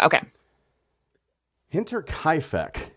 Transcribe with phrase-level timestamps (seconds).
[0.00, 0.20] Okay.
[1.72, 2.90] Hinterkaifeck.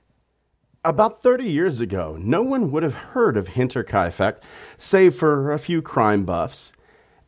[0.86, 4.38] About 30 years ago, no one would have heard of Hinterkaifeck,
[4.77, 6.72] save for a few crime buffs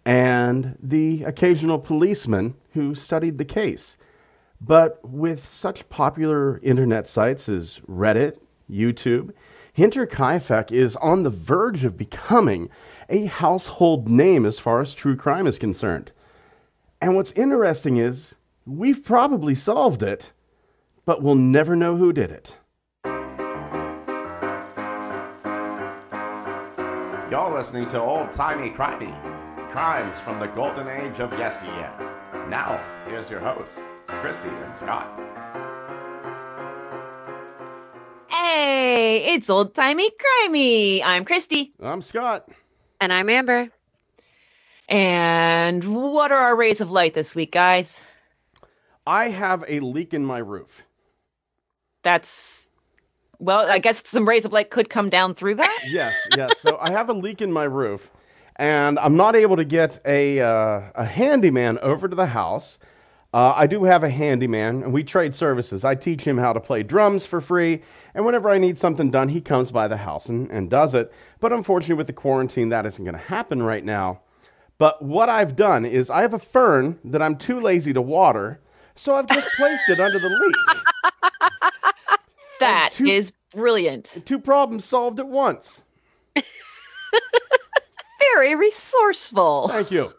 [0.05, 3.97] and the occasional policeman who studied the case.
[4.59, 9.33] But with such popular internet sites as Reddit, YouTube,
[9.77, 12.69] Hinterkaifeck is on the verge of becoming
[13.09, 16.11] a household name as far as true crime is concerned.
[17.01, 18.35] And what's interesting is
[18.65, 20.33] we've probably solved it,
[21.05, 22.57] but we'll never know who did it.
[27.31, 29.13] You're listening to Old Timey Crimey,
[29.71, 31.91] crimes from the golden age of yesteryear.
[32.49, 35.17] Now, here's your hosts, Christy and Scott.
[38.29, 41.01] Hey, it's old timey crimey.
[41.03, 41.73] I'm Christy.
[41.81, 42.49] I'm Scott.
[42.99, 43.69] And I'm Amber.
[44.89, 48.01] And what are our rays of light this week, guys?
[49.05, 50.83] I have a leak in my roof.
[52.03, 52.69] That's
[53.39, 55.79] well, I guess some rays of light could come down through that.
[55.87, 56.59] Yes, yes.
[56.59, 58.11] So I have a leak in my roof,
[58.55, 62.77] and I'm not able to get a uh, a handyman over to the house.
[63.33, 65.85] Uh, I do have a handyman, and we trade services.
[65.85, 67.81] I teach him how to play drums for free,
[68.13, 71.11] and whenever I need something done, he comes by the house and, and does it.
[71.39, 74.19] But unfortunately, with the quarantine, that isn't going to happen right now.
[74.77, 78.59] But what I've done is I have a fern that I'm too lazy to water,
[78.95, 80.55] so I've just placed it under the leak.
[82.59, 84.21] That two- is brilliant.
[84.25, 85.83] Two problems solved at once.
[88.35, 89.67] Very resourceful.
[89.69, 90.13] Thank you.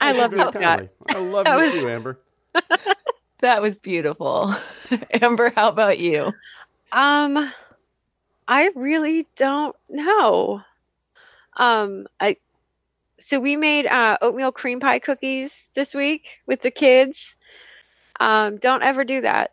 [0.00, 0.88] I love Amber's you, Scott.
[1.08, 2.18] I love That you was- too, Amber.
[3.40, 4.54] That was beautiful.
[5.20, 6.32] Amber, how about you?
[6.92, 7.52] Um,
[8.46, 10.62] I really don't know.
[11.56, 12.36] Um, I
[13.18, 17.34] so we made uh, oatmeal cream pie cookies this week with the kids.
[18.22, 19.50] Um, don't ever do that.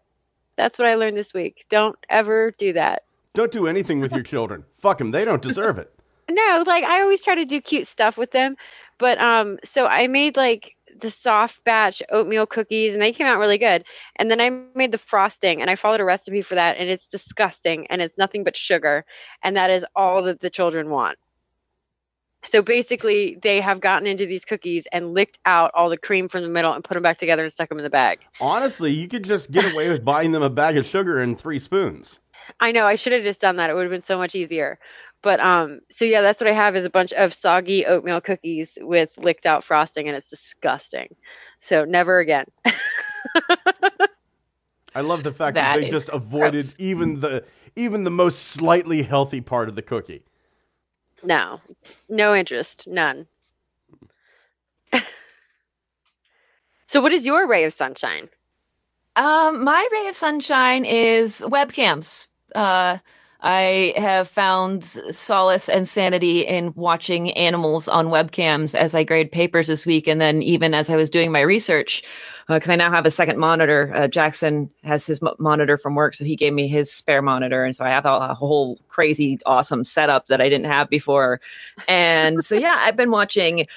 [0.55, 1.65] That's what I learned this week.
[1.69, 3.01] Don't ever do that.
[3.33, 4.63] Don't do anything with your children.
[4.75, 5.09] Fuck them.
[5.09, 5.91] They don't deserve it.
[6.29, 8.55] No, like I always try to do cute stuff with them,
[8.99, 13.39] but um, so I made like the soft batch oatmeal cookies, and they came out
[13.39, 13.85] really good.
[14.17, 17.08] And then I made the frosting, and I followed a recipe for that, and it's
[17.08, 19.03] disgusting, and it's nothing but sugar,
[19.41, 21.17] and that is all that the children want.
[22.44, 26.42] So basically, they have gotten into these cookies and licked out all the cream from
[26.44, 28.20] the middle and put them back together and stuck them in the bag.
[28.39, 31.60] Honestly, you could just get away with buying them a bag of sugar and three
[31.60, 32.20] spoons.
[32.61, 33.70] I know I should have just done that.
[33.70, 34.80] It would have been so much easier.
[35.22, 38.77] But um, so yeah, that's what I have is a bunch of soggy oatmeal cookies
[38.82, 41.14] with licked out frosting, and it's disgusting.
[41.60, 42.45] So never again.
[44.95, 46.76] I love the fact that, That they just avoided gross.
[46.80, 47.44] even the
[47.76, 50.23] even the most slightly healthy part of the cookie.
[51.23, 51.61] No,
[52.09, 53.27] no interest, none.
[56.87, 58.30] so, what is your ray of sunshine?
[59.15, 62.29] Um, my ray of sunshine is webcams.
[62.55, 62.99] Uh,
[63.42, 69.67] I have found solace and sanity in watching animals on webcams as I grade papers
[69.67, 72.04] this week, and then even as I was doing my research,
[72.50, 73.94] because I now have a second monitor.
[73.95, 77.64] Uh, Jackson has his mo- monitor from work, so he gave me his spare monitor,
[77.64, 81.42] and so I have a, a whole crazy, awesome setup that I didn't have before.
[81.88, 83.67] And so, yeah, I've been watching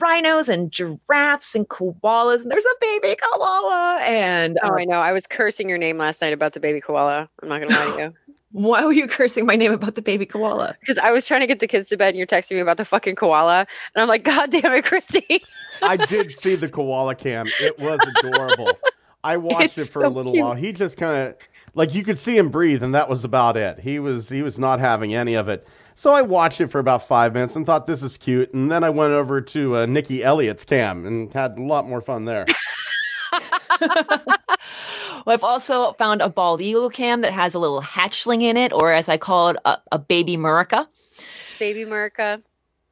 [0.00, 4.98] rhinos and giraffes and koalas, and there's a baby koala, and Oh, uh, I know.
[4.98, 7.30] I was cursing your name last night about the baby koala.
[7.42, 8.14] I'm not gonna lie to you
[8.54, 10.76] Why were you cursing my name about the baby koala?
[10.80, 12.76] because I was trying to get the kids to bed, and you're texting me about
[12.76, 15.42] the fucking koala, and I'm like, God damn it, Christy.
[15.82, 17.46] I did see the koala cam.
[17.60, 18.78] It was adorable.
[19.24, 20.44] I watched It's it for so a little cute.
[20.44, 20.54] while.
[20.54, 21.34] He just kind of
[21.74, 23.80] like you could see him breathe, and that was about it.
[23.80, 25.66] He was he was not having any of it.
[25.96, 28.84] So I watched it for about five minutes and thought this is cute, and then
[28.84, 32.46] I went over to uh, Nikki Elliott's cam and had a lot more fun there.
[35.24, 38.72] Well, I've also found a bald eagle cam that has a little hatchling in it,
[38.72, 40.86] or as I call it, a, a baby murica.
[41.58, 42.42] baby Merca.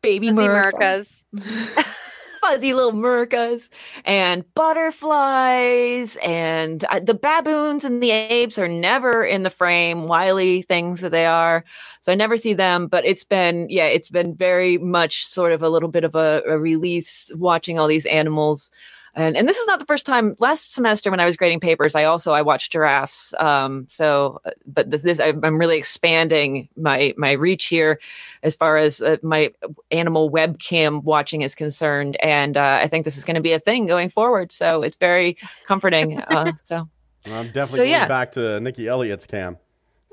[0.00, 0.72] Baby Fuzzy murica.
[0.72, 1.24] Mercas.
[2.40, 3.68] Fuzzy little murkas
[4.04, 10.62] and butterflies and uh, the baboons and the apes are never in the frame, wily
[10.62, 11.64] things that they are.
[12.00, 15.62] So I never see them, but it's been, yeah, it's been very much sort of
[15.62, 18.72] a little bit of a, a release watching all these animals.
[19.14, 20.36] And, and this is not the first time.
[20.38, 23.34] Last semester, when I was grading papers, I also I watched giraffes.
[23.38, 28.00] Um, so, uh, but this, this I'm I'm really expanding my my reach here
[28.42, 29.52] as far as uh, my
[29.90, 33.58] animal webcam watching is concerned, and uh, I think this is going to be a
[33.58, 34.50] thing going forward.
[34.50, 35.36] So it's very
[35.66, 36.18] comforting.
[36.18, 36.88] Uh, so
[37.26, 38.08] I'm definitely So, going yeah.
[38.08, 39.58] back to Nikki Elliott's cam.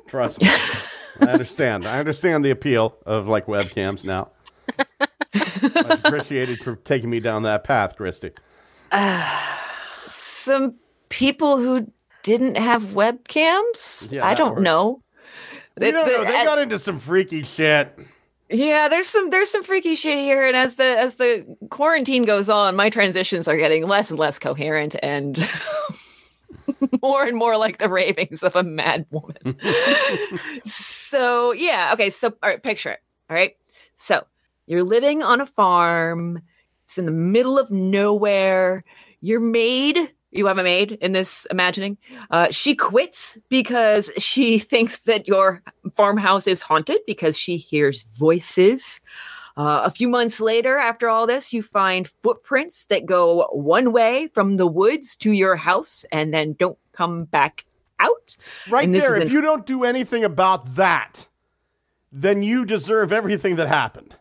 [0.08, 0.50] Trust me.
[1.22, 1.86] I understand.
[1.86, 4.30] I understand the appeal of like webcams now.
[5.34, 8.32] Much appreciated for taking me down that path, Christy.
[10.10, 10.76] some
[11.10, 11.92] people who
[12.24, 14.12] didn't have webcams.
[14.12, 14.62] Yeah, I don't works.
[14.64, 15.02] know.
[15.80, 16.24] You The- don't know.
[16.26, 17.98] They got into some freaky shit.
[18.52, 22.50] Yeah, there's some there's some freaky shit here, and as the as the quarantine goes
[22.50, 25.38] on, my transitions are getting less and less coherent and
[27.04, 29.56] more and more like the ravings of a mad woman.
[30.64, 32.10] so yeah, okay.
[32.10, 33.00] So all right, picture it.
[33.30, 33.56] All right,
[33.94, 34.26] so
[34.66, 36.42] you're living on a farm.
[37.00, 38.84] In the middle of nowhere.
[39.22, 39.98] Your maid,
[40.32, 41.98] you have a maid in this imagining.
[42.30, 45.64] Uh, she quits because she thinks that your
[45.94, 49.02] farmhouse is haunted because she hears voices.
[49.58, 54.28] Uh, a few months later, after all this, you find footprints that go one way
[54.34, 57.66] from the woods to your house and then don't come back
[58.00, 58.38] out.
[58.70, 59.16] Right there.
[59.18, 61.28] If in- you don't do anything about that,
[62.12, 64.16] then you deserve everything that happened.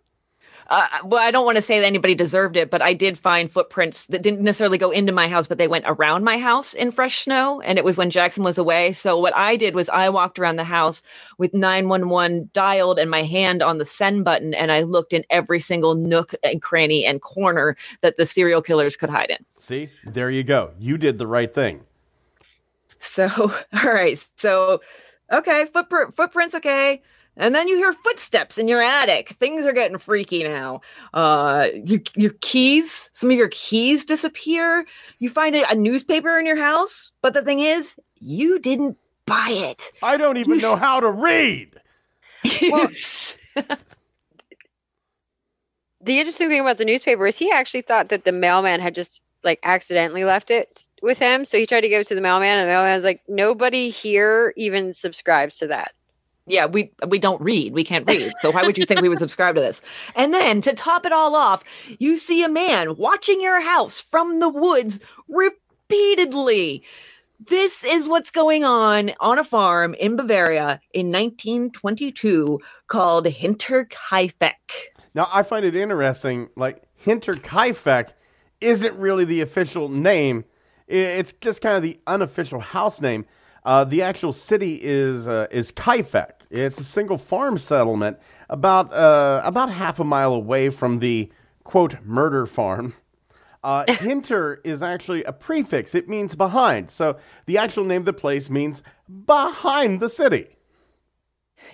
[0.68, 3.50] Uh, well, I don't want to say that anybody deserved it, but I did find
[3.50, 6.90] footprints that didn't necessarily go into my house, but they went around my house in
[6.90, 7.62] fresh snow.
[7.62, 8.92] And it was when Jackson was away.
[8.92, 11.02] So what I did was I walked around the house
[11.38, 14.52] with 911 dialed and my hand on the send button.
[14.52, 18.94] And I looked in every single nook and cranny and corner that the serial killers
[18.94, 19.44] could hide in.
[19.52, 20.72] See, there you go.
[20.78, 21.80] You did the right thing.
[22.98, 23.28] So,
[23.72, 24.22] all right.
[24.36, 24.82] So,
[25.32, 27.02] okay, footprint, footprints, okay.
[27.38, 29.30] And then you hear footsteps in your attic.
[29.40, 30.80] Things are getting freaky now.
[31.14, 34.84] Uh, your, your keys, some of your keys disappear.
[35.20, 37.12] You find a, a newspaper in your house.
[37.22, 39.92] But the thing is, you didn't buy it.
[40.02, 41.80] I don't even You know s- how to read.
[42.70, 42.88] Well-
[46.00, 49.22] the interesting thing about the newspaper is he actually thought that the mailman had just
[49.44, 51.44] like accidentally left it with him.
[51.44, 53.90] So he tried to give it to the mailman, and the mailman was like, "Nobody
[53.90, 55.92] here even subscribes to that."
[56.48, 57.72] Yeah, we we don't read.
[57.72, 58.32] We can't read.
[58.40, 59.82] So why would you think we would subscribe to this?
[60.14, 61.64] And then to top it all off,
[61.98, 66.82] you see a man watching your house from the woods repeatedly.
[67.40, 72.58] This is what's going on on a farm in Bavaria in 1922
[72.88, 74.52] called Hinterkaifeck.
[75.14, 76.48] Now, I find it interesting.
[76.56, 78.10] Like Hinterkaifeck
[78.60, 80.44] isn't really the official name;
[80.88, 83.24] it's just kind of the unofficial house name.
[83.64, 86.37] Uh, the actual city is uh, is Kaifeck.
[86.50, 88.18] It's a single farm settlement
[88.48, 91.30] about uh, about half a mile away from the
[91.64, 92.94] quote murder farm.
[93.62, 96.90] Uh, Hinter is actually a prefix; it means behind.
[96.90, 98.82] So the actual name of the place means
[99.26, 100.58] behind the city.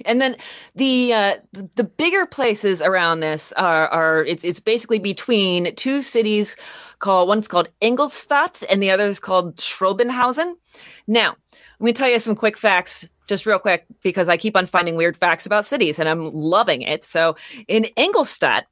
[0.04, 0.36] And then
[0.74, 6.56] the uh, the bigger places around this are, are it's it's basically between two cities
[6.98, 10.54] called one's called Ingolstadt and the other is called Schrobenhausen.
[11.06, 14.56] Now, I'm going to tell you some quick facts just real quick because I keep
[14.56, 17.04] on finding weird facts about cities and I'm loving it.
[17.04, 17.36] So,
[17.68, 18.66] in Ingolstadt,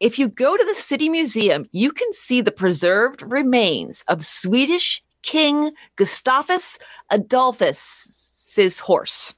[0.00, 5.02] if you go to the city museum, you can see the preserved remains of Swedish
[5.22, 6.78] King Gustavus
[7.10, 9.34] Adolphus's horse.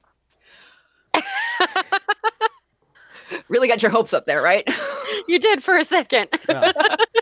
[3.49, 4.67] really got your hopes up there, right?
[5.27, 6.29] You did for a second.
[6.47, 6.71] Yeah.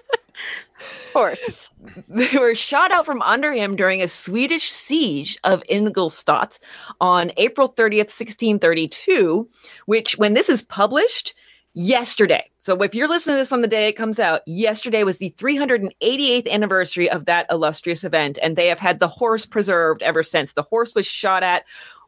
[1.13, 1.73] Horse.
[2.07, 6.59] they were shot out from under him during a Swedish siege of Ingolstadt
[7.01, 9.47] on April 30th, 1632,
[9.85, 11.33] which, when this is published,
[11.73, 12.49] yesterday.
[12.57, 15.33] So if you're listening to this on the day it comes out, yesterday was the
[15.37, 20.53] 388th anniversary of that illustrious event, and they have had the horse preserved ever since.
[20.53, 21.63] The horse was shot at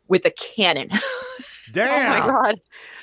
[0.07, 0.89] with a cannon.
[1.71, 1.89] Damn.
[1.89, 2.61] Oh my god.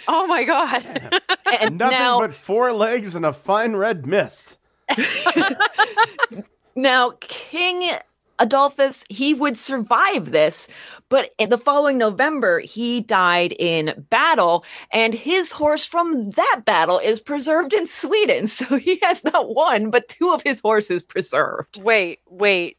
[0.09, 1.23] Oh my god.
[1.61, 4.58] and Nothing now, but four legs and a fine red mist.
[6.79, 7.91] Now, King
[8.39, 10.69] Adolphus, he would survive this,
[11.09, 17.01] but in the following November, he died in battle, and his horse from that battle
[17.01, 18.47] is preserved in Sweden.
[18.59, 21.83] So he has not one, but two of his horses preserved.
[21.83, 22.77] wait, wait.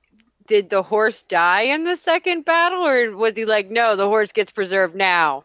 [0.47, 4.31] Did the horse die in the second battle, or was he like, no, the horse
[4.31, 5.43] gets preserved now?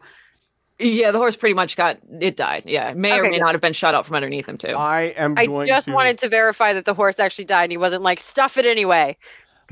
[0.78, 2.64] Yeah, the horse pretty much got it died.
[2.66, 3.40] Yeah, it may or may good.
[3.40, 4.74] not have been shot out from underneath him too.
[4.76, 7.72] I am I going just to wanted to verify that the horse actually died and
[7.72, 9.16] he wasn't like, stuff it anyway.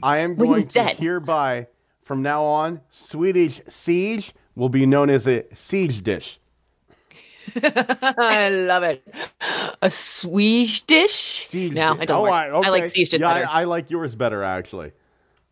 [0.03, 0.97] I am When going to dead.
[0.97, 1.67] hereby
[2.03, 6.39] from now on Swedish siege will be known as a siege dish.
[7.57, 9.03] I love it.
[9.83, 11.47] A Swedish dish.
[11.49, 12.03] Siege no, dish.
[12.03, 12.21] I don't.
[12.21, 12.69] Oh, like, I, okay.
[12.69, 13.47] I like Swedish dish yeah, better.
[13.49, 14.93] I, I like yours better actually.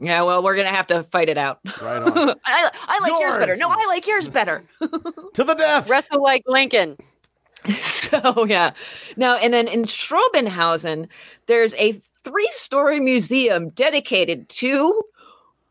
[0.01, 1.61] Yeah, well, we're gonna have to fight it out.
[1.83, 2.13] Right on.
[2.45, 3.37] I, I like yours.
[3.37, 3.57] better.
[3.57, 4.65] No, I like yours better.
[4.81, 5.89] to the death.
[5.89, 6.97] Wrestle like Lincoln.
[7.69, 8.73] so yeah.
[9.17, 11.07] Now and then in Schrobenhausen,
[11.47, 15.03] there's a three-story museum dedicated to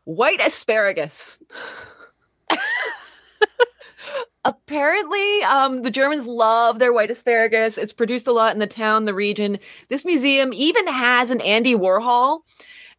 [0.04, 1.40] white asparagus.
[4.44, 7.76] Apparently, um, the Germans love their white asparagus.
[7.76, 9.58] It's produced a lot in the town, the region.
[9.88, 12.40] This museum even has an Andy Warhol,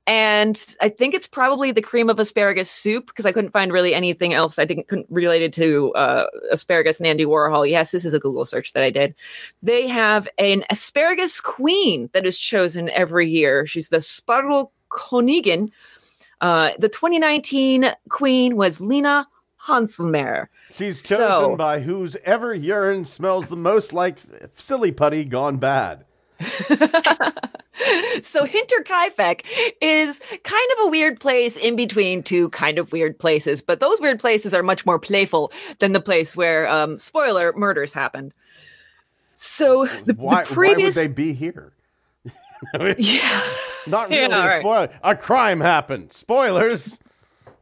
[0.07, 3.93] and I think it's probably the cream of asparagus soup because I couldn't find really
[3.93, 7.69] anything else I didn't couldn't related to uh, asparagus and Andy Warhol.
[7.69, 9.13] Yes, this is a Google search that I did.
[9.61, 13.65] They have an asparagus queen that is chosen every year.
[13.67, 15.69] She's the Sparrow Konigin.
[16.41, 19.27] Uh, the 2019 queen was Lena
[19.67, 20.47] Hanselmer.
[20.73, 24.17] She's chosen So- by whose ever urine smells the most like
[24.57, 26.05] silly putty gone bad.
[28.23, 29.45] so Hinterkaifeck
[29.81, 33.99] is kind of a weird place in between two kind of weird places, but those
[34.01, 38.33] weird places are much more playful than the place where, um, spoiler, murders happened.
[39.35, 41.73] So the, Why, the previous, why would they be here?
[42.97, 43.41] yeah,
[43.87, 44.59] Not really Yeah, all a right.
[44.61, 44.89] spoiler.
[45.03, 46.13] A crime happened.
[46.13, 46.99] Spoilers.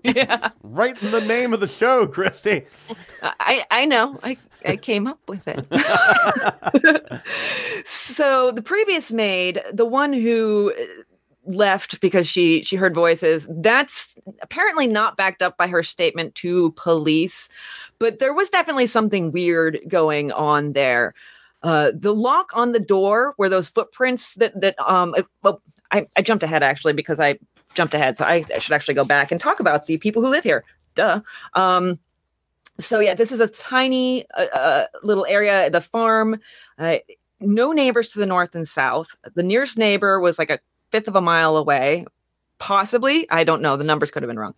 [0.03, 2.65] Yeah, Right in the name of the show, Christy.
[3.21, 5.65] I I know, I I came up with it.
[7.87, 10.83] so the previous maid, the one who uh,
[11.45, 16.71] left because she she heard voices, that's apparently not backed up by her statement to
[16.71, 17.49] police,
[17.99, 21.13] but there was definitely something weird going on there.
[21.61, 26.07] Uh, the lock on the door where those footprints that that um uh, well I,
[26.15, 27.37] I jumped ahead actually because I
[27.73, 28.17] jumped ahead.
[28.17, 30.63] So I, I should actually go back and talk about the people who live here.
[30.95, 31.21] Duh.
[31.53, 31.99] Um
[32.79, 36.39] so yeah this is a tiny uh, uh, little area the farm.
[36.77, 36.97] Uh,
[37.41, 39.15] no neighbors to the north and south.
[39.35, 40.59] The nearest neighbor was like a
[40.91, 42.05] fifth of a mile away
[42.59, 43.29] possibly.
[43.31, 43.77] I don't know.
[43.77, 44.55] The numbers could have been wrong.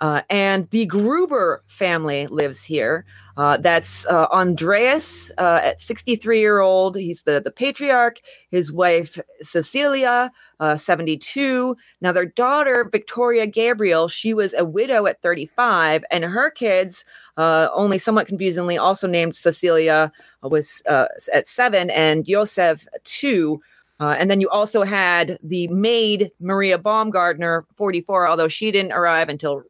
[0.00, 3.04] Uh, and the gruber family lives here.
[3.36, 8.20] Uh, that's uh, andreas uh, at 63 year old he's the, the patriarch.
[8.50, 15.20] His wife cecilia uh, 72 now their daughter victoria gabriel she was a widow at
[15.20, 17.04] 35 and her kids
[17.36, 23.60] uh, only somewhat confusingly also named cecilia was at seven and Josef two
[24.04, 29.30] uh, and then you also had the maid Maria Baumgartner, 44, although she didn't arrive
[29.30, 29.62] until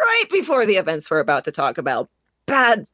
[0.00, 2.08] right before the events we're about to talk about.
[2.46, 2.86] Bad,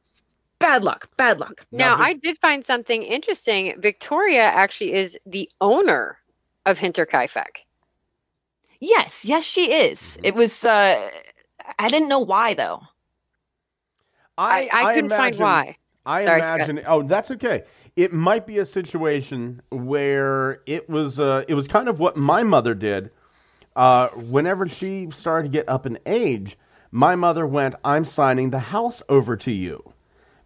[0.57, 1.65] bad luck, bad luck.
[1.71, 3.79] Now, Now, I did find something interesting.
[3.79, 6.17] Victoria actually is the owner
[6.65, 7.63] of Hinterkaifeck.
[8.79, 10.17] Yes, yes, she is.
[10.23, 10.65] It was.
[10.65, 11.09] uh
[11.77, 12.81] I didn't know why though.
[14.39, 15.77] I, I, couldn't find why.
[16.05, 16.55] I Sorry, Scott.
[16.61, 16.81] imagine.
[16.87, 17.63] Oh, that's okay.
[17.99, 21.19] It might be a situation where it was.
[21.19, 23.11] Uh, it was kind of what my mother did.
[23.75, 26.57] Uh, whenever she started to get up in age,
[26.91, 29.93] my mother went, "I'm signing the house over to you,"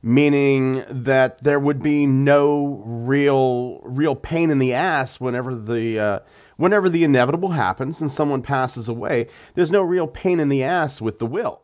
[0.02, 6.00] meaning that there would be no real, real pain in the ass whenever the.
[6.00, 6.20] Uh,
[6.56, 11.02] Whenever the inevitable happens and someone passes away, there's no real pain in the ass
[11.02, 11.62] with the will.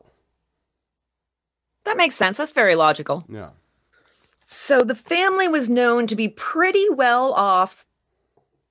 [1.86, 2.38] That makes sense.
[2.38, 3.24] That's very logical.
[3.30, 3.50] Yeah.
[4.52, 7.86] So the family was known to be pretty well off,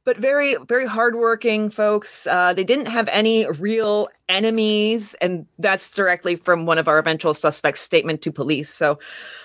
[0.05, 2.27] but very, very hardworking folks.
[2.27, 7.33] Uh, they didn't have any real enemies, and that's directly from one of our eventual
[7.33, 8.75] suspects' statement to police.
[8.75, 8.99] So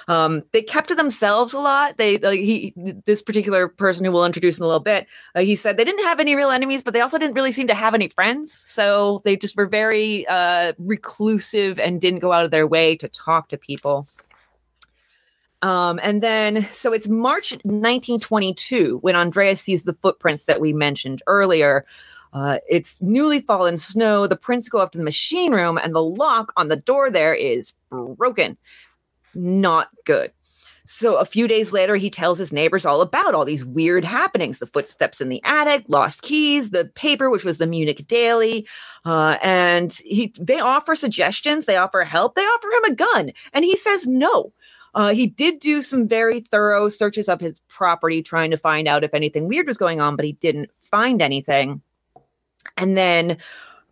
[0.08, 1.98] um, they kept to themselves a lot.
[1.98, 2.74] They, like, he,
[3.06, 6.04] this particular person who we'll introduce in a little bit, uh, he said they didn't
[6.06, 8.52] have any real enemies, but they also didn't really seem to have any friends.
[8.52, 13.08] So they just were very uh, reclusive and didn't go out of their way to
[13.08, 14.08] talk to people.
[15.64, 21.24] Um, and then, so it's March 1922 when Andreas sees the footprints that we mentioned
[21.26, 21.86] earlier.
[22.34, 24.28] Uh, it's newly fallen snow.
[24.28, 27.34] The prints go up to the machine room, and the lock on the door there
[27.34, 28.58] is broken.
[29.34, 30.34] Not good.
[30.86, 34.60] So a few days later, he tells his neighbors all about all these weird happenings
[34.60, 38.68] the footsteps in the attic, lost keys, the paper, which was the Munich Daily.
[39.06, 43.64] Uh, and he, they offer suggestions, they offer help, they offer him a gun, and
[43.64, 44.52] he says no.
[44.96, 49.04] Uh, he did do some very thorough searches of his property, trying to find out
[49.04, 51.82] if anything weird was going on, but he didn't find anything.
[52.78, 53.38] And then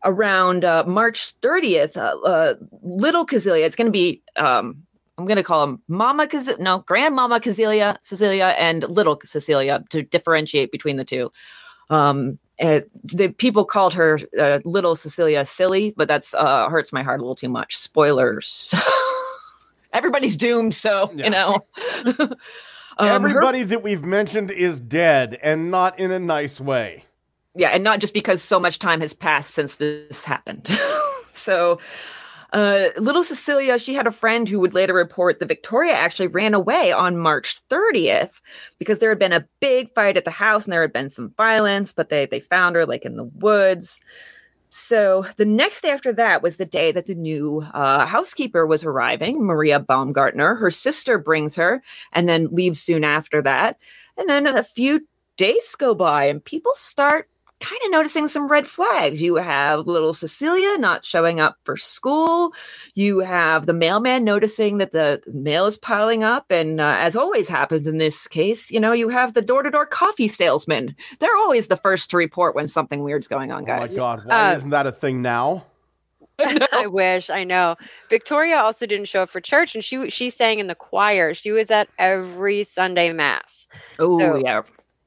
[0.03, 4.83] around uh, March 30th, uh, uh, little Cecilia, it's going to be, um,
[5.17, 10.03] I'm going to call him Mama Cecilia, no, Grandmama Cecilia, Cecilia, and little Cecilia to
[10.03, 11.31] differentiate between the two.
[11.89, 17.19] Um, the people called her uh, little Cecilia silly, but that's uh, hurts my heart
[17.19, 17.75] a little too much.
[17.75, 18.73] Spoilers.
[19.93, 21.25] Everybody's doomed, so Yeah.
[21.25, 21.65] you know.
[22.97, 27.05] Um, her- Everybody that we've mentioned is dead and not in a nice way.
[27.55, 30.67] yeah, and not just because so much time has passed since this happened.
[31.33, 31.79] so,
[32.53, 36.53] uh, little Cecilia, she had a friend who would later report that Victoria actually ran
[36.53, 38.41] away on March 30th
[38.77, 41.33] because there had been a big fight at the house and there had been some
[41.37, 44.01] violence, but they they found her like in the woods.
[44.73, 48.85] So the next day after that was the day that the new uh, housekeeper was
[48.85, 50.55] arriving, Maria Baumgartner.
[50.55, 53.81] Her sister brings her and then leaves soon after that.
[54.17, 57.27] And then a few days go by and people start
[57.61, 59.21] kind of noticing some red flags.
[59.21, 62.53] You have little Cecilia not showing up for school.
[62.95, 66.51] You have the mailman noticing that the mail is piling up.
[66.51, 69.69] And uh, as always happens in this case, you know, you have the door to
[69.71, 70.95] door coffee salesman.
[71.19, 73.97] They're always the first to report when something weird's going on, guys.
[73.97, 74.15] Oh my.
[74.17, 74.25] God!
[74.25, 75.65] Why Uh, isn't that a thing now?
[76.39, 77.75] I wish I know.
[78.09, 81.35] Victoria also didn't show up for church, and she she sang in the choir.
[81.35, 83.67] She was at every Sunday mass,
[83.99, 84.61] oh, So- yeah.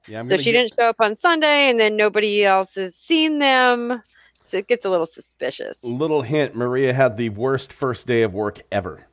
[0.07, 2.95] Yeah, I'm so she get- didn't show up on Sunday, and then nobody else has
[2.95, 4.03] seen them.
[4.47, 5.83] So it gets a little suspicious.
[5.85, 9.07] Little hint: Maria had the worst first day of work ever.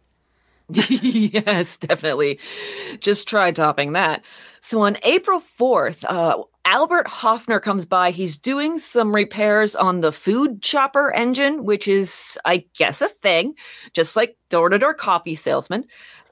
[0.89, 2.39] yes, definitely.
[2.99, 4.23] Just try topping that.
[4.61, 8.11] So on April 4th, uh, Albert Hofner comes by.
[8.11, 13.55] He's doing some repairs on the food chopper engine, which is, I guess, a thing,
[13.93, 15.85] just like door to door coffee salesman.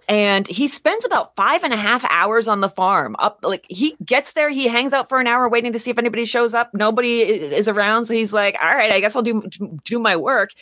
[0.10, 3.16] And he spends about five and a half hours on the farm.
[3.20, 6.00] Up, like he gets there, he hangs out for an hour waiting to see if
[6.00, 6.74] anybody shows up.
[6.74, 9.48] Nobody is around, so he's like, "All right, I guess I'll do
[9.86, 10.54] do my work."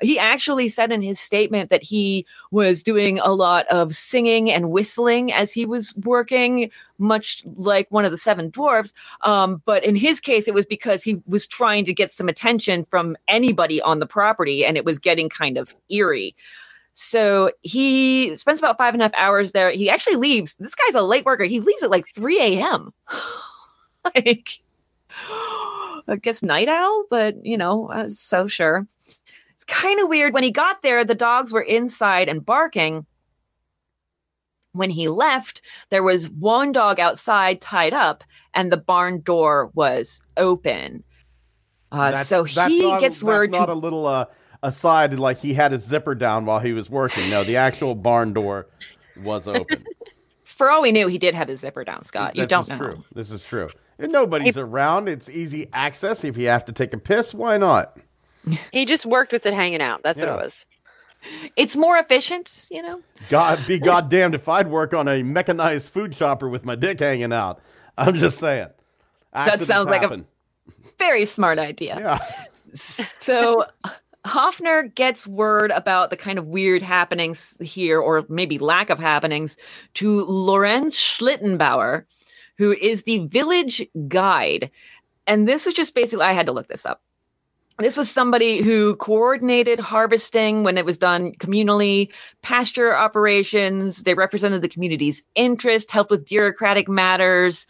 [0.00, 4.72] He actually said in his statement that he was doing a lot of singing and
[4.72, 8.92] whistling as he was working, much like one of the seven dwarves.
[9.22, 12.84] Um, but in his case, it was because he was trying to get some attention
[12.84, 16.34] from anybody on the property, and it was getting kind of eerie.
[16.98, 19.70] So he spends about five and a half hours there.
[19.70, 20.56] He actually leaves.
[20.58, 21.44] This guy's a late worker.
[21.44, 22.90] He leaves at like 3 a.m.
[24.14, 24.48] like,
[25.10, 28.86] I guess night owl, but you know, uh, so sure.
[29.54, 30.32] It's kind of weird.
[30.32, 33.04] When he got there, the dogs were inside and barking.
[34.72, 35.60] When he left,
[35.90, 38.24] there was one dog outside tied up,
[38.54, 41.04] and the barn door was open.
[41.92, 43.50] Uh, so he not- gets word.
[43.50, 44.24] Not to- a little uh,
[44.66, 47.28] aside, like he had his zipper down while he was working.
[47.30, 48.66] No, the actual barn door
[49.22, 49.84] was open.
[50.44, 52.36] for all we knew, he did have his zipper down, Scott.
[52.36, 52.76] You This don't is know.
[52.78, 53.04] True.
[53.14, 53.68] This is true.
[53.98, 56.22] If nobody's around, it's easy access.
[56.24, 57.98] If you have to take a piss, why not?
[58.72, 60.02] He just worked with it hanging out.
[60.04, 60.30] That's Yeah.
[60.34, 60.66] what it was.
[61.56, 62.94] It's more efficient, you know.
[63.28, 67.32] God be goddamned if I'd work on a mechanized food chopper with my dick hanging
[67.32, 67.58] out.
[67.98, 68.68] I'm just saying.
[69.32, 70.24] Accidents sounds like a-
[70.98, 71.98] Very smart idea.
[71.98, 72.18] Yeah.
[73.18, 73.64] So
[74.26, 79.56] Hofner gets word about the kind of weird happenings here, or maybe lack of happenings,
[79.94, 82.04] to Lorenz Schlittenbauer,
[82.58, 84.70] who is the village guide.
[85.26, 87.02] And this was just basically, I had to look this up.
[87.78, 92.10] This was somebody who coordinated harvesting when it was done communally,
[92.40, 94.04] pasture operations.
[94.04, 97.66] They represented the community's interest, helped with bureaucratic matters.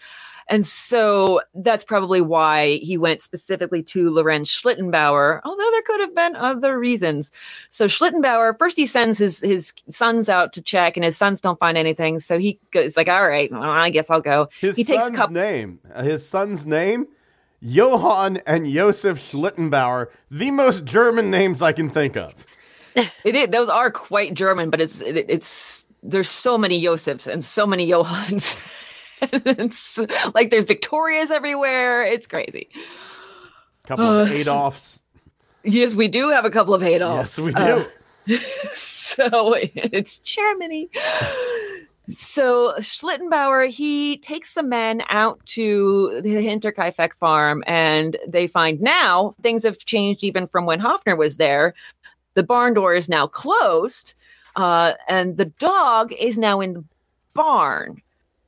[0.49, 6.15] And so that's probably why he went specifically to Lorenz Schlittenbauer, although there could have
[6.15, 7.33] been other reasons.
[7.69, 11.59] So Schlittenbauer, first he sends his, his sons out to check, and his sons don't
[11.59, 12.21] find anything.
[12.21, 14.49] So he goes like, all right, well, I guess I'll go.
[14.61, 15.35] His he takes a son's couple.
[15.35, 15.81] name.
[15.93, 17.07] uh, His son's name.
[17.61, 22.47] Johann and Josef Schlittenbauer, the most German names I can think of.
[23.25, 27.43] It is, those are quite German, but it's it, it's there's so many Josefs and
[27.45, 28.57] so many Johanns.
[29.33, 29.99] it's
[30.35, 32.03] like there's Victorias everywhere.
[32.03, 32.69] It's crazy.
[33.85, 35.01] couple of Uh, Adolfs.
[35.65, 37.39] Yes, we do have a couple of Adolfs.
[37.39, 37.85] Yes, we Uh,
[38.27, 38.37] do.
[38.73, 40.89] so it's Germany.
[42.13, 49.35] So Schlittenbauer, he takes the men out to the Hinterkaifeck farm, and they find now
[49.43, 51.75] things have changed even from when Hofner was there.
[52.35, 54.15] The barn door is now closed,
[54.55, 56.85] uh, and the dog is now in the
[57.35, 58.01] barn.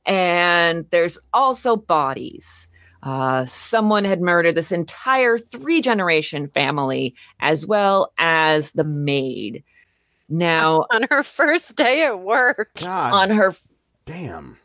[0.09, 2.67] And there's also bodies.
[3.03, 9.63] Uh, someone had murdered this entire three generation family, as well as the maid.
[10.27, 12.71] Now, On her first day at work.
[12.79, 13.53] God on her
[14.05, 14.57] damn.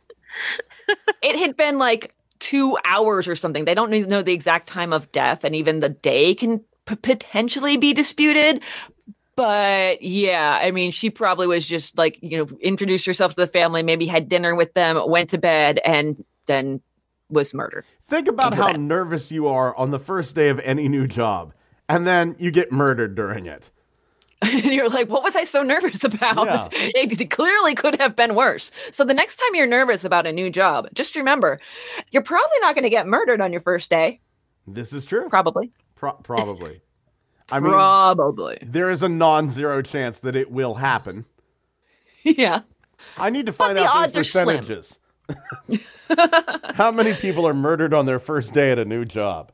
[1.22, 3.66] it had been like two hours or something.
[3.66, 6.96] They don't even know the exact time of death, and even the day can p-
[6.96, 8.62] potentially be disputed.
[9.37, 13.47] But yeah, I mean, she probably was just like, you know, introduced herself to the
[13.47, 16.81] family, maybe had dinner with them, went to bed, and then
[17.31, 17.85] was murdered.
[18.07, 18.79] Think about how it.
[18.79, 21.53] nervous you are on the first day of any new job,
[21.88, 23.70] and then you get murdered during it.
[24.42, 26.47] and you're like, what was I so nervous about?
[26.47, 26.68] Yeah.
[26.97, 28.70] It clearly could have been worse.
[28.92, 31.61] So the next time you're nervous about a new job, just remember,
[32.11, 34.20] you're probably not going to get murdered on your first day.
[34.66, 35.29] This is true.
[35.29, 35.73] Probably.
[35.97, 36.81] Pro- probably.
[37.50, 38.59] I mean, probably.
[38.62, 41.26] there is a non-zero chance that it will happen.
[42.22, 42.62] yeah.
[43.18, 44.46] I need to find the out those odds are slim.
[44.46, 44.98] percentages.
[46.74, 49.50] How many people are murdered on their first day at a new job?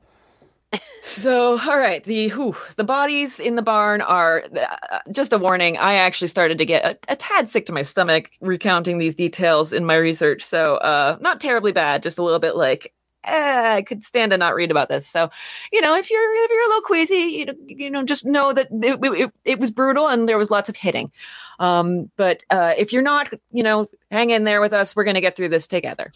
[1.03, 5.77] So, all right, the whew, the bodies in the barn are uh, just a warning.
[5.79, 9.73] I actually started to get a, a tad sick to my stomach recounting these details
[9.73, 10.43] in my research.
[10.43, 12.93] So, uh, not terribly bad, just a little bit like,
[13.25, 15.07] eh, I could stand to not read about this.
[15.07, 15.31] So,
[15.73, 18.53] you know, if you're if you're a little queasy, you know, you know, just know
[18.53, 21.11] that it, it, it was brutal and there was lots of hitting.
[21.59, 24.97] Um, but uh, if you're not, you know, hang in there with us.
[24.97, 26.13] We're going to get through this together.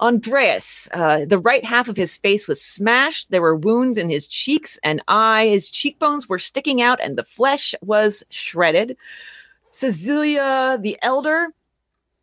[0.00, 3.30] Andreas, uh, the right half of his face was smashed.
[3.30, 5.48] There were wounds in his cheeks and eye.
[5.48, 8.96] His cheekbones were sticking out and the flesh was shredded.
[9.70, 11.48] Cecilia the elder,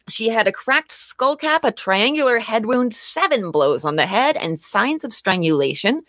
[0.09, 4.37] she had a cracked skull cap, a triangular head wound, seven blows on the head,
[4.37, 6.01] and signs of strangulation.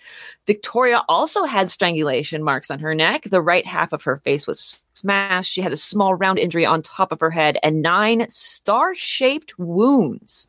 [0.46, 3.24] Victoria also had strangulation marks on her neck.
[3.24, 5.52] The right half of her face was smashed.
[5.52, 9.58] She had a small round injury on top of her head and nine star shaped
[9.58, 10.46] wounds.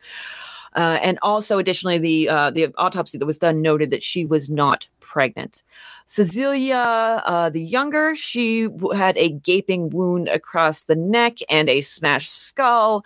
[0.76, 4.50] Uh, and also, additionally, the uh, the autopsy that was done noted that she was
[4.50, 5.64] not pregnant.
[6.06, 12.32] Cecilia, uh, the younger, she had a gaping wound across the neck and a smashed
[12.32, 13.04] skull.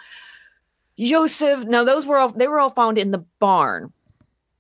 [1.00, 3.92] Joseph, now those were all they were all found in the barn.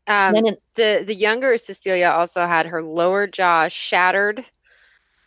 [0.07, 4.43] Um, in- the the younger Cecilia also had her lower jaw shattered.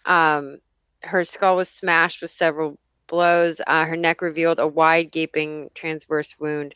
[0.04, 0.58] Um,
[1.02, 3.60] her skull was smashed with several blows.
[3.66, 6.74] Uh, her neck revealed a wide, gaping transverse wound,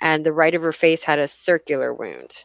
[0.00, 2.44] and the right of her face had a circular wound.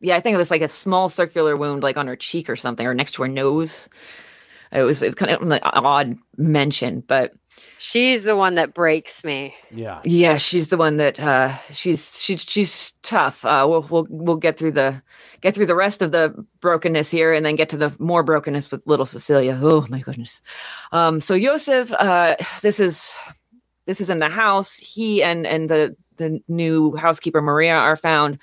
[0.00, 2.56] yeah, I think it was like a small circular wound, like on her cheek or
[2.56, 3.88] something, or next to her nose.
[4.72, 7.32] It was, it was kind of an odd mention, but
[7.78, 9.54] She's the one that breaks me.
[9.70, 10.00] Yeah.
[10.04, 13.44] yeah, she's the one that uh, she's she's she's tough.
[13.44, 15.02] Uh, we'll we'll we'll get through the
[15.40, 18.70] get through the rest of the brokenness here, and then get to the more brokenness
[18.70, 19.58] with little Cecilia.
[19.60, 20.42] Oh my goodness.
[20.92, 23.16] Um, so Joseph, uh, this is
[23.86, 24.76] this is in the house.
[24.76, 28.38] He and and the the new housekeeper Maria are found.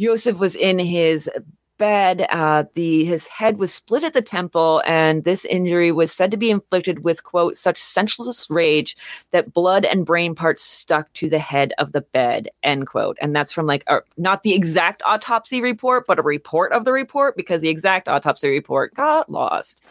[0.00, 1.30] Joseph was in his
[1.78, 2.26] bed.
[2.30, 6.36] Uh, the his head was split at the temple, and this injury was said to
[6.36, 8.96] be inflicted with quote such senseless rage
[9.30, 13.16] that blood and brain parts stuck to the head of the bed end quote.
[13.20, 16.92] And that's from like a, not the exact autopsy report, but a report of the
[16.92, 19.82] report because the exact autopsy report got lost.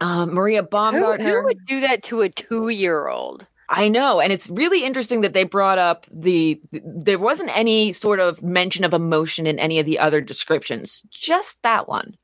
[0.00, 1.40] Um, Maria Who, Baumgartner.
[1.40, 3.46] who would do that to a two year old?
[3.68, 8.20] I know, and it's really interesting that they brought up the there wasn't any sort
[8.20, 12.16] of mention of emotion in any of the other descriptions, just that one.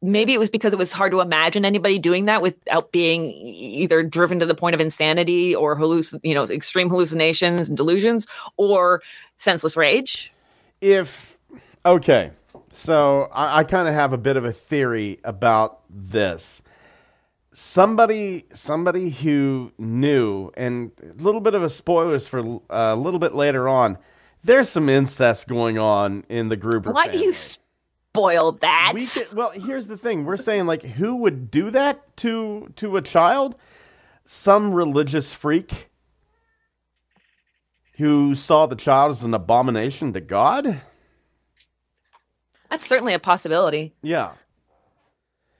[0.00, 4.02] Maybe it was because it was hard to imagine anybody doing that without being either
[4.02, 9.00] driven to the point of insanity or halluc- you know, extreme hallucinations and delusions or
[9.36, 10.32] senseless rage.
[10.80, 11.36] if
[11.84, 12.30] okay
[12.72, 16.62] so i, I kind of have a bit of a theory about this
[17.52, 23.20] somebody somebody who knew and a little bit of a spoilers for uh, a little
[23.20, 23.98] bit later on
[24.44, 28.92] there's some incest going on in the group Why do you spoil that?
[28.94, 30.24] we well here's the thing.
[30.24, 33.54] We're saying like who would do that to to a child?
[34.24, 35.90] Some religious freak
[37.98, 40.80] who saw the child as an abomination to god?
[42.70, 43.94] That's certainly a possibility.
[44.02, 44.32] yeah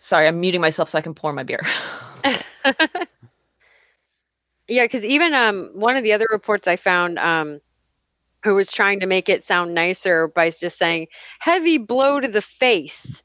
[0.03, 1.61] Sorry, I'm muting myself so I can pour my beer.
[4.69, 7.61] Yeah, because even um one of the other reports I found um
[8.43, 11.09] who was trying to make it sound nicer by just saying
[11.41, 13.23] heavy blow to the face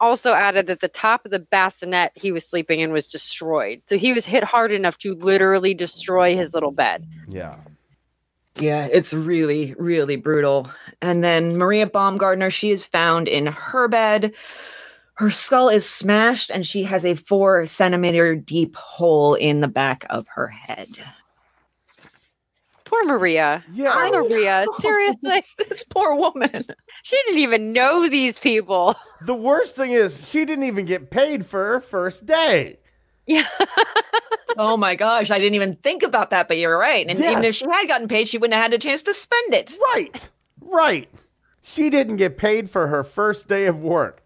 [0.00, 3.82] also added that the top of the bassinet he was sleeping in was destroyed.
[3.86, 7.06] So he was hit hard enough to literally destroy his little bed.
[7.28, 7.56] yeah
[8.58, 10.68] Yeah, it's really, really brutal.
[11.00, 14.34] And then Maria Baumgartner, she is found in her bed.
[15.14, 20.06] Her skull is smashed, and she has a four centimeter deep hole in the back
[20.10, 20.88] of her head.
[22.84, 23.64] Poor Maria.
[23.72, 23.92] Yeah.
[23.94, 24.66] Poor Maria.
[24.80, 25.44] Seriously.
[25.58, 26.62] This poor woman.
[27.02, 28.96] She didn't even know these people.
[29.22, 32.78] The worst thing is she didn't even get paid for her first day.
[33.26, 33.46] Yeah.
[34.58, 37.06] Oh my gosh, I didn't even think about that, but you're right.
[37.08, 39.54] And even if she had gotten paid, she wouldn't have had a chance to spend
[39.54, 39.74] it.
[39.94, 40.30] Right.
[40.60, 41.08] Right.
[41.62, 44.21] She didn't get paid for her first day of work.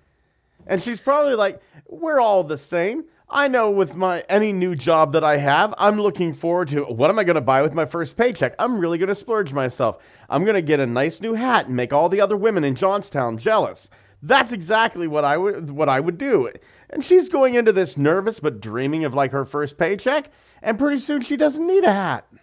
[0.66, 3.04] And she's probably like, we're all the same.
[3.28, 7.10] I know with my any new job that I have, I'm looking forward to what
[7.10, 8.54] am I going to buy with my first paycheck?
[8.58, 9.98] I'm really going to splurge myself.
[10.28, 12.76] I'm going to get a nice new hat and make all the other women in
[12.76, 13.90] Johnstown jealous.
[14.22, 16.50] That's exactly what I would what I would do.
[16.90, 20.30] And she's going into this nervous but dreaming of like her first paycheck,
[20.62, 22.26] and pretty soon she doesn't need a hat.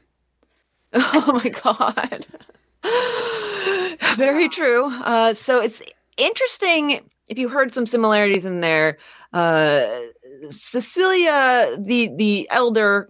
[0.96, 2.28] Oh my god.
[4.18, 4.86] Very true.
[4.86, 5.82] Uh, so it's
[6.18, 9.00] interesting if you heard some similarities in there.
[9.34, 9.88] Uh,
[10.52, 13.10] Cecilia, the the elder,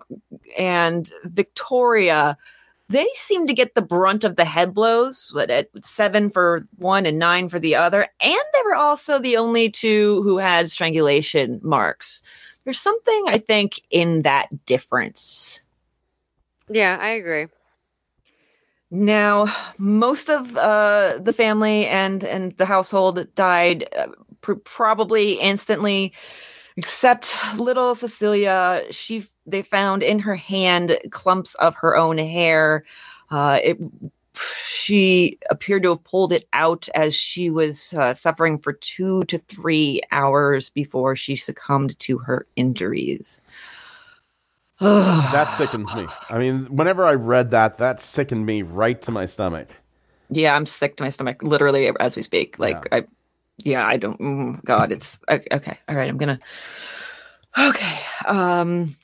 [0.57, 2.37] and Victoria,
[2.87, 5.29] they seem to get the brunt of the head blows.
[5.33, 9.35] What at seven for one and nine for the other, and they were also the
[9.35, 12.21] only two who had strangulation marks.
[12.63, 15.65] There's something I think in that difference.
[16.69, 17.47] Yeah, I agree.
[18.93, 19.47] Now,
[19.79, 24.07] most of uh, the family and and the household died uh,
[24.41, 26.13] pr- probably instantly,
[26.77, 28.83] except little Cecilia.
[28.91, 32.85] She they found in her hand clumps of her own hair.
[33.31, 33.79] Uh, it
[34.67, 39.39] she appeared to have pulled it out as she was uh, suffering for two to
[39.39, 43.41] three hours before she succumbed to her injuries.
[44.79, 46.07] that sickens me.
[46.29, 49.69] I mean, whenever I read that, that sickened me right to my stomach.
[50.29, 52.57] Yeah, I'm sick to my stomach, literally as we speak.
[52.57, 52.97] Like, yeah.
[52.97, 53.05] I,
[53.57, 54.19] yeah, I don't.
[54.19, 55.79] Mm, God, it's okay.
[55.87, 56.39] All right, I'm gonna.
[57.57, 57.99] Okay.
[58.25, 58.95] Um.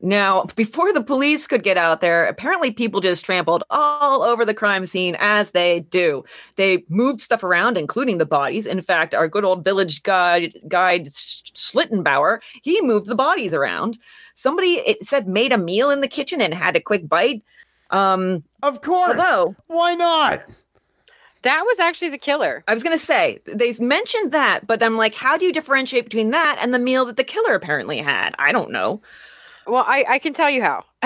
[0.00, 4.52] Now, before the police could get out there, apparently people just trampled all over the
[4.52, 6.22] crime scene as they do.
[6.56, 8.66] They moved stuff around, including the bodies.
[8.66, 13.98] In fact, our good old village guide, guide Schlittenbauer, he moved the bodies around.
[14.34, 17.42] Somebody it said made a meal in the kitchen and had a quick bite.
[17.90, 19.18] Um, of course.
[19.18, 20.44] Although, why not?
[21.40, 22.64] That was actually the killer.
[22.68, 26.04] I was going to say, they mentioned that, but I'm like, how do you differentiate
[26.04, 28.34] between that and the meal that the killer apparently had?
[28.38, 29.00] I don't know.
[29.66, 30.84] Well, I, I can tell you how.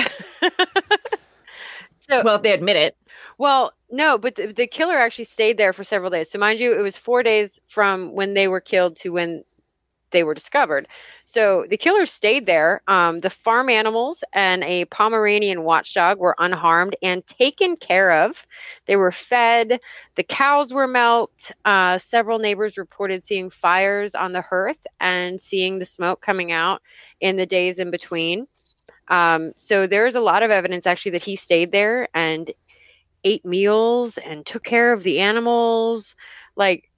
[1.98, 2.96] so, well, if they admit it.
[3.38, 6.30] Well, no, but the, the killer actually stayed there for several days.
[6.30, 9.44] So, mind you, it was four days from when they were killed to when
[10.12, 10.88] they were discovered.
[11.24, 12.82] So the killer stayed there.
[12.88, 18.46] Um, the farm animals and a Pomeranian watchdog were unharmed and taken care of.
[18.86, 19.80] They were fed.
[20.16, 21.52] The cows were milked.
[21.64, 26.82] Uh, several neighbors reported seeing fires on the hearth and seeing the smoke coming out
[27.20, 28.46] in the days in between.
[29.10, 32.50] Um, so there's a lot of evidence actually that he stayed there and
[33.24, 36.16] ate meals and took care of the animals.
[36.56, 36.90] Like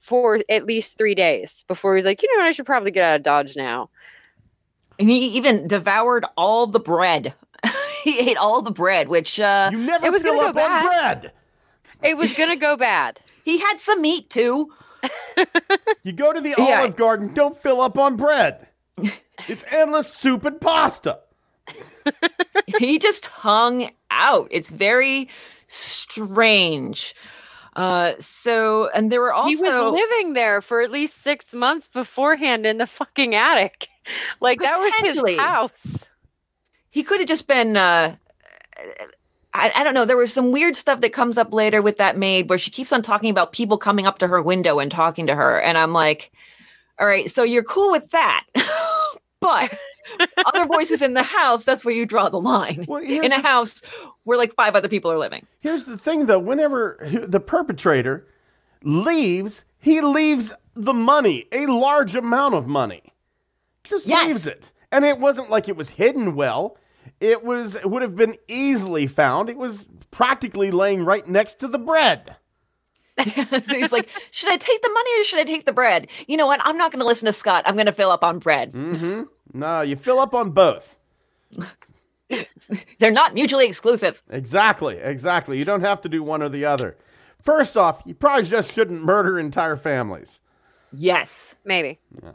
[0.00, 3.04] for at least three days before he's like, you know what, I should probably get
[3.04, 3.90] out of Dodge now.
[4.98, 7.34] And he even devoured all the bread.
[8.02, 10.86] he ate all the bread, which uh, you never it was fill up go on
[10.86, 11.32] bread.
[12.02, 13.20] It was gonna go bad.
[13.44, 14.72] he had some meat too.
[16.02, 16.80] you go to the yeah.
[16.80, 18.66] Olive Garden, don't fill up on bread.
[19.46, 21.20] It's endless soup and pasta.
[22.78, 24.48] he just hung out.
[24.50, 25.28] It's very
[25.68, 27.14] strange.
[27.76, 29.48] Uh, so, and there were also.
[29.48, 33.88] He was living there for at least six months beforehand in the fucking attic.
[34.40, 36.08] Like, that was his house.
[36.88, 37.76] He could have just been.
[37.76, 38.16] Uh,
[39.52, 40.06] I, I, don't know.
[40.06, 42.90] There was some weird stuff that comes up later with that maid where she keeps
[42.90, 45.60] on talking about people coming up to her window and talking to her.
[45.60, 46.32] And I'm like,
[46.98, 48.46] all right, so you're cool with that.
[49.40, 49.78] but
[50.46, 52.84] other voices in the house, that's where you draw the line.
[52.88, 53.82] Well, in a house
[54.24, 55.46] where like five other people are living.
[55.60, 58.26] Here's the thing though, whenever the perpetrator
[58.82, 63.12] leaves, he leaves the money, a large amount of money.
[63.84, 64.28] Just yes.
[64.28, 64.72] leaves it.
[64.92, 66.76] And it wasn't like it was hidden well.
[67.20, 69.48] It was it would have been easily found.
[69.48, 72.36] It was practically laying right next to the bread.
[73.24, 76.06] He's like, should I take the money or should I take the bread?
[76.28, 76.60] You know what?
[76.62, 77.64] I'm not going to listen to Scott.
[77.66, 78.72] I'm going to fill up on bread.
[78.72, 79.24] Mm-hmm.
[79.52, 80.98] No, you fill up on both.
[82.98, 84.22] They're not mutually exclusive.
[84.30, 85.58] Exactly, exactly.
[85.58, 86.96] You don't have to do one or the other.
[87.42, 90.40] First off, you probably just shouldn't murder entire families.
[90.92, 91.54] Yes.
[91.64, 91.98] Maybe.
[92.22, 92.32] Yeah.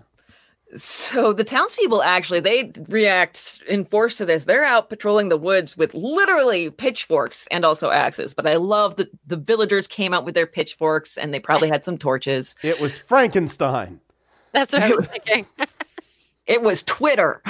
[0.76, 4.46] So the townspeople actually they react in force to this.
[4.46, 8.34] They're out patrolling the woods with literally pitchforks and also axes.
[8.34, 11.86] But I love that the villagers came out with their pitchforks and they probably had
[11.86, 12.56] some torches.
[12.64, 14.00] It was Frankenstein.
[14.52, 15.46] That's what I was thinking.
[16.46, 17.42] It was Twitter.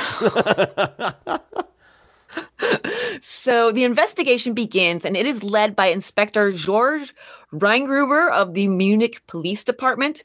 [3.22, 7.14] so the investigation begins, and it is led by Inspector George
[7.52, 10.24] Reingruber of the Munich Police Department.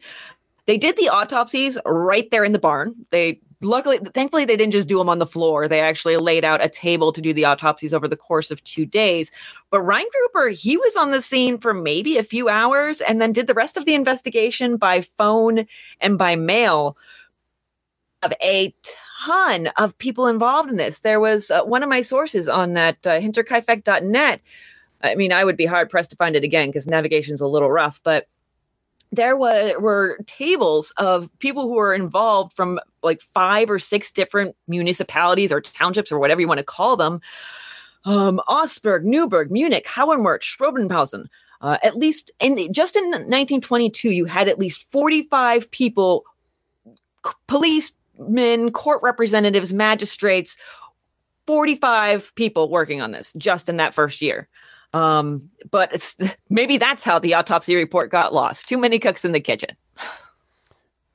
[0.66, 2.94] They did the autopsies right there in the barn.
[3.10, 5.66] They luckily, thankfully, they didn't just do them on the floor.
[5.66, 8.86] They actually laid out a table to do the autopsies over the course of two
[8.86, 9.30] days.
[9.70, 13.46] But Reingruber, he was on the scene for maybe a few hours and then did
[13.46, 15.66] the rest of the investigation by phone
[16.00, 16.96] and by mail
[18.22, 18.74] have a
[19.24, 21.00] ton of people involved in this.
[21.00, 24.40] There was uh, one of my sources on that uh, hinterkaifeck.net.
[25.02, 27.70] I mean, I would be hard pressed to find it again because navigation's a little
[27.70, 28.26] rough, but
[29.12, 34.54] there were, were tables of people who were involved from like five or six different
[34.66, 37.20] municipalities or townships or whatever you want to call them.
[38.04, 41.26] Um, Augsburg, Neuburg, Munich, Hohenwart, Schrobenhausen.
[41.60, 46.24] Uh, at least in just in 1922, you had at least 45 people,
[47.48, 50.56] police, men, court representatives, magistrates,
[51.46, 54.48] 45 people working on this just in that first year.
[54.92, 56.16] Um, but it's
[56.50, 58.68] maybe that's how the autopsy report got lost.
[58.68, 59.70] Too many cooks in the kitchen.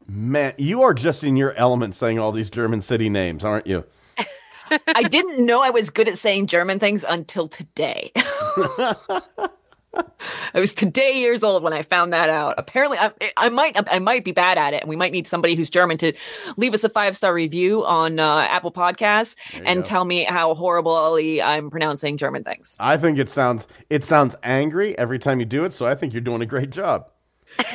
[0.08, 3.86] Man, you are just in your element saying all these German city names, aren't you?
[4.88, 8.12] I didn't know I was good at saying German things until today.
[10.54, 12.56] I was today years old when I found that out.
[12.58, 15.56] Apparently, I, I might I might be bad at it, and we might need somebody
[15.56, 16.14] who's German to
[16.58, 19.90] leave us a five star review on uh, Apple Podcasts and go.
[19.90, 22.76] tell me how horribly I'm pronouncing German things.
[22.80, 26.14] I think it sounds it sounds angry every time you do it, so I think
[26.14, 27.08] you're doing a great job.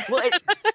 [0.08, 0.74] Well, it,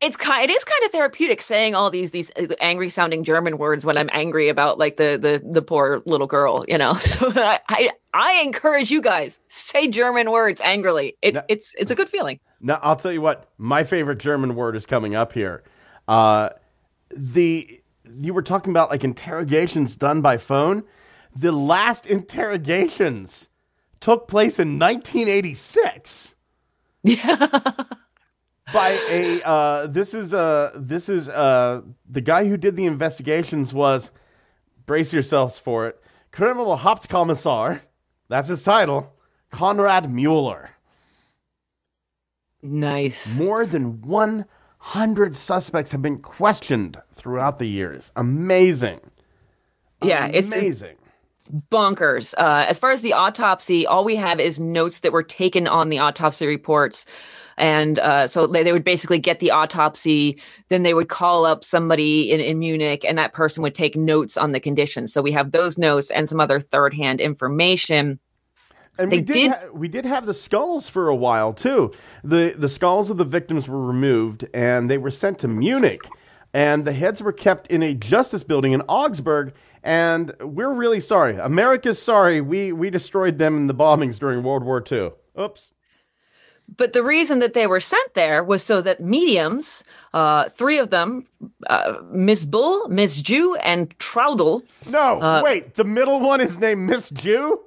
[0.00, 2.30] it's kind it is kind of therapeutic saying all these these
[2.60, 6.64] angry sounding German words when I'm angry about like the the the poor little girl,
[6.68, 6.94] you know.
[7.00, 11.16] So I I, I encourage you guys say German words angrily.
[11.22, 11.42] It, No.
[11.48, 12.40] it's it's a good feeling.
[12.60, 15.62] Now, I'll tell you what, my favorite German word is coming up here.
[16.08, 16.50] Uh,
[17.10, 17.80] the
[18.16, 20.84] you were talking about like interrogations done by phone.
[21.36, 23.48] The last interrogations
[24.00, 26.34] took place in 1986.
[28.74, 33.72] by a uh, this is uh this is uh the guy who did the investigations
[33.72, 34.10] was
[34.84, 37.80] brace yourselves for it criminal Hauptkommissar
[38.28, 39.14] that's his title
[39.52, 40.70] Konrad Mueller
[42.62, 43.38] Nice.
[43.38, 49.00] more than 100 suspects have been questioned throughout the years amazing
[50.02, 50.96] Yeah, it's, it's amazing
[51.70, 52.34] bonkers.
[52.38, 55.90] Uh, as far as the autopsy, all we have is notes that were taken on
[55.90, 57.04] the autopsy reports.
[57.56, 61.62] And uh, so they, they would basically get the autopsy, then they would call up
[61.64, 65.12] somebody in, in Munich, and that person would take notes on the conditions.
[65.12, 68.18] So we have those notes and some other third hand information.
[68.98, 71.92] And They we did, did- ha- we did have the skulls for a while too.
[72.22, 76.00] The the skulls of the victims were removed and they were sent to Munich.
[76.52, 79.52] And the heads were kept in a justice building in Augsburg.
[79.82, 81.36] And we're really sorry.
[81.36, 82.40] America's sorry.
[82.40, 85.10] We we destroyed them in the bombings during World War II.
[85.40, 85.72] Oops.
[86.76, 90.90] But the reason that they were sent there was so that mediums, uh, three of
[90.90, 91.24] them,
[91.68, 95.74] uh, Miss Bull, Miss Jew, and Traudel, No, Uh, wait.
[95.76, 97.60] The middle one is named Miss Jew.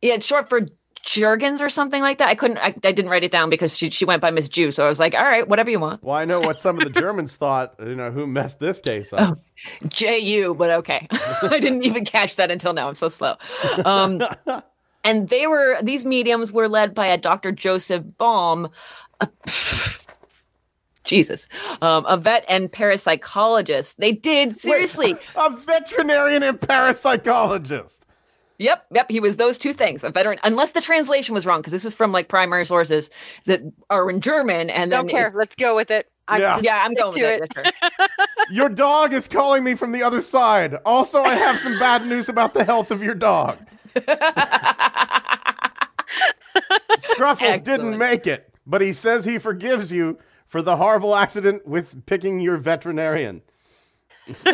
[0.00, 0.62] Yeah, it's short for
[1.04, 2.28] Jurgens or something like that.
[2.28, 4.70] I couldn't, I, I didn't write it down because she, she went by Miss Jew.
[4.70, 6.02] So I was like, all right, whatever you want.
[6.02, 7.74] Well, I know what some of the Germans thought.
[7.80, 9.38] You know who messed this case up.
[9.88, 11.06] J U, but okay.
[11.42, 12.88] I didn't even catch that until now.
[12.88, 13.36] I'm so slow.
[13.84, 14.22] Um,
[15.04, 17.52] and they were, these mediums were led by a Dr.
[17.52, 18.68] Joseph Baum.
[19.20, 19.28] a-
[21.04, 21.48] Jesus,
[21.82, 23.96] um, a vet and parapsychologist.
[23.96, 25.16] They did seriously.
[25.36, 28.00] a veterinarian and parapsychologist.
[28.58, 29.10] Yep, yep.
[29.10, 30.04] He was those two things.
[30.04, 33.08] A veteran, unless the translation was wrong, because this is from like primary sources
[33.46, 34.68] that are in German.
[34.68, 35.32] And then Don't care.
[35.34, 36.10] Let's go with it.
[36.28, 36.52] I'm Yeah.
[36.52, 37.74] just Yeah, I'm going to with it.
[37.88, 38.10] it.
[38.50, 40.74] Your dog is calling me from the other side.
[40.84, 43.58] Also, I have some bad news about the health of your dog.
[46.98, 52.04] Scruffles didn't make it, but he says he forgives you for the horrible accident with
[52.06, 53.42] picking your veterinarian.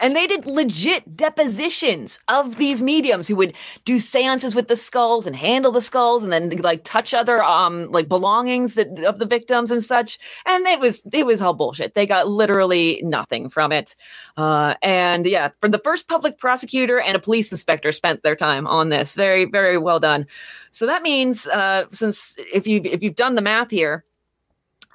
[0.00, 5.26] And they did legit depositions of these mediums who would do seances with the skulls
[5.26, 9.26] and handle the skulls and then like touch other um like belongings that, of the
[9.26, 10.18] victims and such.
[10.46, 11.94] And it was it was all bullshit.
[11.94, 13.96] They got literally nothing from it.
[14.36, 18.66] Uh, and yeah, for the first public prosecutor and a police inspector spent their time
[18.66, 19.14] on this.
[19.14, 20.26] Very very well done.
[20.70, 24.04] So that means uh, since if you if you've done the math here,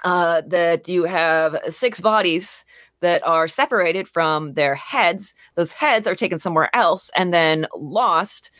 [0.04, 2.64] uh, that you have six bodies
[3.04, 5.34] that are separated from their heads.
[5.56, 8.50] Those heads are taken somewhere else and then lost.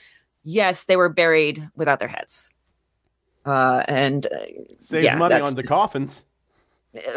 [0.44, 2.52] Yes, they were buried without their heads.
[3.46, 4.38] Uh, and uh,
[4.80, 6.24] Saves yeah, money on the coffins.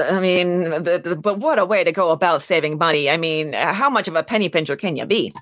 [0.09, 3.09] I mean, the, the, but what a way to go about saving money.
[3.09, 5.33] I mean, how much of a penny pincher can you be?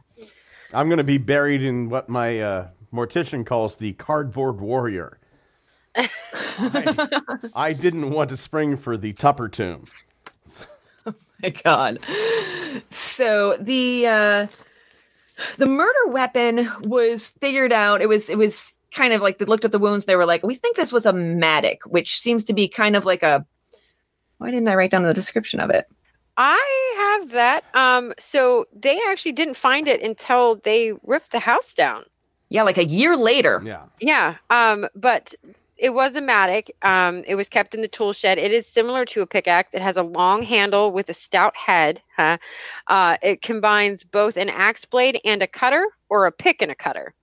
[0.74, 5.19] I'm going to be buried in what my uh, mortician calls the cardboard warrior.
[5.95, 7.21] I,
[7.54, 9.86] I didn't want to spring for the Tupper tomb.
[11.43, 12.00] my god
[12.89, 14.48] so the uh
[15.58, 19.65] the murder weapon was figured out it was it was kind of like they looked
[19.65, 22.54] at the wounds they were like we think this was a mattock which seems to
[22.54, 23.45] be kind of like a
[24.38, 25.86] why didn't i write down the description of it
[26.38, 27.63] I have that.
[27.76, 32.04] Um, so they actually didn't find it until they ripped the house down.
[32.50, 33.84] yeah like a year later Yeah.
[34.02, 34.36] Yeah.
[34.50, 35.34] Um, but
[35.77, 36.65] it was a mattock.
[36.81, 38.38] Um, it was kept in the tool shed.
[38.38, 39.76] It is similar to a pickaxe.
[39.76, 42.01] It has a long handle with a stout head.
[42.15, 42.38] Huh?
[42.88, 46.76] Uh, it combines both an axe blade and a cutter, or a pick and a
[46.76, 47.13] cutter.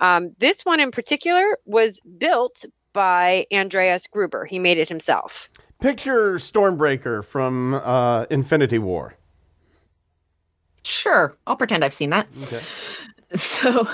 [0.00, 4.44] Um, this one in particular was built by Andreas Gruber.
[4.44, 5.50] He made it himself.
[5.80, 9.14] Picture Stormbreaker from uh, Infinity War.
[10.86, 12.60] sure i'll pretend i've seen that Okay.
[13.54, 13.88] So,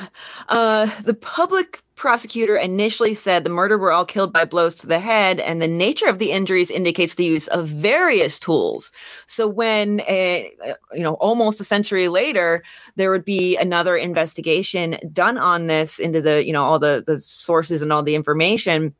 [0.49, 4.99] uh, the public prosecutor initially said the murder were all killed by blows to the
[4.99, 8.93] head, and the nature of the injuries indicates the use of various tools.
[9.27, 10.53] So, when a,
[10.93, 12.63] you know almost a century later,
[12.97, 17.19] there would be another investigation done on this into the you know all the the
[17.19, 18.95] sources and all the information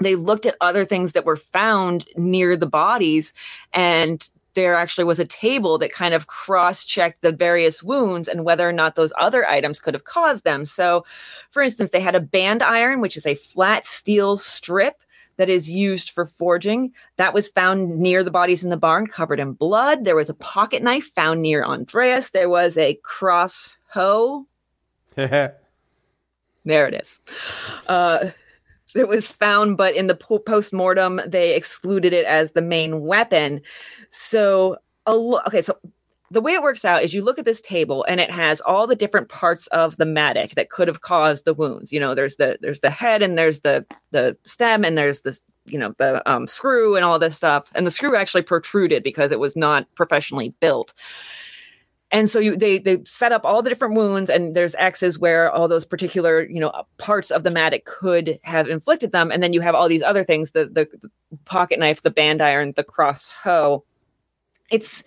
[0.00, 3.34] they looked at other things that were found near the bodies
[3.72, 4.28] and
[4.58, 8.68] there actually was a table that kind of cross checked the various wounds and whether
[8.68, 10.64] or not those other items could have caused them.
[10.64, 11.04] So,
[11.50, 15.00] for instance, they had a band iron, which is a flat steel strip
[15.36, 16.92] that is used for forging.
[17.18, 20.04] That was found near the bodies in the barn, covered in blood.
[20.04, 22.30] There was a pocket knife found near Andreas.
[22.30, 24.44] There was a cross hoe.
[25.14, 25.54] there
[26.64, 27.20] it is.
[27.86, 28.30] Uh,
[28.94, 33.60] it was found, but in the post mortem, they excluded it as the main weapon.
[34.10, 34.76] So,
[35.06, 35.78] okay, so
[36.30, 38.86] the way it works out is you look at this table and it has all
[38.86, 41.92] the different parts of the mattock that could have caused the wounds.
[41.92, 45.38] You know, there's the there's the head and there's the the stem and there's the
[45.64, 47.70] you know the um, screw and all this stuff.
[47.74, 50.92] And the screw actually protruded because it was not professionally built.
[52.10, 55.50] And so you, they they set up all the different wounds, and there's X's where
[55.50, 59.52] all those particular you know parts of the mattock could have inflicted them, and then
[59.52, 61.10] you have all these other things: the the, the
[61.44, 63.84] pocket knife, the band iron, the cross hoe
[64.70, 65.02] it's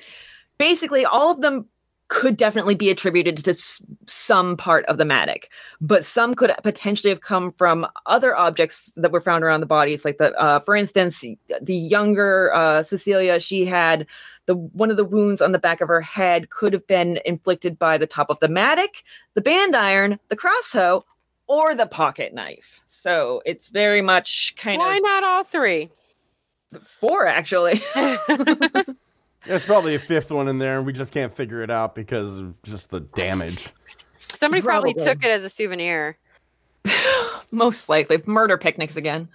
[0.58, 1.68] basically all of them
[2.12, 3.55] could definitely be attributed to
[4.05, 5.47] some part of the mattock,
[5.80, 10.03] but some could potentially have come from other objects that were found around the bodies.
[10.03, 11.24] Like the, uh, for instance,
[11.62, 14.05] the younger uh, Cecilia, she had
[14.45, 17.80] the one of the wounds on the back of her head could have been inflicted
[17.80, 18.91] by the top of the mattock,
[19.34, 21.05] the band iron, the cross hoe,
[21.47, 22.82] or the pocket knife.
[22.88, 25.89] So it's very much kind Why of why not all three?
[26.84, 27.82] Four actually.
[29.46, 32.38] There's probably a fifth one in there, and we just can't figure it out because
[32.38, 33.70] of just the damage.
[34.34, 36.18] Somebody probably, probably took it as a souvenir.
[37.52, 39.28] Most likely, murder picnics again.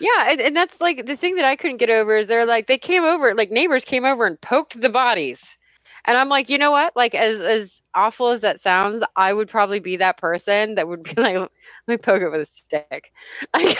[0.00, 2.66] Yeah, and, and, that's like the thing that I couldn't get over is they're like
[2.68, 5.58] they came over, like neighbors came over and poked the bodies,
[6.04, 6.94] and I'm like, you know what?
[6.94, 11.02] Like as as awful as that sounds, I would probably be that person that would
[11.02, 11.50] be like, let
[11.86, 13.12] me poke it with a stick.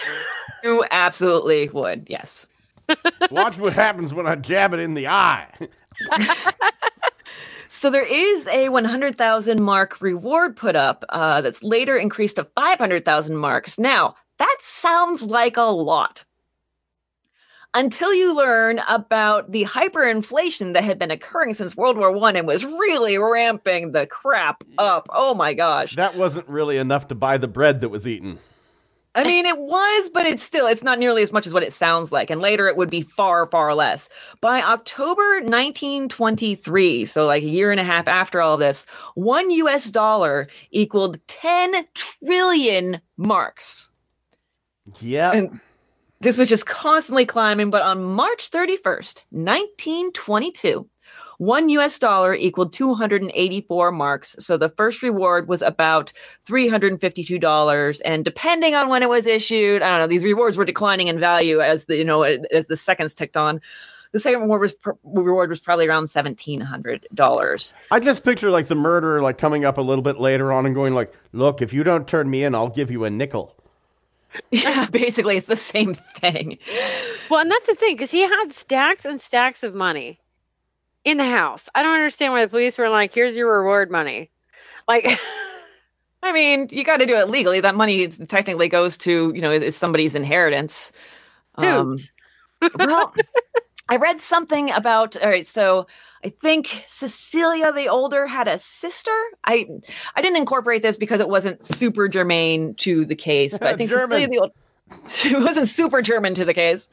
[0.64, 2.46] you absolutely would, yes.
[3.30, 5.48] Watch what happens when I jab it in the eye.
[7.68, 13.36] so there is a 100,000 mark reward put up uh, that's later increased to 500,000
[13.36, 13.78] marks.
[13.78, 16.24] Now, that sounds like a lot.
[17.74, 22.46] Until you learn about the hyperinflation that had been occurring since World War One and
[22.46, 25.06] was really ramping the crap up.
[25.12, 25.94] Oh my gosh.
[25.94, 28.38] That wasn't really enough to buy the bread that was eaten.
[29.18, 31.72] I mean, it was, but it's still, it's not nearly as much as what it
[31.72, 32.30] sounds like.
[32.30, 34.08] And later it would be far, far less.
[34.40, 39.50] By October 1923, so like a year and a half after all of this, one
[39.50, 43.90] US dollar equaled 10 trillion marks.
[45.00, 45.32] Yeah.
[45.32, 45.60] And
[46.20, 47.70] this was just constantly climbing.
[47.70, 50.88] But on March 31st, 1922,
[51.38, 54.36] one US dollar equaled 284 marks.
[54.38, 56.12] So the first reward was about
[56.46, 58.00] $352.
[58.04, 61.18] And depending on when it was issued, I don't know, these rewards were declining in
[61.18, 63.60] value as the, you know, as the seconds ticked on.
[64.12, 67.74] The second reward was pr- reward was probably around seventeen hundred dollars.
[67.90, 70.74] I just picture like the murderer like coming up a little bit later on and
[70.74, 73.54] going like, "Look, if you don't turn me in, I'll give you a nickel."
[74.50, 76.58] Yeah, basically, it's the same thing.
[77.30, 80.18] Well, and that's the thing because he had stacks and stacks of money
[81.10, 81.68] in the house.
[81.74, 84.30] I don't understand why the police were like, "Here's your reward money."
[84.86, 85.06] Like,
[86.22, 87.60] I mean, you got to do it legally.
[87.60, 90.92] That money technically goes to you know is somebody's inheritance.
[91.56, 91.96] Um,
[92.78, 93.14] well,
[93.88, 95.16] I read something about.
[95.16, 95.86] All right, so
[96.24, 99.16] I think Cecilia the older had a sister.
[99.44, 99.66] I
[100.16, 103.90] I didn't incorporate this because it wasn't super germane to the case, but I think
[103.90, 104.54] Cecilia the older
[105.08, 106.88] she wasn't super German to the case,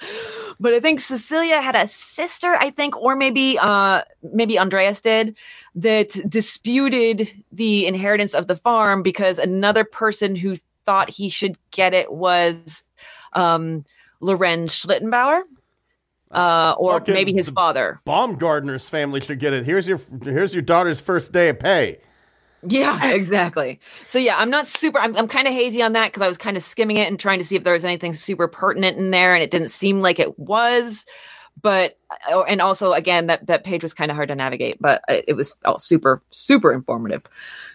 [0.59, 4.01] but I think Cecilia had a sister, I think, or maybe uh
[4.33, 5.37] maybe Andreas did
[5.75, 11.93] that disputed the inheritance of the farm because another person who thought he should get
[11.93, 12.83] it was
[13.33, 13.85] um
[14.21, 15.41] Lorenz Schlittenbauer.
[16.31, 18.01] Uh, or Fucking maybe his father.
[18.03, 19.63] Baumgartner's family should get it.
[19.63, 21.99] Here's your here's your daughter's first day of pay.
[22.67, 23.79] Yeah, exactly.
[24.05, 24.99] So yeah, I'm not super.
[24.99, 27.19] I'm, I'm kind of hazy on that because I was kind of skimming it and
[27.19, 30.01] trying to see if there was anything super pertinent in there, and it didn't seem
[30.01, 31.05] like it was.
[31.61, 31.97] But
[32.29, 35.35] uh, and also again, that that page was kind of hard to navigate, but it
[35.35, 37.23] was all super super informative.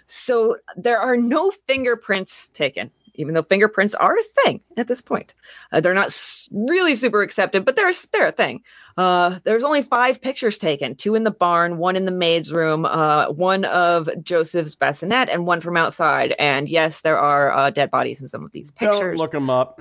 [0.07, 2.91] So there are no fingerprints taken.
[3.15, 5.35] Even though fingerprints are a thing at this point.
[5.73, 8.63] Uh, they're not s- really super accepted, but they're they're a thing.
[8.97, 12.85] Uh, there's only five pictures taken: two in the barn, one in the maid's room,
[12.85, 16.35] uh, one of Joseph's bassinet, and one from outside.
[16.39, 19.19] And yes, there are uh, dead bodies in some of these Don't pictures.
[19.19, 19.81] look them up.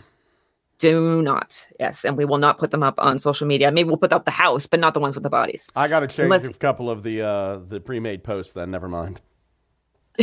[0.78, 3.70] Do not, yes, and we will not put them up on social media.
[3.70, 5.70] Maybe we'll put up the house, but not the ones with the bodies.
[5.76, 8.54] I got to change Unless- a couple of the uh, the pre-made posts.
[8.54, 9.20] Then never mind.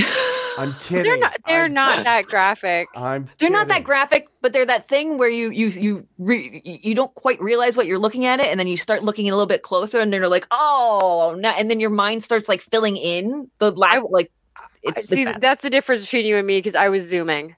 [0.58, 1.04] I'm kidding.
[1.04, 1.36] They're not.
[1.46, 2.88] They're I'm, not that graphic.
[2.94, 3.28] I'm.
[3.38, 7.14] They're not that graphic, but they're that thing where you you you re, you don't
[7.14, 9.62] quite realize what you're looking at it, and then you start looking a little bit
[9.62, 13.50] closer, and then you're like, oh, no, and then your mind starts like filling in
[13.58, 14.30] the la- I- like.
[14.56, 15.40] I- It's, it's See, bad.
[15.40, 17.56] that's the difference between you and me because I was zooming.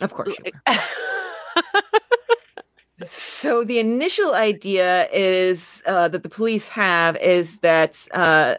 [0.00, 0.34] of course.
[0.44, 0.52] you.
[3.04, 8.54] So the initial idea is uh, that the police have is that uh,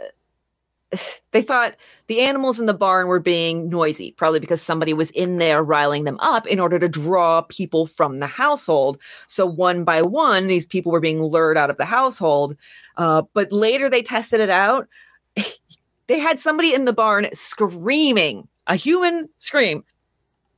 [1.31, 1.75] they thought
[2.07, 6.03] the animals in the barn were being noisy, probably because somebody was in there riling
[6.03, 8.97] them up in order to draw people from the household.
[9.27, 12.55] So one by one, these people were being lured out of the household.
[12.97, 14.87] Uh, but later they tested it out.
[16.07, 19.83] they had somebody in the barn screaming, a human scream.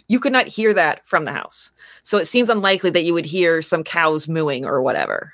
[0.07, 1.71] You could not hear that from the house.
[2.03, 5.33] So it seems unlikely that you would hear some cows mooing or whatever.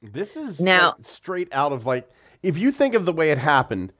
[0.00, 2.08] This is Now- like, straight out of like
[2.42, 3.92] if you think of the way it happened,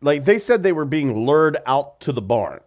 [0.00, 2.60] like they said they were being lured out to the barn.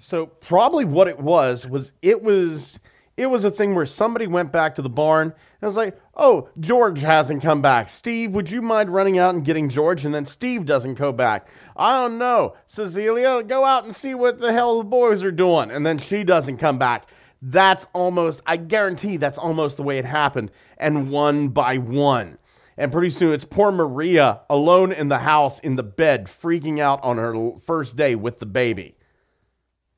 [0.00, 2.78] So probably what it was was it was
[3.16, 6.50] it was a thing where somebody went back to the barn and was like, "Oh,
[6.60, 7.88] George hasn't come back.
[7.88, 11.48] Steve, would you mind running out and getting George?" And then Steve doesn't go back.
[11.76, 15.70] I don't know, Cecilia, go out and see what the hell the boys are doing.
[15.70, 17.06] And then she doesn't come back.
[17.40, 20.50] That's almost, I guarantee that's almost the way it happened.
[20.78, 22.38] And one by one.
[22.78, 27.02] And pretty soon it's poor Maria alone in the house in the bed, freaking out
[27.02, 28.96] on her first day with the baby.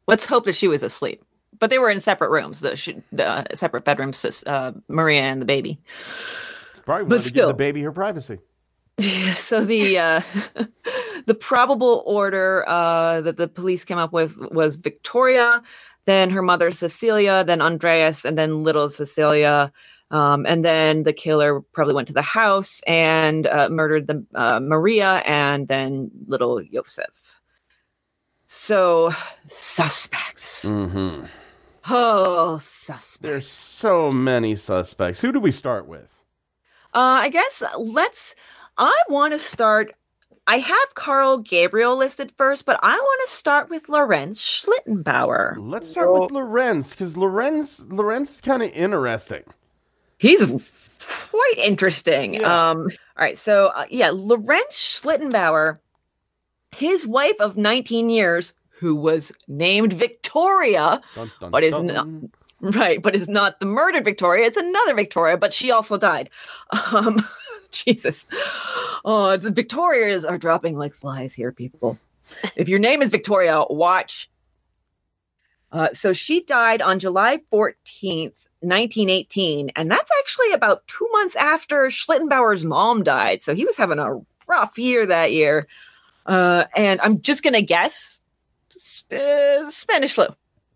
[0.06, 1.22] Let's hope that she was asleep.
[1.58, 5.46] But they were in separate rooms, the, the uh, separate bedrooms, uh, Maria and the
[5.46, 5.80] baby.
[6.84, 8.38] Probably But wanted to give the baby her privacy.
[9.34, 10.20] so the uh,
[11.26, 15.62] the probable order uh, that the police came up with was Victoria,
[16.06, 19.72] then her mother Cecilia, then Andreas, and then little Cecilia.
[20.10, 24.58] Um, and then the killer probably went to the house and uh, murdered the uh,
[24.60, 27.40] Maria and then little Joseph.
[28.46, 29.12] So
[29.48, 30.64] suspects.
[30.64, 31.26] Mm-hmm.
[31.90, 33.18] Oh, suspects.
[33.18, 35.20] There's so many suspects.
[35.20, 36.24] Who do we start with?
[36.94, 38.34] Uh, I guess let's.
[38.78, 39.92] I want to start.
[40.46, 45.56] I have Carl Gabriel listed first, but I want to start with Lorenz Schlittenbauer.
[45.58, 49.44] Let's start with Lorenz because Lorenz Lorenz is kind of interesting.
[50.18, 50.70] He's
[51.30, 52.34] quite interesting.
[52.34, 52.70] Yeah.
[52.70, 52.78] Um,
[53.16, 55.78] all right, so uh, yeah, Lorenz Schlittenbauer,
[56.76, 61.86] his wife of 19 years, who was named Victoria, Dun, dun, But is dun.
[61.86, 64.44] not- Right, but it's not the murdered Victoria.
[64.44, 66.28] It's another Victoria, but she also died.
[66.92, 67.24] Um,
[67.70, 68.26] Jesus.
[69.04, 72.00] Oh, the Victorias are dropping like flies here, people.
[72.56, 74.28] If your name is Victoria, watch.
[75.70, 79.70] Uh, so she died on July 14th, 1918.
[79.76, 83.42] And that's actually about two months after Schlittenbauer's mom died.
[83.42, 85.66] So he was having a rough year that year.
[86.26, 88.20] Uh, and I'm just going to guess
[88.68, 90.26] sp- Spanish flu.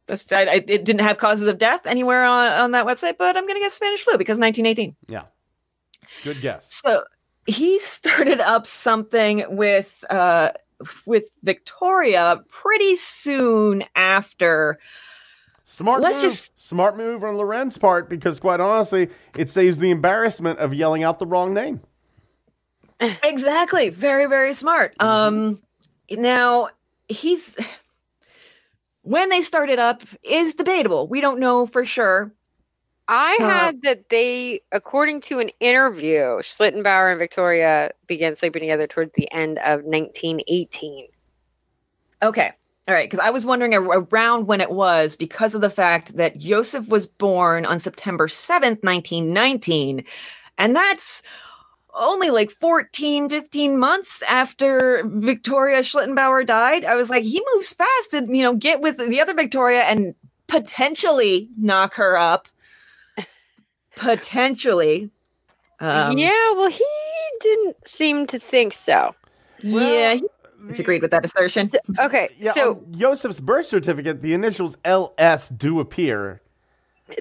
[0.07, 3.37] That's I, I, it didn't have causes of death anywhere on, on that website, but
[3.37, 4.97] I'm going to guess Spanish flu because 1918.
[5.09, 5.25] Yeah,
[6.25, 6.73] good guess.
[6.73, 7.05] So
[7.47, 10.51] he started up something with uh,
[11.07, 14.79] with Victoria pretty soon after.
[15.65, 16.23] Smart Let's move.
[16.23, 21.03] just- smart move on Lorenz's part because quite honestly, it saves the embarrassment of yelling
[21.03, 21.81] out the wrong name.
[23.25, 24.95] Exactly, very very smart.
[25.01, 25.61] Um,
[26.11, 26.69] now
[27.09, 27.57] he's
[29.03, 31.09] when they started up is debatable.
[31.09, 32.33] We don't know for sure.
[33.15, 38.87] I Uh, had that they, according to an interview, Schlittenbauer and Victoria began sleeping together
[38.87, 41.09] towards the end of 1918.
[42.23, 42.53] Okay.
[42.89, 43.11] All right.
[43.11, 47.07] Because I was wondering around when it was because of the fact that Joseph was
[47.07, 50.05] born on September 7th, 1919.
[50.57, 51.23] And that's
[51.93, 56.87] only like 14, 15 months after Victoria Schlittenbauer died.
[56.87, 60.15] I was like, he moves fast to, you know, get with the other Victoria and
[60.47, 62.49] potentially knock her up.
[63.97, 65.11] Potentially.
[65.81, 66.85] Um, yeah, well, he
[67.41, 69.15] didn't seem to think so.
[69.61, 70.15] yeah.
[70.15, 71.71] He The- disagreed with that assertion.
[71.99, 76.41] Okay, Yeah, so, on Joseph's birth certificate, the initials LS do appear.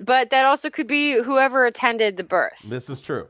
[0.04, 2.62] but that also could be whoever attended the birth.
[2.68, 3.28] This is true.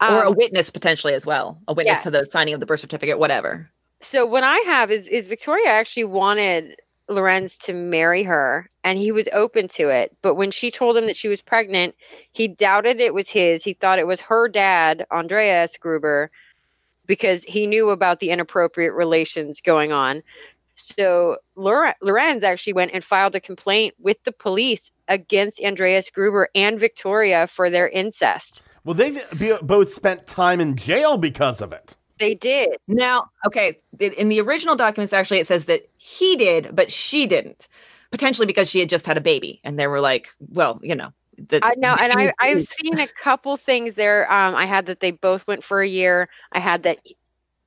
[0.00, 1.58] or a Um, witness potentially as well.
[1.68, 2.02] A witness Yes.
[2.04, 3.70] to the signing of the birth certificate, whatever.
[4.00, 6.74] so what I have is is Victoria actually wanted
[7.08, 10.16] Lorenz to marry her and he was open to it.
[10.22, 11.94] But when she told him that she was pregnant,
[12.32, 13.64] he doubted it was his.
[13.64, 16.30] He thought it was her dad, Andreas Gruber,
[17.06, 20.22] because he knew about the inappropriate relations going on.
[20.74, 26.80] So Lorenz actually went and filed a complaint with the police against Andreas Gruber and
[26.80, 28.62] Victoria for their incest.
[28.84, 29.20] Well, they
[29.62, 31.96] both spent time in jail because of it.
[32.22, 32.76] They did.
[32.86, 37.66] Now, okay, in the original documents, actually, it says that he did, but she didn't.
[38.12, 41.10] Potentially because she had just had a baby, and they were like, "Well, you know."
[41.48, 44.30] The, I know, and I, I've seen a couple things there.
[44.30, 46.28] Um, I had that they both went for a year.
[46.52, 46.98] I had that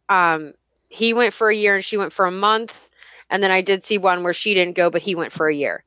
[0.07, 0.53] um,
[0.87, 2.87] he went for a year and she went for a month,
[3.29, 5.55] and then I did see one where she didn't go, but he went for a
[5.55, 5.83] year.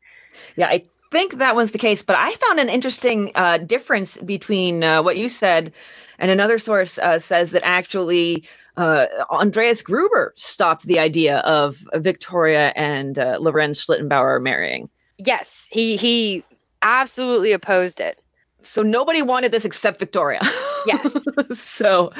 [0.57, 4.84] Yeah, I think that was the case, but I found an interesting uh, difference between
[4.84, 5.72] uh, what you said
[6.18, 8.44] and another source uh, says that actually
[8.76, 14.88] uh, Andreas Gruber stopped the idea of Victoria and uh, Lorenz Schlittenbauer marrying.
[15.18, 16.44] Yes, he he
[16.82, 18.20] absolutely opposed it.
[18.62, 20.40] So nobody wanted this except Victoria.
[20.86, 21.16] Yes.
[21.59, 22.12] so,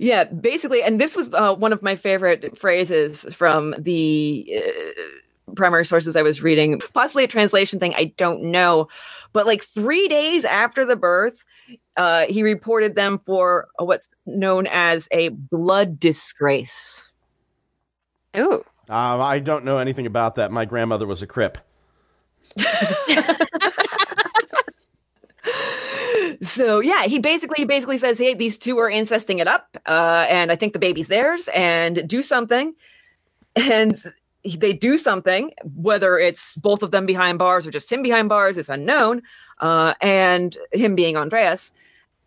[0.00, 5.02] yeah, basically, and this was uh, one of my favorite phrases from the uh,
[5.56, 7.94] primary sources I was reading, possibly a translation thing.
[7.94, 8.88] I don't know.
[9.32, 11.44] But like three days after the birth,
[11.96, 17.12] uh, he reported them for what's known as a blood disgrace.
[18.36, 18.64] Ooh.
[18.88, 20.50] Uh, I don't know anything about that.
[20.50, 21.58] My grandmother was a crip.
[26.42, 30.26] so yeah, he basically he basically says, "Hey, these two are incesting it up, uh,
[30.28, 32.74] and I think the baby's theirs, and do something."
[33.56, 34.02] And
[34.44, 38.56] they do something, whether it's both of them behind bars or just him behind bars
[38.56, 39.22] is unknown,
[39.60, 41.72] uh, and him being Andreas.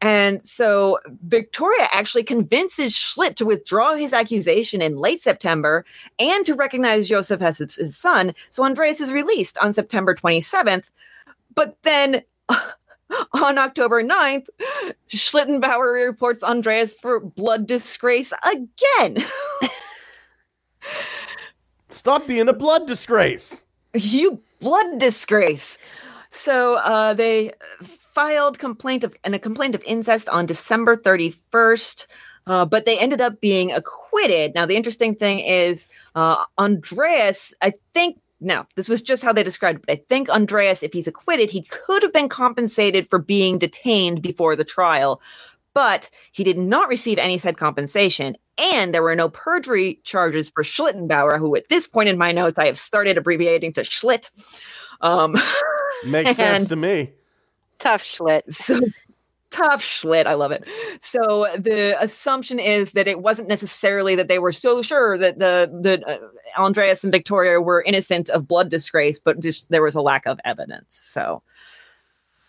[0.01, 5.85] And so Victoria actually convinces Schlitt to withdraw his accusation in late September
[6.19, 8.33] and to recognize Joseph as his, his son.
[8.49, 10.89] So Andreas is released on September 27th.
[11.53, 14.47] But then on October 9th,
[15.09, 19.25] Schlittenbauer reports Andreas for blood disgrace again.
[21.95, 23.63] Stop being a blood disgrace.
[23.93, 25.77] You blood disgrace.
[26.29, 32.05] So uh, they filed complaint of and a complaint of incest on December 31st.
[32.47, 34.53] Uh, but they ended up being acquitted.
[34.53, 39.41] Now, the interesting thing is, uh, Andreas, I think, now this was just how they
[39.41, 43.17] described it, but I think Andreas, if he's acquitted, he could have been compensated for
[43.17, 45.21] being detained before the trial,
[45.75, 48.35] but he did not receive any said compensation.
[48.57, 52.57] And there were no perjury charges for Schlittenbauer, who at this point in my notes
[52.57, 54.31] I have started abbreviating to Schlitt.
[55.01, 55.35] Um,
[56.07, 57.11] Makes sense to me.
[57.77, 58.53] Tough Schlitt.
[58.53, 58.79] So
[59.51, 60.25] tough Schlitt.
[60.25, 60.63] I love it.
[61.01, 65.69] So the assumption is that it wasn't necessarily that they were so sure that the
[65.81, 66.17] the uh,
[66.57, 70.39] Andreas and Victoria were innocent of blood disgrace, but just there was a lack of
[70.45, 70.87] evidence.
[70.89, 71.43] So.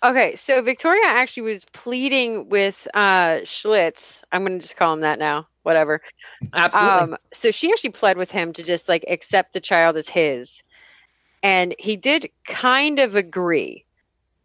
[0.04, 4.22] Okay, so Victoria actually was pleading with uh, Schlitz.
[4.30, 6.00] I'm going to just call him that now whatever.
[6.54, 7.00] Absolutely.
[7.00, 10.62] Um, so she actually pled with him to just like accept the child as his.
[11.42, 13.84] And he did kind of agree.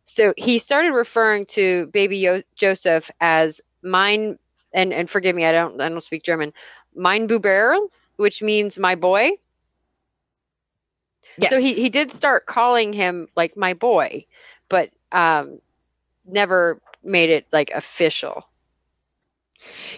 [0.05, 4.39] So he started referring to baby Yo- Joseph as mine
[4.73, 6.53] and and forgive me, I don't I don't speak German.
[6.95, 7.77] Mein Buber,
[8.15, 9.31] which means my boy.
[11.37, 11.51] Yes.
[11.51, 14.25] So he he did start calling him like my boy,
[14.69, 15.59] but um
[16.25, 18.45] never made it like official.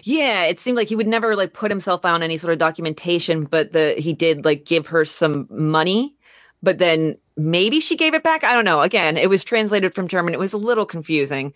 [0.02, 3.44] Yeah, it seemed like he would never like put himself on any sort of documentation,
[3.44, 6.14] but the he did like give her some money,
[6.62, 8.44] but then maybe she gave it back.
[8.44, 8.80] I don't know.
[8.82, 10.34] Again, it was translated from German.
[10.34, 11.54] It was a little confusing.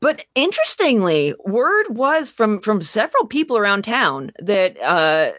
[0.00, 5.32] But interestingly, word was from from several people around town that uh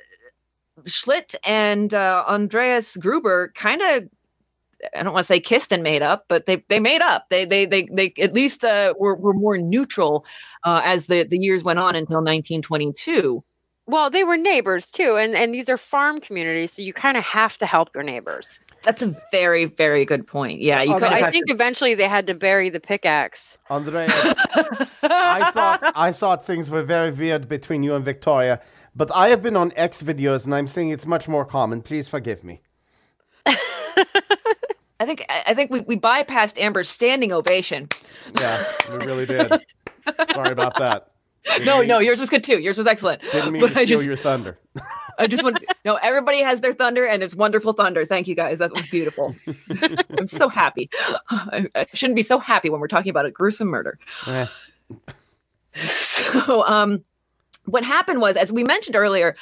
[0.85, 4.09] Schlitt and uh, Andreas Gruber kind of
[4.95, 7.27] I don't want to say kissed and made up, but they they made up.
[7.29, 10.25] They they they they at least uh, were were more neutral
[10.63, 13.43] uh, as the the years went on until 1922.
[13.89, 17.23] Well, they were neighbors too, and and these are farm communities, so you kind of
[17.23, 18.61] have to help your neighbors.
[18.83, 20.61] That's a very very good point.
[20.61, 20.93] Yeah, you.
[20.93, 21.53] I think to...
[21.53, 23.57] eventually they had to bury the pickaxe.
[23.67, 28.61] Andrea, I thought I thought things were very weird between you and Victoria,
[28.95, 31.81] but I have been on X videos, and I'm saying it's much more common.
[31.81, 32.61] Please forgive me.
[34.99, 37.87] I think I think we, we bypassed Amber's standing ovation.
[38.39, 39.51] Yeah, we really did.
[40.33, 41.11] Sorry about that.
[41.45, 42.59] Didn't no, mean, no, yours was good too.
[42.59, 43.21] Yours was excellent.
[43.31, 44.57] Didn't mean but to steal just, your thunder.
[45.17, 45.95] I just want no.
[45.95, 48.05] Everybody has their thunder, and it's wonderful thunder.
[48.05, 48.59] Thank you guys.
[48.59, 49.35] That was beautiful.
[50.17, 50.89] I'm so happy.
[51.29, 53.97] I, I, shouldn't be so happy when we're talking about a gruesome murder.
[54.27, 54.45] Eh.
[55.75, 57.03] So, um,
[57.65, 59.35] what happened was, as we mentioned earlier,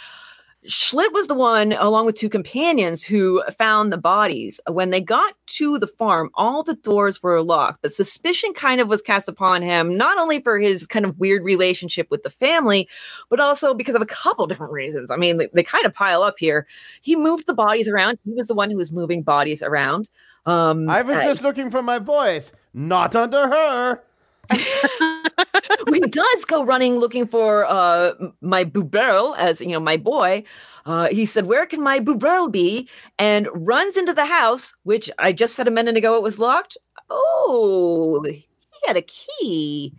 [0.68, 4.59] Schlitt was the one, along with two companions, who found the bodies.
[4.68, 8.88] When they got to the farm, all the doors were locked, but suspicion kind of
[8.88, 12.89] was cast upon him, not only for his kind of weird relationship with the family,
[13.30, 15.09] but also because of a couple different reasons.
[15.09, 16.68] I mean, they, they kind of pile up here.
[17.01, 18.20] He moved the bodies around.
[18.26, 20.09] He was the one who was moving bodies around.
[20.45, 24.03] Um, I was just looking for my voice, not under her.
[24.51, 30.43] He does go running looking for uh, my Buberl, as you know, my boy.
[30.85, 32.89] Uh, he said, "Where can my Buberl be?"
[33.19, 36.77] And runs into the house, which I just said a minute ago it was locked.
[37.09, 38.47] Oh, he
[38.85, 39.93] had a key.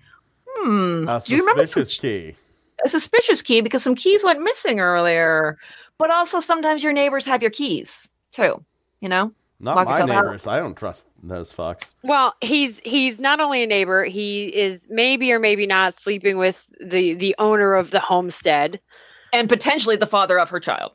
[0.47, 1.07] Hmm.
[1.09, 2.37] A Do you remember some, suspicious key.
[2.85, 5.59] a suspicious key because some keys went missing earlier?
[5.99, 8.65] But also sometimes your neighbors have your keys too.
[9.01, 9.33] You know.
[9.61, 10.25] Not Walk my yourself out.
[10.25, 10.47] neighbors.
[10.47, 11.93] I don't trust those fucks.
[12.05, 16.71] Well, he's he's not only a neighbor, he is maybe or maybe not sleeping with
[16.81, 18.79] the the owner of the homestead
[19.33, 20.93] And potentially the father of her child.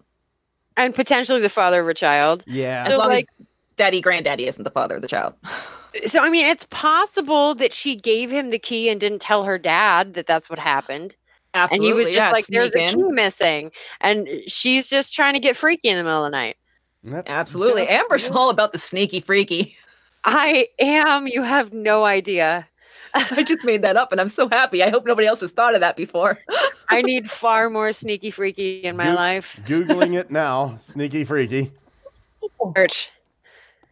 [0.78, 2.44] and potentially the father of a child.
[2.48, 2.78] Yeah.
[2.82, 3.46] As So, long like- as
[3.76, 5.34] daddy, granddaddy isn't the father of the child.
[6.08, 9.60] So I mean, it's possible that she gave him the key and didn't tell her
[9.60, 11.16] dad that that's what happened.
[11.54, 11.88] Absolutely.
[11.88, 15.40] and he was just yeah, like, "There's a key missing," and she's just trying to
[15.40, 16.58] get freaky in the middle of the night.
[17.04, 17.84] That's- Absolutely.
[17.84, 18.36] yeah, Amber's yeah.
[18.36, 19.76] all about the sneaky freaky.
[20.24, 21.28] I am.
[21.28, 22.68] You have no idea.
[23.14, 24.82] I just made that up and I'm so happy.
[24.82, 26.40] I hope nobody else has thought of that before.
[26.90, 29.16] I need far more sneaky freaky in my Goop.
[29.16, 29.62] life.
[29.66, 30.78] Googling it now.
[30.82, 31.72] Sneaky freaky.
[32.76, 33.12] Search.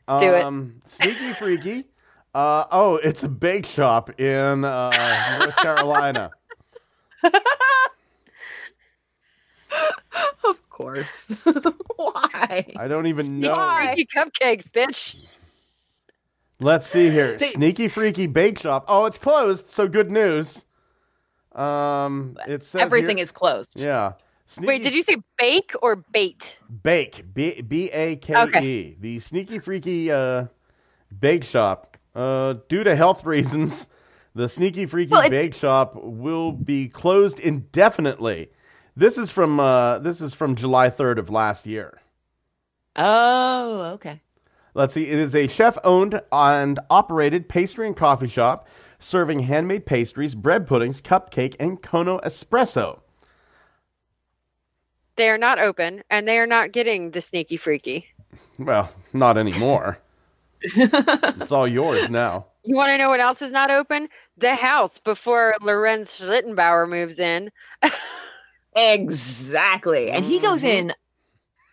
[0.08, 0.44] Do it.
[0.44, 1.86] Um, Sneaky freaky.
[2.34, 6.32] Uh, oh, it's a bake shop in uh, North Carolina.
[10.44, 11.46] of course.
[11.96, 12.74] Why?
[12.78, 13.52] I don't even know.
[13.52, 13.94] Why?
[13.94, 15.16] freaky cupcakes, bitch.
[16.60, 17.38] Let's see here.
[17.38, 18.86] They- Sneaky freaky bake shop.
[18.88, 19.70] Oh, it's closed.
[19.70, 20.66] So good news.
[21.54, 23.80] Um, it says Everything here- is closed.
[23.80, 24.14] yeah.
[24.48, 26.60] Sneaky Wait, did you say bake or bait?
[26.84, 28.98] Bake B B A K E.
[29.00, 30.46] The sneaky freaky uh,
[31.18, 31.96] bake shop.
[32.14, 33.88] Uh, due to health reasons,
[34.36, 38.50] the sneaky freaky Well, bake shop will be closed indefinitely.
[38.96, 42.02] This is from uh, this is from July third of last year.
[42.96, 44.22] Oh, okay.
[44.74, 45.10] Let's see.
[45.10, 48.68] It is a chef owned and operated pastry and coffee shop
[49.02, 53.00] serving handmade pastries, bread puddings, cupcake, and Kona espresso.
[55.18, 58.08] They are not open, and they are not getting the sneaky freaky.
[58.58, 59.98] Well, not anymore.
[60.62, 62.46] it's all yours now.
[62.64, 64.08] You want to know what else is not open?
[64.38, 67.50] The house before Lorenz Schlittenbauer moves in.
[68.76, 70.12] Exactly.
[70.12, 70.94] And he goes in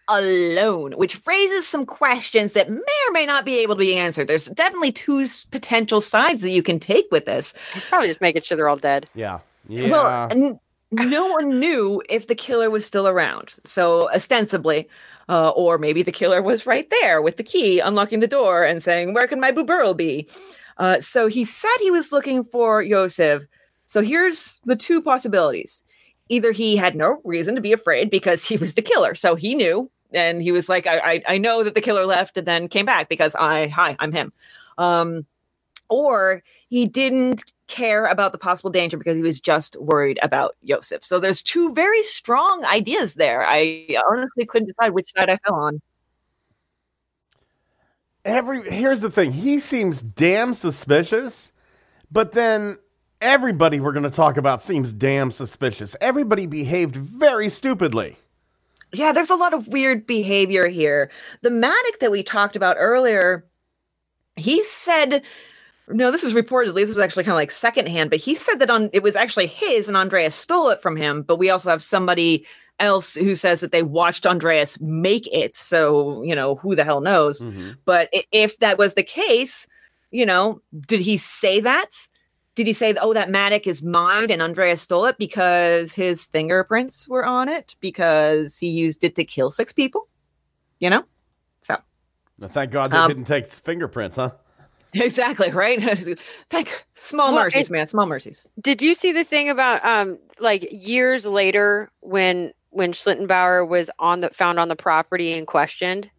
[0.08, 2.78] alone, which raises some questions that may
[3.08, 4.26] or may not be able to be answered.
[4.26, 7.52] There's definitely two potential sides that you can take with this.
[7.74, 9.06] He's probably just making sure they're all dead.
[9.14, 9.40] Yeah.
[9.68, 9.90] Yeah.
[9.90, 10.58] Well, n-
[10.90, 13.54] no one knew if the killer was still around.
[13.66, 14.88] So ostensibly,
[15.28, 18.82] uh, or maybe the killer was right there with the key, unlocking the door and
[18.82, 20.26] saying, "Where can my Buberl be?"
[20.78, 23.46] Uh, so he said he was looking for Josef.
[23.84, 25.84] So here's the two possibilities:
[26.28, 29.54] either he had no reason to be afraid because he was the killer, so he
[29.54, 32.68] knew, and he was like, "I, I, I know that the killer left and then
[32.68, 34.32] came back because I, hi, I'm him,"
[34.78, 35.26] um,
[35.88, 41.04] or he didn't care about the possible danger because he was just worried about Josef.
[41.04, 43.46] So there's two very strong ideas there.
[43.46, 45.80] I honestly couldn't decide which side I fell on.
[48.24, 51.52] every here's the thing he seems damn suspicious
[52.10, 52.76] but then
[53.20, 58.16] everybody we're going to talk about seems damn suspicious everybody behaved very stupidly
[58.92, 61.10] Yeah, there's a lot of weird behavior here.
[61.42, 63.44] The mattock that we talked about earlier,
[64.36, 65.22] he said,
[65.88, 68.70] no, this was reportedly, this was actually kind of like secondhand, but he said that
[68.70, 71.22] on it was actually his and Andreas stole it from him.
[71.22, 72.46] But we also have somebody
[72.78, 75.56] else who says that they watched Andreas make it.
[75.56, 77.42] So, you know, who the hell knows?
[77.42, 77.72] Mm-hmm.
[77.84, 79.66] But if that was the case,
[80.10, 81.90] you know, did he say that?
[82.58, 87.08] Did he say, oh, that mattock is mine and Andreas stole it because his fingerprints
[87.08, 90.08] were on it because he used it to kill six people?
[90.80, 91.04] You know?
[91.60, 91.76] So,
[92.36, 94.32] Now, thank god they Um, didn't take fingerprints huh
[94.92, 95.80] exactly, right?
[96.50, 97.86] Thank small Well, mercies, it- man.
[97.86, 98.44] Small mercies.
[98.60, 104.20] Did you see the thing about um like years later when when Schlittenbauer was on
[104.20, 106.10] the found on the property and questioned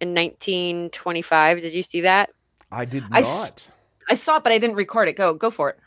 [0.00, 1.60] in 1925?
[1.60, 2.30] Did you see that?
[2.72, 3.26] i did I not
[3.60, 3.77] s-
[4.08, 5.16] I saw it, but I didn't record it.
[5.16, 5.78] Go, go for it.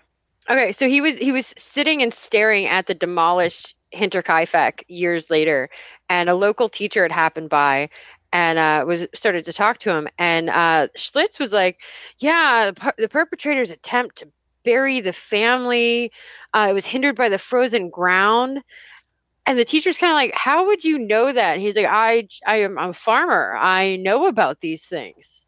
[0.49, 5.69] Okay, so he was he was sitting and staring at the demolished Hinterkaifeck years later,
[6.09, 7.89] and a local teacher had happened by
[8.33, 11.79] and uh, was started to talk to him, and uh, Schlitz was like,
[12.19, 14.27] "Yeah, the, the perpetrator's attempt to
[14.63, 16.11] bury the family
[16.53, 18.63] uh, it was hindered by the frozen ground."
[19.45, 22.27] And the teacher's kind of like, "How would you know that?" And he's like, "I,
[22.47, 23.55] I am I'm a farmer.
[23.57, 25.45] I know about these things."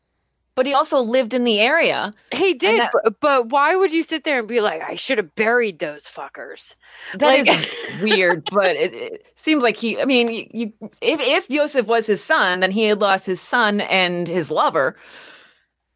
[0.56, 2.14] But he also lived in the area.
[2.32, 5.18] He did, that- but, but why would you sit there and be like, "I should
[5.18, 6.76] have buried those fuckers"?
[7.16, 10.00] That is Like- weird, but it, it seems like he.
[10.00, 13.42] I mean, you, you, if if Josef was his son, then he had lost his
[13.42, 14.96] son and his lover,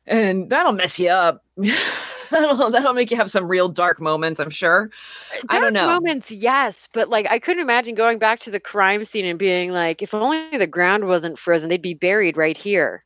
[0.07, 1.43] and that'll mess you up.
[2.31, 4.39] that'll that'll make you have some real dark moments.
[4.39, 4.89] I'm sure.
[5.49, 5.87] I don't know.
[5.87, 9.71] moments, yes, but like I couldn't imagine going back to the crime scene and being
[9.71, 13.03] like, if only the ground wasn't frozen, they'd be buried right here.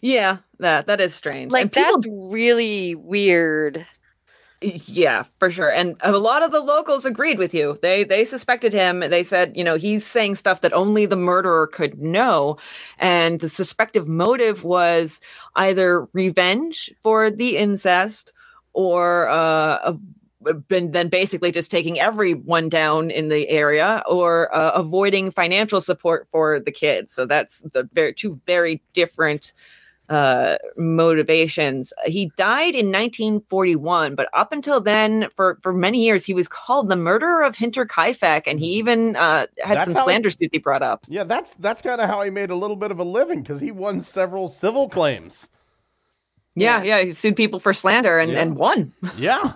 [0.00, 1.52] Yeah, that that is strange.
[1.52, 3.86] Like and people that's really weird.
[4.62, 5.72] Yeah, for sure.
[5.72, 7.78] And a lot of the locals agreed with you.
[7.80, 9.00] They they suspected him.
[9.00, 12.58] They said, you know, he's saying stuff that only the murderer could know.
[12.98, 15.20] And the suspective motive was
[15.56, 18.32] either revenge for the incest
[18.74, 19.94] or uh
[20.68, 26.26] been then basically just taking everyone down in the area or uh, avoiding financial support
[26.30, 27.12] for the kids.
[27.12, 29.52] So that's the very two very different
[30.10, 31.92] uh, motivations.
[32.04, 36.88] He died in 1941, but up until then, for for many years, he was called
[36.88, 40.58] the murderer of Hinterkaifeck, and he even uh, had That's some how- slander suits he
[40.58, 41.06] brought up.
[41.08, 43.60] Yeah, that's that's kind of how he made a little bit of a living because
[43.60, 45.48] he won several civil claims.
[46.56, 48.40] Yeah, yeah, he sued people for slander and, Yeah.
[48.42, 48.92] and won.
[49.16, 49.52] Yeah.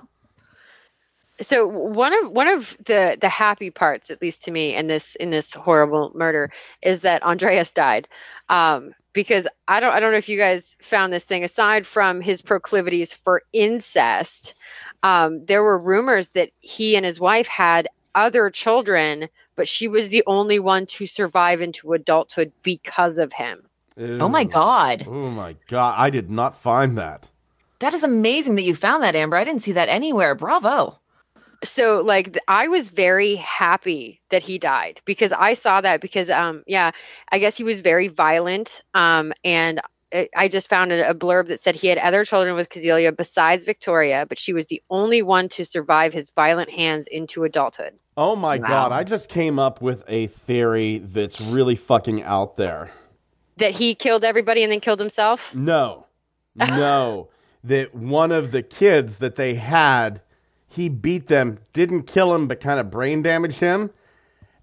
[1.40, 5.16] so one of one of the the happy parts at least to me in this
[5.16, 6.48] in this horrible murder
[6.82, 8.06] is that andreas died
[8.50, 12.20] um because i don't i don't know if you guys found this thing aside from
[12.20, 14.54] his proclivities for incest
[15.02, 20.10] um there were rumors that he and his wife had other children but she was
[20.10, 23.62] the only one to survive into adulthood because of him
[23.96, 25.94] Oh my god, Oh my god!
[25.96, 27.30] I did not find that.
[27.78, 29.36] that is amazing that you found that, Amber.
[29.36, 30.34] I didn't see that anywhere.
[30.34, 30.98] Bravo.
[31.64, 36.62] So like i was very happy that he died because i saw that because um
[36.66, 36.90] yeah
[37.32, 39.80] i guess he was very violent um and
[40.14, 43.16] I- I just found a a blurb that said he had other children with Kazelia
[43.16, 47.94] besides Victoria, but she was the only one to survive his violent hands into adulthood.
[48.16, 48.66] Oh my Wow.
[48.68, 48.92] god!
[48.92, 52.92] I just came up with a theory that's really fucking out there.
[53.56, 55.52] That he killed everybody and then killed himself.
[55.52, 56.06] No,
[56.54, 57.28] no,
[57.64, 60.20] that one of the kids that they had,
[60.74, 63.90] he beat them, didn't kill him, but kind of brain damaged him.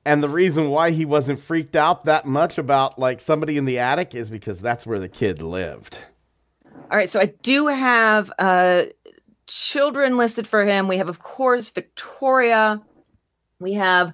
[0.04, 3.80] And the reason why he wasn't freaked out that much about like somebody in the
[3.80, 6.00] attic is because that's where the kid lived.
[6.90, 8.84] All right, so I do have uh
[9.48, 10.88] children listed for him.
[10.88, 12.82] We have, of course, Victoria.
[13.60, 14.14] We have.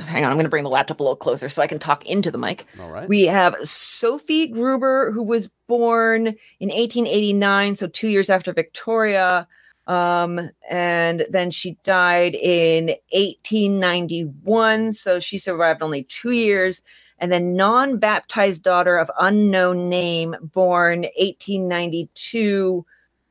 [0.00, 2.04] Hang on, I'm going to bring the laptop a little closer so I can talk
[2.06, 2.66] into the mic.
[2.80, 3.08] All right.
[3.08, 6.28] We have Sophie Gruber, who was born
[6.60, 9.46] in 1889, so two years after Victoria.
[9.88, 16.82] Um, and then she died in 1891, so she survived only two years.
[17.18, 22.86] And then non baptized daughter of unknown name, born 1892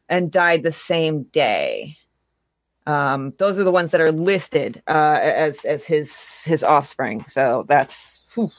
[0.09, 1.97] and died the same day.
[2.85, 7.25] Um, those are the ones that are listed uh, as as his his offspring.
[7.27, 8.51] So that's whew.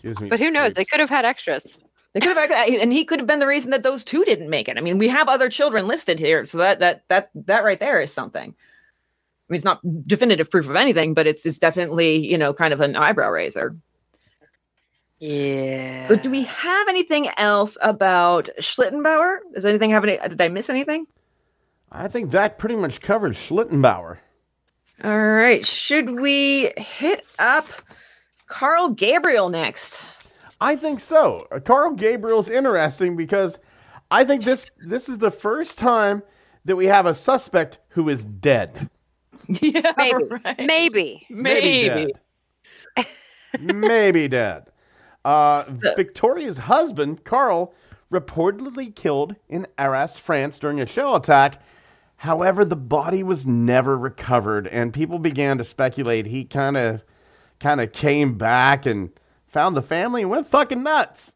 [0.00, 0.74] Gives me But who knows?
[0.74, 1.78] They could have had extras.
[2.16, 4.68] They could have, and he could have been the reason that those two didn't make
[4.68, 4.78] it.
[4.78, 8.00] I mean, we have other children listed here, so that that that that right there
[8.00, 8.54] is something.
[8.54, 12.72] I mean, it's not definitive proof of anything, but it's it's definitely you know kind
[12.72, 13.76] of an eyebrow raiser.
[15.18, 16.04] Yeah.
[16.04, 19.40] So, do we have anything else about Schlittenbauer?
[19.52, 20.16] Does anything have any?
[20.16, 21.06] Did I miss anything?
[21.92, 24.16] I think that pretty much covered Schlittenbauer.
[25.04, 27.66] All right, should we hit up
[28.46, 30.00] Carl Gabriel next?
[30.60, 31.46] I think so.
[31.52, 33.58] Uh, Carl Gabriel's interesting because
[34.10, 36.22] I think this this is the first time
[36.64, 38.88] that we have a suspect who is dead.
[39.48, 40.24] yeah, Maybe.
[40.44, 40.58] right.
[40.58, 41.26] Maybe.
[41.30, 42.12] Maybe.
[42.96, 43.06] dead.
[43.60, 44.66] Maybe dead.
[45.24, 47.74] Uh, So- Victoria's husband, Carl,
[48.12, 51.60] reportedly killed in Arras, France during a shell attack.
[52.18, 57.02] However, the body was never recovered, and people began to speculate he kind of
[57.60, 59.10] kind of came back and
[59.56, 61.32] found the family and went fucking nuts.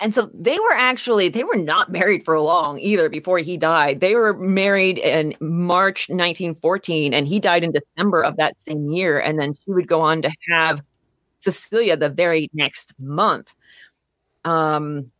[0.00, 4.00] And so they were actually they were not married for long either before he died.
[4.00, 9.20] They were married in March 1914 and he died in December of that same year
[9.20, 10.82] and then she would go on to have
[11.40, 13.54] Cecilia the very next month.
[14.46, 15.12] Um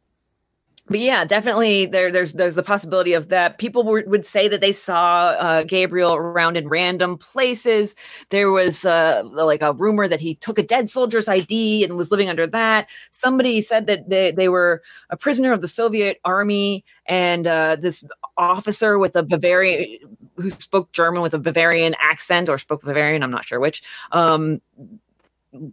[0.90, 3.58] but yeah, definitely there there's there's a possibility of that.
[3.58, 7.94] People would say that they saw uh, Gabriel around in random places.
[8.30, 12.10] There was uh, like a rumor that he took a dead soldier's ID and was
[12.10, 12.88] living under that.
[13.12, 18.02] Somebody said that they, they were a prisoner of the Soviet army and uh, this
[18.36, 19.96] officer with a Bavarian
[20.34, 24.60] who spoke German with a Bavarian accent or spoke Bavarian, I'm not sure which, um,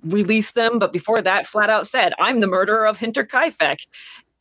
[0.03, 0.77] released them.
[0.79, 3.87] But before that, flat out said, I'm the murderer of Hinterkaifeck.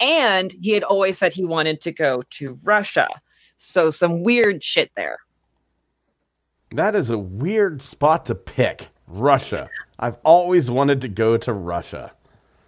[0.01, 3.09] And he had always said he wanted to go to Russia.
[3.57, 5.19] So some weird shit there.
[6.73, 8.89] That is a weird spot to pick.
[9.07, 9.71] Russia.
[9.99, 12.13] I've always wanted to go to Russia.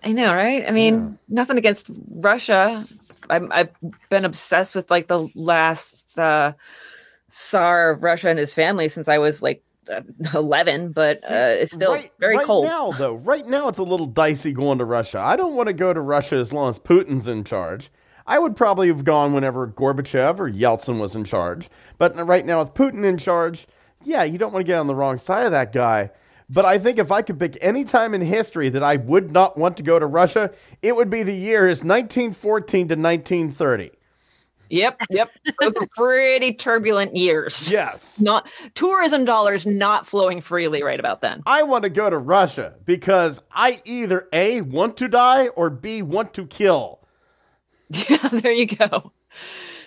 [0.04, 0.64] I know, right?
[0.66, 1.10] I mean, yeah.
[1.28, 2.86] nothing against Russia.
[3.28, 3.70] I'm, I've
[4.08, 6.52] been obsessed with like the last uh,
[7.30, 9.62] Tsar of Russia and his family since I was like
[10.34, 12.66] 11, but uh, it's still right, very right cold.
[12.66, 15.20] now, though, right now it's a little dicey going to Russia.
[15.20, 17.90] I don't want to go to Russia as long as Putin's in charge.
[18.26, 21.70] I would probably have gone whenever Gorbachev or Yeltsin was in charge.
[21.96, 23.66] But right now, with Putin in charge,
[24.04, 26.10] yeah, you don't want to get on the wrong side of that guy.
[26.50, 29.56] But I think if I could pick any time in history that I would not
[29.58, 30.50] want to go to Russia,
[30.82, 33.90] it would be the years 1914 to 1930.
[34.70, 35.30] Yep, yep.
[35.60, 37.70] Those were pretty turbulent years.
[37.70, 38.20] Yes.
[38.20, 41.42] Not tourism dollars not flowing freely right about then.
[41.46, 46.02] I want to go to Russia because I either A want to die or B
[46.02, 47.00] want to kill.
[48.10, 49.12] Yeah, there you go.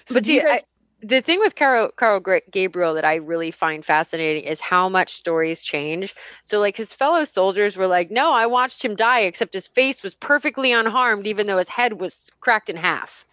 [0.06, 0.64] So but do you, guys,
[1.02, 2.22] the thing with Carl, Carl
[2.52, 6.16] Gabriel that I really find fascinating is how much stories change.
[6.44, 10.04] So, like, his fellow soldiers were like, No, I watched him die, except his face
[10.04, 13.26] was perfectly unharmed, even though his head was cracked in half.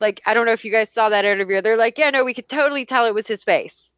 [0.00, 1.60] Like, I don't know if you guys saw that interview.
[1.60, 3.94] They're like, Yeah, no, we could totally tell it was his face.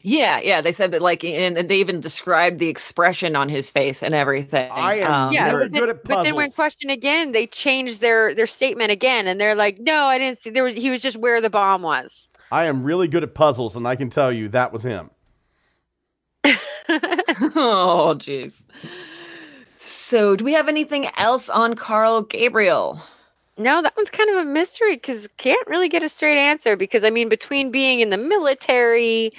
[0.00, 0.60] Yeah, yeah.
[0.60, 4.70] They said that, like, and they even described the expression on his face and everything.
[4.70, 6.18] I am um, yeah, very good at puzzles.
[6.18, 10.04] But then, when questioned again, they changed their their statement again, and they're like, "No,
[10.04, 10.50] I didn't see.
[10.50, 13.74] There was he was just where the bomb was." I am really good at puzzles,
[13.74, 15.10] and I can tell you that was him.
[16.44, 18.62] oh, jeez.
[19.76, 23.02] So, do we have anything else on Carl Gabriel?
[23.58, 26.76] No, that one's kind of a mystery because can't really get a straight answer.
[26.76, 29.32] Because I mean, between being in the military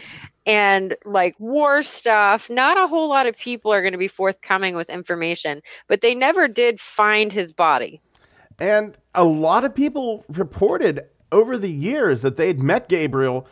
[0.46, 4.76] and like war stuff, not a whole lot of people are going to be forthcoming
[4.76, 8.02] with information, but they never did find his body.
[8.58, 11.02] And a lot of people reported
[11.32, 13.46] over the years that they'd met Gabriel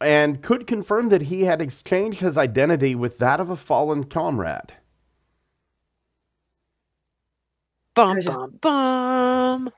[0.00, 4.74] and could confirm that he had exchanged his identity with that of a fallen comrade.
[7.94, 9.70] Bum, bum, bum.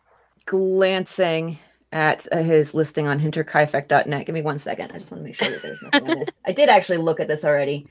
[0.42, 1.58] Glancing
[1.92, 4.26] at uh, his listing on hinterkaifeck.net.
[4.26, 4.92] Give me one second.
[4.92, 6.30] I just want to make sure that there's nothing on this.
[6.46, 7.86] I did actually look at this already.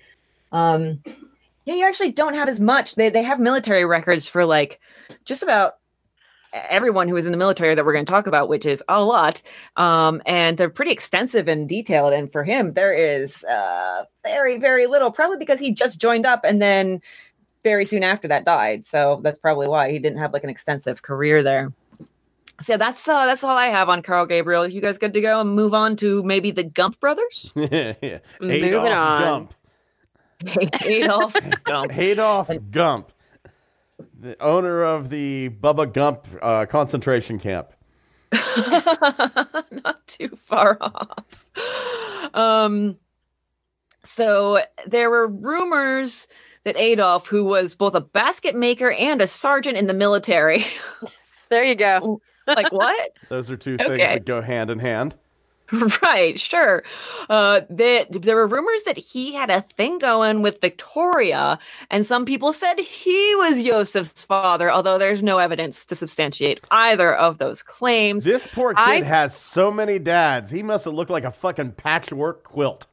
[0.52, 1.02] Um,
[1.66, 2.96] yeah, you actually don't have as much.
[2.96, 4.80] They they have military records for like
[5.26, 5.76] just about
[6.54, 9.04] everyone who is in the military that we're going to talk about, which is a
[9.04, 9.42] lot.
[9.78, 12.14] Um, and they're pretty extensive and detailed.
[12.14, 16.42] And for him, there is uh, very, very little, probably because he just joined up
[16.44, 17.02] and then
[17.64, 18.86] very soon after that died.
[18.86, 21.72] So that's probably why he didn't have like an extensive career there.
[22.62, 24.68] So that's uh, that's all I have on Carl Gabriel.
[24.68, 27.52] You guys good to go and move on to maybe the Gump brothers?
[27.56, 29.22] yeah, Moving on.
[29.22, 29.54] Gump.
[30.86, 31.98] Adolf Gump.
[31.98, 33.12] Adolf Gump,
[34.20, 37.72] the owner of the Bubba Gump uh, concentration camp.
[38.32, 41.46] Not too far off.
[42.34, 42.98] Um,
[44.04, 46.28] so there were rumors
[46.64, 50.66] that Adolf, who was both a basket maker and a sergeant in the military,
[51.50, 53.12] there you go like what?
[53.30, 55.16] Those are two things that go hand in hand.
[56.02, 56.84] Right, sure.
[57.30, 61.58] Uh, that there were rumors that he had a thing going with Victoria,
[61.90, 67.16] and some people said he was Joseph's father, although there's no evidence to substantiate either
[67.16, 68.26] of those claims.
[68.26, 69.04] This poor kid I...
[69.04, 70.52] has so many dads.
[70.52, 72.88] He must have looked like a fucking patchwork quilt.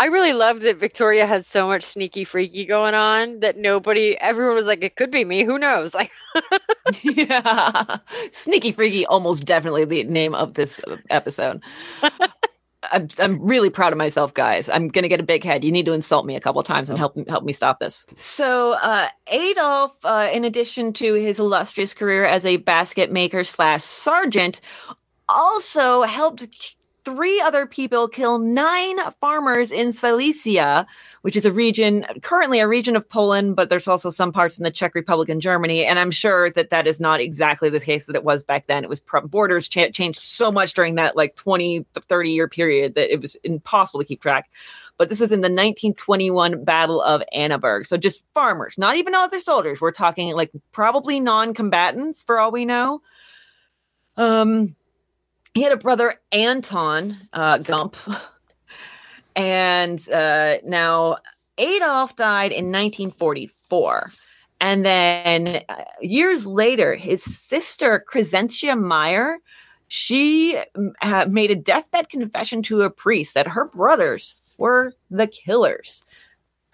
[0.00, 4.54] I really love that Victoria has so much sneaky freaky going on that nobody, everyone
[4.54, 5.44] was like, it could be me.
[5.44, 5.94] Who knows?
[6.00, 6.10] Like,
[7.02, 7.98] yeah,
[8.32, 10.80] sneaky freaky, almost definitely the name of this
[11.10, 11.60] episode.
[12.92, 14.70] I'm, I'm really proud of myself, guys.
[14.70, 15.64] I'm gonna get a big head.
[15.64, 18.06] You need to insult me a couple times and help help me stop this.
[18.16, 23.82] So, uh, Adolf, uh, in addition to his illustrious career as a basket maker slash
[23.82, 24.60] sergeant,
[25.28, 26.46] also helped
[27.04, 30.86] three other people kill nine farmers in Silesia,
[31.22, 34.64] which is a region, currently a region of Poland, but there's also some parts in
[34.64, 35.84] the Czech Republic and Germany.
[35.84, 38.84] And I'm sure that that is not exactly the case that it was back then.
[38.84, 43.12] It was borders cha- changed so much during that like 20, 30 year period that
[43.12, 44.50] it was impossible to keep track.
[44.98, 47.86] But this was in the 1921 Battle of Annaberg.
[47.86, 49.80] So just farmers, not even other soldiers.
[49.80, 53.00] We're talking like probably non combatants for all we know.
[54.16, 54.76] Um,
[55.54, 57.96] he had a brother Anton uh, Gump,
[59.36, 61.18] and uh, now
[61.58, 64.10] Adolf died in 1944.
[64.62, 69.38] And then uh, years later, his sister Crescentia Meyer
[69.92, 76.04] she mm, made a deathbed confession to a priest that her brothers were the killers.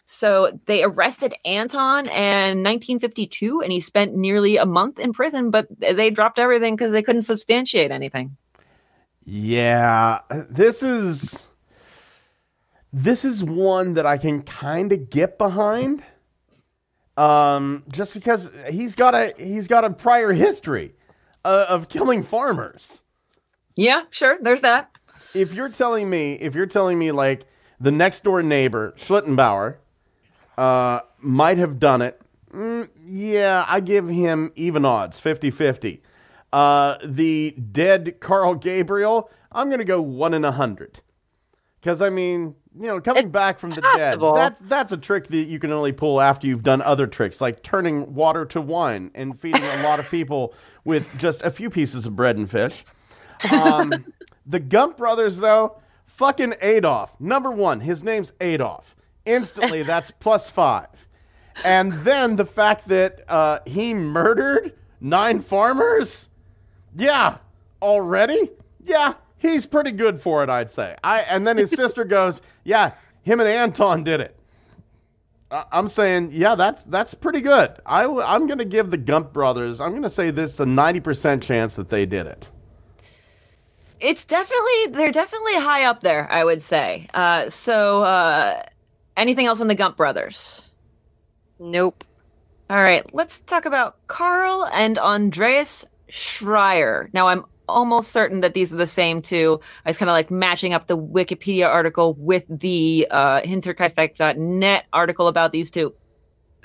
[0.04, 5.66] So they arrested Anton in 1952 and he spent nearly a month in prison, but
[5.80, 8.36] they dropped everything because they couldn't substantiate anything.
[9.28, 11.48] Yeah, this is
[12.92, 16.02] this is one that I can kind of get behind.
[17.16, 20.94] Um, just because he's got a he's got a prior history
[21.44, 23.02] uh, of killing farmers.
[23.74, 24.38] Yeah, sure.
[24.40, 24.90] There's that.
[25.34, 27.46] If you're telling me, if you're telling me like
[27.80, 29.76] the next door neighbor Schlittenbauer
[30.56, 32.20] uh, might have done it,
[32.54, 36.00] mm, yeah, I give him even odds, 50-50.
[36.52, 41.00] Uh, the dead Carl Gabriel, I'm gonna go one in a hundred.
[41.80, 45.28] Because I mean, you know, coming It's back from the dead, that's that's a trick
[45.28, 49.10] that you can only pull after you've done other tricks, like turning water to wine
[49.14, 52.84] and feeding a lot of people with just a few pieces of bread and fish.
[53.50, 53.92] Um,
[54.46, 57.18] the Gump brothers, though, fucking Adolf.
[57.20, 58.96] Number one, his name's Adolf.
[59.24, 61.08] Instantly, that's plus five.
[61.64, 66.28] And then the fact that uh, he murdered nine farmers.
[66.96, 67.36] Yeah,
[67.82, 68.50] already?
[68.82, 70.96] Yeah, he's pretty good for it, I'd say.
[71.04, 72.92] I and then his sister goes, "Yeah,
[73.22, 74.36] him and Anton did it."
[75.50, 77.76] I- I'm saying, yeah, that's that's pretty good.
[77.84, 79.80] I, I'm going to give the Gump brothers.
[79.80, 82.50] I'm going to say this a 90% chance that they did it.
[84.00, 87.06] It's definitely they're definitely high up there, I would say.
[87.14, 88.62] Uh, so uh,
[89.16, 90.70] anything else on the Gump brothers?
[91.58, 92.04] Nope.
[92.68, 97.12] All right, let's talk about Carl and Andreas Schreier.
[97.12, 99.60] Now, I'm almost certain that these are the same two.
[99.84, 105.28] I was kind of like matching up the Wikipedia article with the uh, Hinterkaifeck.net article
[105.28, 105.94] about these two.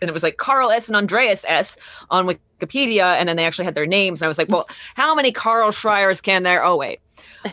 [0.01, 0.87] And it was like Carl S.
[0.87, 1.77] and Andreas S.
[2.09, 4.19] on Wikipedia, and then they actually had their names.
[4.21, 6.63] And I was like, well, how many Carl Schreiers can there?
[6.63, 6.99] Oh, wait.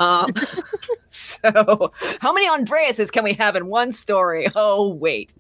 [0.01, 0.33] Um,
[1.11, 4.47] so, how many Andreases can we have in one story?
[4.57, 5.35] Oh, wait.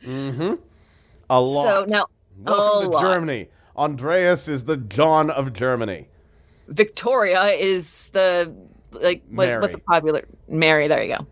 [1.30, 1.62] A lot.
[1.64, 2.07] So now,
[2.38, 3.03] Welcome to lot.
[3.03, 3.49] Germany.
[3.76, 6.09] Andreas is the John of Germany.
[6.69, 8.55] Victoria is the
[8.93, 10.89] like what, what's a popular Mary.
[10.89, 11.27] There you go.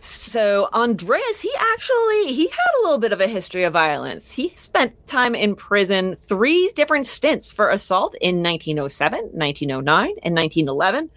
[0.00, 4.30] So Andreas, he actually he had a little bit of a history of violence.
[4.30, 11.10] He spent time in prison, three different stints for assault in 1907, 1909, and 1911.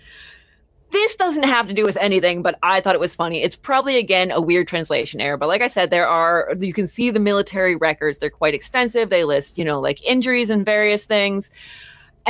[0.91, 3.43] This doesn't have to do with anything, but I thought it was funny.
[3.43, 6.88] It's probably again a weird translation error, but like I said, there are you can
[6.88, 8.18] see the military records.
[8.18, 9.10] They're quite extensive.
[9.10, 11.52] They list, you know, like injuries and various things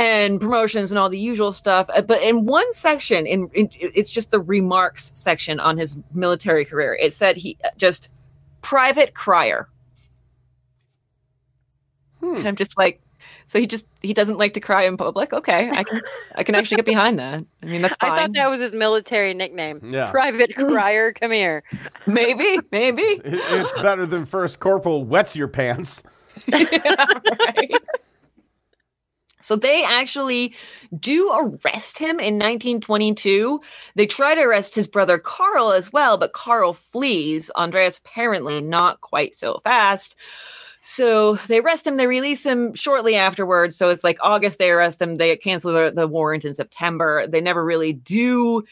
[0.00, 1.90] and promotions and all the usual stuff.
[1.94, 6.64] Uh, But in one section, in, in it's just the remarks section on his military
[6.64, 6.94] career.
[6.94, 8.08] It said he uh, just
[8.62, 9.68] private crier.
[12.22, 13.00] And I'm just like,
[13.46, 15.32] so he just he doesn't like to cry in public.
[15.32, 16.00] Okay, I can
[16.34, 17.44] I can actually get behind that.
[17.62, 19.80] I mean, that's I thought that was his military nickname.
[19.82, 20.10] Yeah.
[20.10, 21.62] Private Crier, come here.
[22.06, 23.02] maybe, maybe.
[23.24, 26.02] It's better than First Corporal wets your pants.
[26.52, 27.70] right?
[29.40, 30.54] So they actually
[30.98, 33.60] do arrest him in 1922.
[33.94, 37.50] They try to arrest his brother Carl as well, but Carl flees.
[37.56, 40.16] Andreas apparently not quite so fast.
[40.82, 43.76] So they arrest him, they release him shortly afterwards.
[43.76, 47.26] So it's like August, they arrest him, they cancel the, the warrant in September.
[47.26, 48.64] They never really do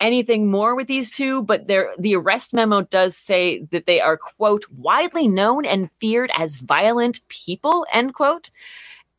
[0.00, 4.64] anything more with these two, but the arrest memo does say that they are, quote,
[4.70, 8.50] widely known and feared as violent people, end quote.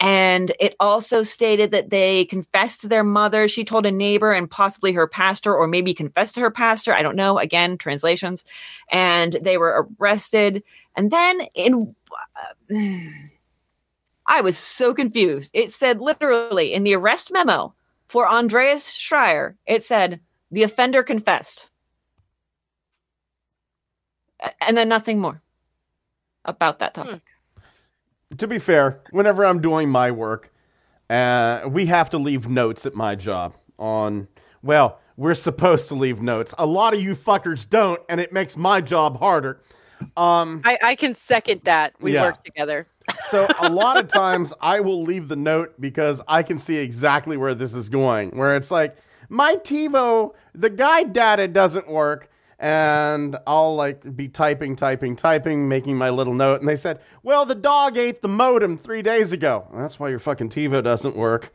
[0.01, 3.47] And it also stated that they confessed to their mother.
[3.47, 6.91] She told a neighbor and possibly her pastor, or maybe confessed to her pastor.
[6.91, 7.37] I don't know.
[7.37, 8.43] Again, translations.
[8.91, 10.63] And they were arrested.
[10.97, 11.95] And then in.
[14.25, 15.51] I was so confused.
[15.53, 17.73] It said literally in the arrest memo
[18.07, 21.69] for Andreas Schreier, it said the offender confessed.
[24.61, 25.41] And then nothing more
[26.45, 27.03] about that hmm.
[27.03, 27.21] topic.
[28.37, 30.51] To be fair, whenever I'm doing my work,
[31.09, 34.27] uh, we have to leave notes at my job on,
[34.63, 36.53] well, we're supposed to leave notes.
[36.57, 39.59] A lot of you fuckers don't, and it makes my job harder.
[40.15, 41.93] Um, I, I can second that.
[42.01, 42.23] We Yeah.
[42.23, 42.87] work together.
[43.29, 47.35] so a lot of times I will leave the note because I can see exactly
[47.35, 48.29] where this is going.
[48.31, 48.95] Where it's like
[49.29, 52.30] my TiVo, the guide data doesn't work,
[52.61, 57.43] and I'll like be typing, typing, typing, making my little note, and they said, "Well,
[57.45, 59.67] the dog ate the modem three days ago.
[59.73, 61.51] That's why your fucking TiVo doesn't work."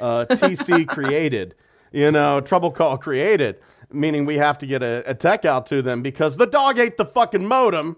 [0.00, 1.56] Uh, TC created,
[1.92, 3.56] you know, trouble call created,
[3.92, 6.96] meaning we have to get a, a tech out to them because the dog ate
[6.96, 7.96] the fucking modem.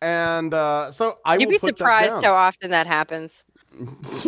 [0.00, 2.24] And uh, so I You'd will be put that surprised down.
[2.24, 3.44] how often that happens.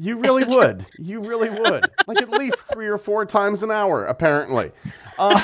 [0.00, 0.86] You really would.
[0.98, 1.84] You really would.
[2.06, 4.70] Like at least three or four times an hour, apparently.
[5.18, 5.40] Uh,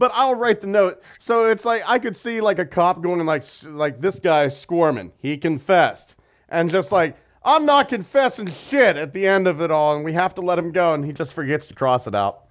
[0.00, 1.00] but I'll write the note.
[1.20, 5.12] So it's like I could see like a cop going like like this guy squirming.
[5.18, 6.16] He confessed,
[6.48, 10.14] and just like I'm not confessing shit at the end of it all, and we
[10.14, 12.46] have to let him go, and he just forgets to cross it out.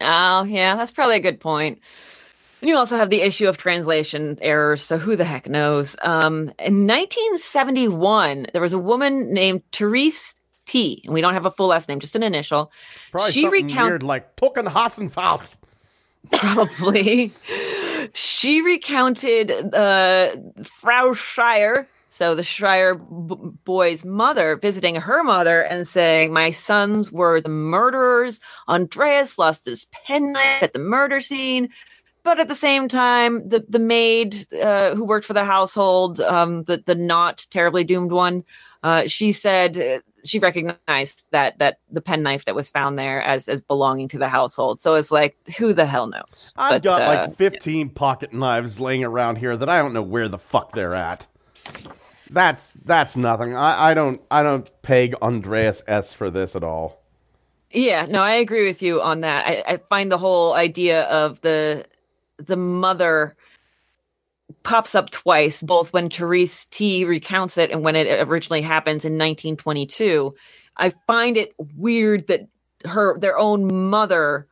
[0.00, 1.80] Oh, yeah, that's probably a good point.
[2.60, 5.96] And you also have the issue of translation errors, so who the heck knows?
[6.02, 10.34] Um, in 1971, there was a woman named Therese
[10.66, 12.72] T, and we don't have a full last name, just an initial.
[13.10, 15.54] Probably she recounted like Tucken Hassenfaust.
[16.32, 17.32] probably.
[18.14, 25.86] she recounted uh, Frau Schreier, so the Schreier b- boy's mother, visiting her mother and
[25.86, 28.40] saying, My sons were the murderers.
[28.68, 31.70] Andreas lost his penknife at the murder scene.
[32.22, 36.62] But at the same time, the, the maid uh, who worked for the household, um,
[36.64, 38.44] the, the not terribly doomed one,
[38.82, 43.60] uh, she said she recognized that that the penknife that was found there as as
[43.60, 44.80] belonging to the household.
[44.80, 46.52] So it's like, who the hell knows?
[46.56, 50.02] I've But, got uh, like 15 pocket knives laying around here that I don't know
[50.02, 51.26] where the fuck they're at.
[52.30, 53.54] That's that's nothing.
[53.54, 57.02] I, I don't I don't peg Andreas S for this at all.
[57.70, 59.46] Yeah, no, I agree with you on that.
[59.46, 61.84] I, I find the whole idea of the
[62.38, 63.36] the mother
[64.62, 69.14] pops up twice, both when Therese T recounts it and when it originally happens in
[69.14, 70.34] 1922.
[70.76, 72.48] I find it weird that
[72.84, 74.46] her their own mother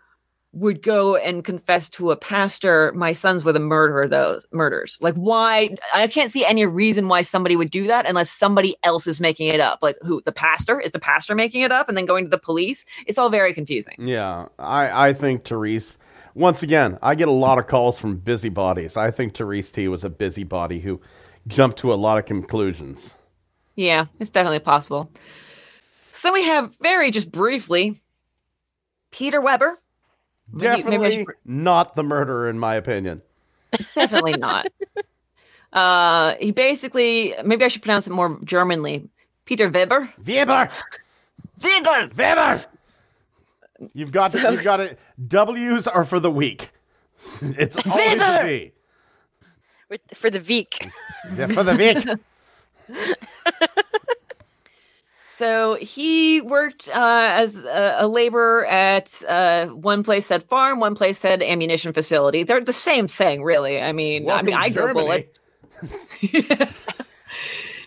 [0.54, 4.98] would go and confess to a pastor, my sons were the murderer those murders.
[5.00, 9.06] Like why I can't see any reason why somebody would do that unless somebody else
[9.06, 9.78] is making it up.
[9.80, 10.78] Like who the pastor?
[10.78, 12.84] Is the pastor making it up and then going to the police?
[13.06, 13.96] It's all very confusing.
[13.98, 15.96] Yeah, I, I think Therese.
[16.34, 18.96] Once again, I get a lot of calls from busybodies.
[18.96, 21.00] I think Therese T was a busybody who
[21.46, 23.14] jumped to a lot of conclusions.
[23.76, 25.10] Yeah, it's definitely possible.
[26.12, 28.00] So we have very just briefly
[29.10, 29.76] Peter Weber.
[30.52, 33.22] Maybe- maybe Definitely should- not the murderer, in my opinion.
[33.94, 34.66] definitely not.
[35.72, 39.08] Uh, he basically, maybe I should pronounce it more Germanly.
[39.46, 40.08] Peter Weber.
[40.26, 40.68] Weber,
[41.62, 42.10] Weber.
[42.16, 42.64] Weber.
[43.94, 44.98] You've got So- you've got it.
[45.28, 46.70] W's are for the weak.
[47.42, 48.46] It's always a Weber.
[48.46, 48.72] V.
[50.14, 50.90] For the Veek.
[51.36, 51.76] Yeah, for the
[52.88, 53.08] weak.
[55.34, 60.94] So he worked uh, as a, a laborer at uh, one place said farm, one
[60.94, 62.44] place said ammunition facility.
[62.44, 63.80] They're the same thing, really.
[63.82, 65.40] I mean, I mean, I to grow bullets.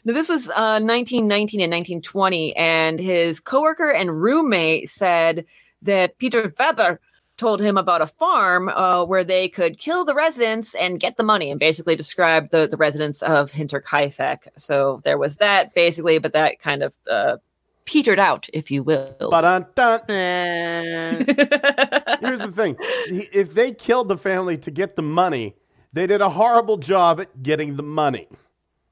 [0.08, 5.46] Now, this was uh, 1919 and 1920, and his coworker and roommate said
[5.86, 7.00] that Peter Weber
[7.38, 11.24] told him about a farm uh, where they could kill the residents and get the
[11.24, 14.48] money, and basically described the, the residents of Hinterkaifeck.
[14.58, 17.38] So there was that, basically, but that kind of uh,
[17.84, 19.14] petered out, if you will.
[19.20, 20.02] Ba-dun-dun.
[20.08, 21.26] Here's
[22.40, 22.78] the thing:
[23.10, 25.56] if they killed the family to get the money,
[25.92, 28.30] they did a horrible job at getting the money.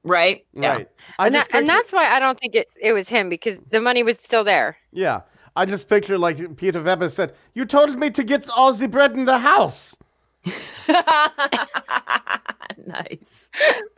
[0.04, 0.44] right?
[0.52, 0.74] Yeah.
[0.74, 0.88] Right.
[1.18, 4.02] And, that, and that's why I don't think it, it was him because the money
[4.02, 4.76] was still there.
[4.92, 5.22] yeah.
[5.56, 9.14] I just picture like Peter Weber said, "You told me to get all the bread
[9.14, 9.96] in the house."
[12.86, 13.48] nice.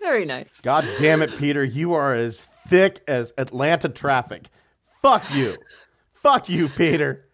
[0.01, 0.49] Very nice.
[0.63, 1.65] God damn it, Peter!
[1.65, 4.45] You are as thick as Atlanta traffic.
[5.03, 5.57] Fuck you.
[6.13, 7.27] Fuck you, Peter.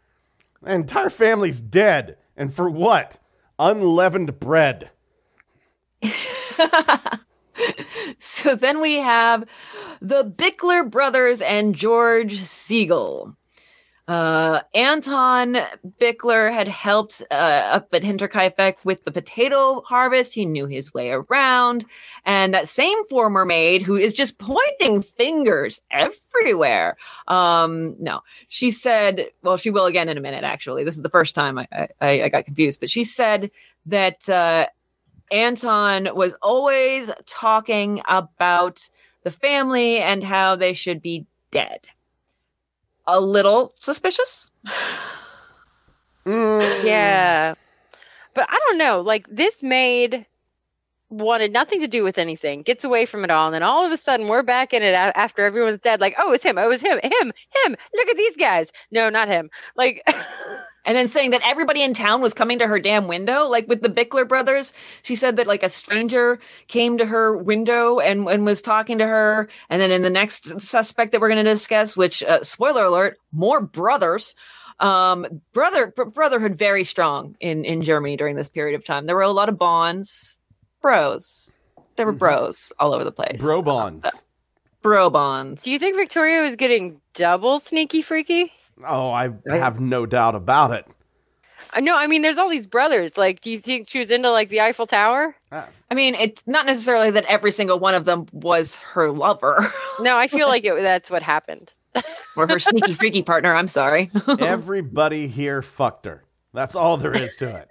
[0.63, 3.19] The entire family's dead, and for what?
[3.59, 4.91] Unleavened bread.
[8.43, 9.45] So then we have
[10.01, 13.37] the Bickler brothers and George Siegel.
[14.09, 15.59] Uh, Anton
[16.01, 20.35] Bickler had helped uh, up at Hinterkaifeck with the potato harvest.
[20.35, 21.87] He knew his way around.
[22.25, 26.97] And that same former maid who is just pointing fingers everywhere.
[27.29, 30.83] Um, no, she said, well, she will again in a minute, actually.
[30.83, 31.89] This is the first time I, I,
[32.23, 33.53] I got confused, but she said
[33.87, 34.67] that uh,
[35.31, 38.89] Anton was always talking about
[39.23, 41.87] the family and how they should be dead.
[43.07, 44.51] A little suspicious.
[46.25, 46.85] Mm.
[46.85, 47.55] Yeah.
[48.35, 49.01] But I don't know.
[49.01, 50.25] Like this maid
[51.11, 53.93] wanted nothing to do with anything, gets away from it all, and then all of
[53.93, 56.01] a sudden we're back in it a- after everyone's dead.
[56.01, 56.57] Like, oh, it's him.
[56.59, 56.99] Oh, it's him.
[57.03, 57.33] Him.
[57.65, 57.77] Him.
[57.95, 58.73] Look at these guys.
[58.91, 59.51] No, not him.
[59.77, 60.03] Like,
[60.85, 63.47] And then saying that everybody in town was coming to her damn window.
[63.47, 64.73] Like with the Bickler brothers,
[65.03, 69.07] she said that like a stranger came to her window and, and was talking to
[69.07, 69.49] her.
[69.71, 73.19] And then in the next suspect that we're going to discuss, which, uh, spoiler alert,
[73.31, 74.35] more brothers.
[74.81, 79.07] Um, brother br- brotherhood very strong in in Germany during this period of time.
[79.07, 80.41] There were a lot of bonds,
[80.81, 81.53] bros.
[81.95, 83.41] There were bros all over the place.
[83.41, 84.25] Bro bonds.
[84.81, 85.63] bro bonds.
[85.63, 88.53] Do you think Victoria was getting double sneaky freaky?
[88.87, 90.87] Oh, I have no doubt about it.
[91.75, 93.17] Uh, No, I mean, there's all these brothers.
[93.17, 95.35] Like, do you think she was into like the Eiffel Tower?
[95.53, 99.67] I mean, it's not necessarily that every single one of them was her lover
[100.01, 101.73] No, I feel like it, that's what happened.
[102.37, 103.55] or her sneaky freaky partner.
[103.55, 104.11] I'm sorry.
[104.39, 106.25] Everybody here fucked her.
[106.55, 107.69] That's all there is to it.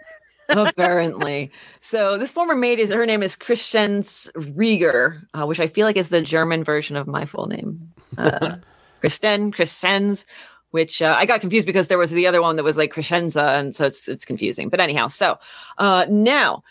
[0.50, 1.52] Apparently.
[1.80, 5.98] So this former maid is her name is Christians Rieger, uh, which I feel like
[5.98, 7.92] is the German version of my full name.
[8.18, 8.58] Uh,
[9.00, 10.26] Kristen, Christens,
[10.72, 13.60] which uh, I got confused because there was the other one that was like Crescenza,
[13.60, 14.70] and so it's it's confusing.
[14.70, 15.38] But anyhow, so
[15.78, 16.64] uh, now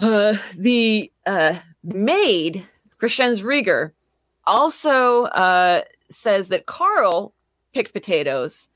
[0.00, 2.64] uh, the uh, maid
[2.98, 3.92] Christians Rieger
[4.46, 7.32] also uh, says that Carl
[7.72, 8.68] picked potatoes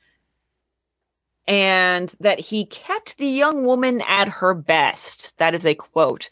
[1.48, 5.36] and that he kept the young woman at her best.
[5.38, 6.30] That is a quote.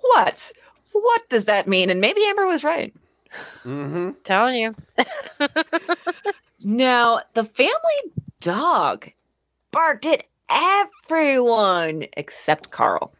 [0.00, 0.52] What?
[0.92, 1.90] What does that mean?
[1.90, 2.94] And maybe Amber was right.
[3.64, 4.10] Mm-hmm.
[4.24, 4.74] Telling you.
[6.64, 7.72] Now, the family
[8.40, 9.10] dog
[9.70, 13.12] barked at everyone except Carl.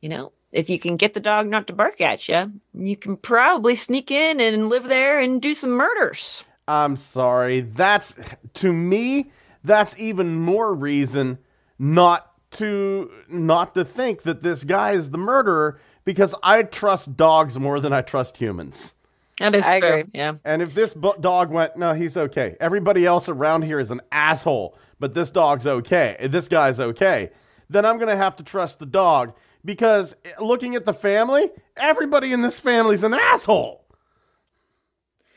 [0.00, 3.16] You know, if you can get the dog not to bark at you, you can
[3.16, 6.44] probably sneak in and live there and do some murders.
[6.66, 7.60] I'm sorry.
[7.60, 8.14] That's
[8.54, 9.30] to me.
[9.64, 11.38] That's even more reason
[11.78, 17.58] not to not to think that this guy is the murderer because I trust dogs
[17.58, 18.94] more than I trust humans.
[19.40, 19.88] That is I true.
[19.88, 20.04] agree.
[20.14, 20.34] Yeah.
[20.44, 22.56] And if this bu- dog went, no, he's okay.
[22.60, 26.16] Everybody else around here is an asshole, but this dog's okay.
[26.30, 27.30] This guy's okay.
[27.68, 29.32] Then I'm gonna have to trust the dog
[29.64, 33.84] because eh, looking at the family, everybody in this family's an asshole.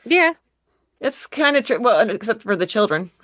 [0.05, 0.33] Yeah.
[0.99, 1.79] It's kind of true.
[1.79, 3.09] Well, except for the children.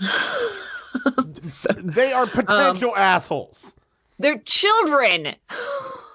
[1.43, 3.73] So, They are potential assholes.
[4.17, 5.35] they're children.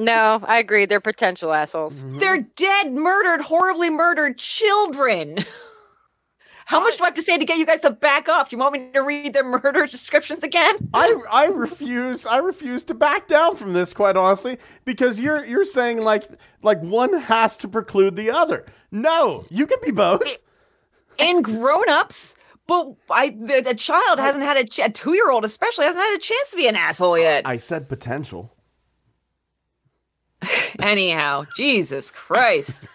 [0.00, 0.86] No, I agree.
[0.86, 2.02] They're potential assholes.
[2.02, 2.18] Mm-hmm.
[2.18, 5.38] They're dead, murdered, horribly murdered children.
[6.64, 8.48] How much do I have to say to get you guys to back off?
[8.48, 10.88] Do you want me to read their murder descriptions again?
[10.94, 15.64] I I refuse I refuse to back down from this quite honestly because you're you're
[15.64, 16.28] saying like
[16.62, 18.66] like one has to preclude the other.
[18.92, 20.22] No, you can be both.
[21.18, 22.36] And grown-ups,
[22.68, 26.20] but I the, the child hasn't had a, ch- a two-year-old, especially hasn't had a
[26.20, 27.42] chance to be an asshole yet.
[27.46, 28.54] I said potential.
[30.80, 32.88] Anyhow, Jesus Christ.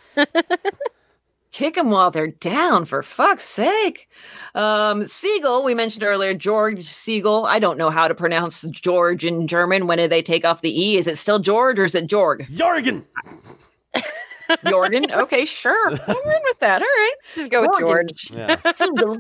[1.56, 4.10] Kick them while they're down, for fuck's sake.
[4.56, 7.46] Um, Siegel, we mentioned earlier, George Siegel.
[7.46, 9.88] I don't know how to pronounce George in German.
[9.88, 10.98] When do they take off the E?
[10.98, 12.46] Is it still George or is it Jorg?
[12.50, 13.06] Jorgen.
[14.66, 15.10] Jorgen?
[15.16, 15.92] Okay, sure.
[15.92, 16.82] I'm in with that.
[16.82, 17.16] All right.
[17.36, 18.32] Just go with George.
[18.32, 18.60] Yeah.
[18.76, 19.20] Siegel.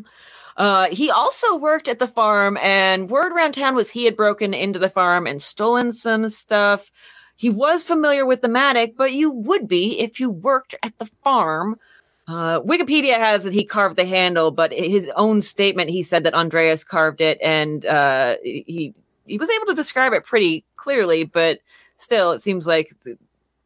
[0.57, 4.53] Uh, he also worked at the farm, and word around town was he had broken
[4.53, 6.91] into the farm and stolen some stuff.
[7.35, 11.09] He was familiar with the mattock, but you would be if you worked at the
[11.23, 11.77] farm.
[12.27, 16.33] Uh, Wikipedia has that he carved the handle, but his own statement, he said that
[16.33, 18.93] Andreas carved it, and uh, he
[19.27, 21.23] he was able to describe it pretty clearly.
[21.23, 21.59] But
[21.97, 23.17] still, it seems like the,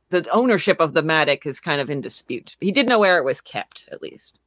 [0.10, 2.58] the ownership of the mattock is kind of in dispute.
[2.60, 4.40] He did know where it was kept, at least.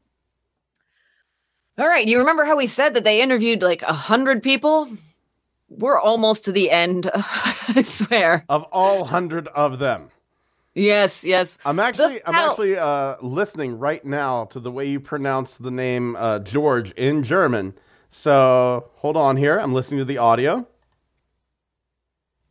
[1.79, 2.07] All right.
[2.07, 4.89] You remember how we said that they interviewed like a hundred people?
[5.79, 7.11] We're almost to the end.
[7.15, 8.45] I swear.
[8.49, 10.11] Of all hundred of them.
[10.75, 11.59] Yes, yes.
[11.67, 15.71] I'm actually I'm How- actually uh, listening right now to the way you pronounce the
[15.71, 17.75] name uh, George in German.
[18.09, 19.59] So hold on here.
[19.59, 20.67] I'm listening to the audio.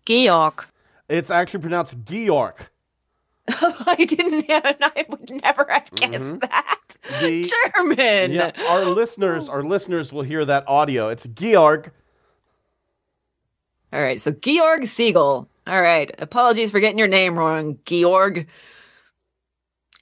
[0.05, 0.65] Georg.
[1.09, 2.55] It's actually pronounced Georg.
[3.47, 4.31] I didn't.
[4.49, 6.79] Know and I would never have guessed that.
[7.21, 8.31] The- German.
[8.31, 11.09] Yeah, our listeners, our listeners will hear that audio.
[11.09, 11.91] It's Georg.
[13.93, 14.19] All right.
[14.19, 15.47] So Georg Siegel.
[15.67, 16.11] All right.
[16.19, 18.47] Apologies for getting your name wrong, Georg.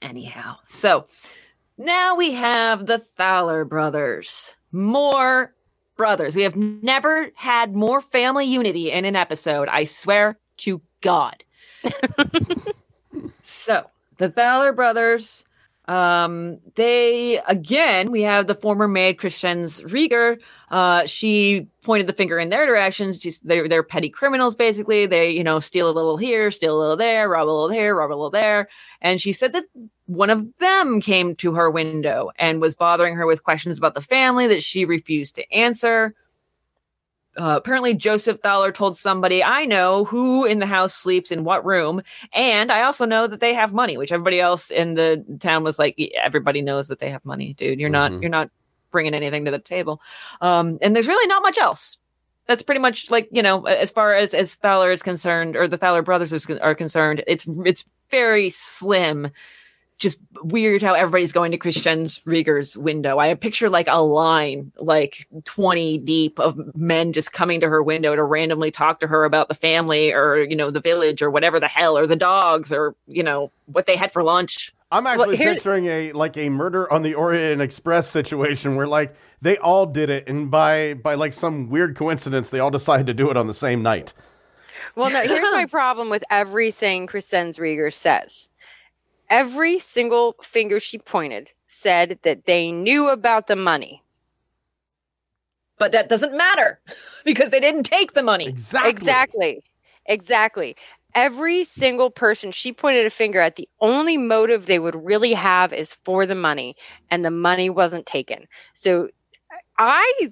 [0.02, 1.06] Anyhow, so
[1.76, 4.54] now we have the Thaler brothers.
[4.72, 5.54] More
[5.96, 6.34] brothers.
[6.34, 9.68] We have never had more family unity in an episode.
[9.68, 11.44] I swear to God.
[13.42, 15.44] so the Thaler brothers.
[15.86, 20.38] Um, they again, we have the former maid Christians Rieger.
[20.70, 23.20] Uh, she pointed the finger in their directions.
[23.20, 25.06] She's, they're they're petty criminals, basically.
[25.06, 27.96] They you know steal a little here, steal a little there, rob a little here,
[27.96, 28.68] rob a little there.
[29.00, 29.64] And she said that
[30.06, 34.00] one of them came to her window and was bothering her with questions about the
[34.00, 36.14] family that she refused to answer.
[37.36, 41.64] Uh, apparently, Joseph Thaler told somebody I know who in the house sleeps in what
[41.64, 42.02] room,
[42.32, 45.78] and I also know that they have money, which everybody else in the town was
[45.78, 47.78] like, "Yeah, everybody knows that they have money, dude.
[47.78, 48.20] You're not, Mhm.
[48.22, 48.50] you're not
[48.90, 50.02] bringing anything to the table.
[50.40, 51.98] Um, and there's really not much else.
[52.46, 55.78] That's pretty much like you know, as far as as Thaler is concerned, or the
[55.78, 59.30] Thaler brothers is, are concerned, it's it's very slim
[60.00, 63.18] just weird how everybody's going to Christian Rieger's window.
[63.18, 68.16] I picture like a line, like 20 deep of men just coming to her window
[68.16, 71.60] to randomly talk to her about the family or, you know, the village or whatever
[71.60, 74.74] the hell, or the dogs or, you know, what they had for lunch.
[74.90, 79.14] I'm actually here- picturing a like a murder on the Orient Express situation where like
[79.40, 83.14] they all did it, and by by like some weird coincidence, they all decided to
[83.14, 84.12] do it on the same night.
[84.96, 88.48] Well, no, here's my problem with everything Christine Rieger says.
[89.30, 94.02] Every single finger she pointed said that they knew about the money.
[95.78, 96.80] But that doesn't matter
[97.24, 98.46] because they didn't take the money.
[98.46, 98.90] Exactly.
[98.90, 99.62] Exactly.
[100.06, 100.76] Exactly.
[101.14, 105.72] Every single person she pointed a finger at, the only motive they would really have
[105.72, 106.76] is for the money,
[107.10, 108.46] and the money wasn't taken.
[108.74, 109.08] So
[109.78, 110.30] I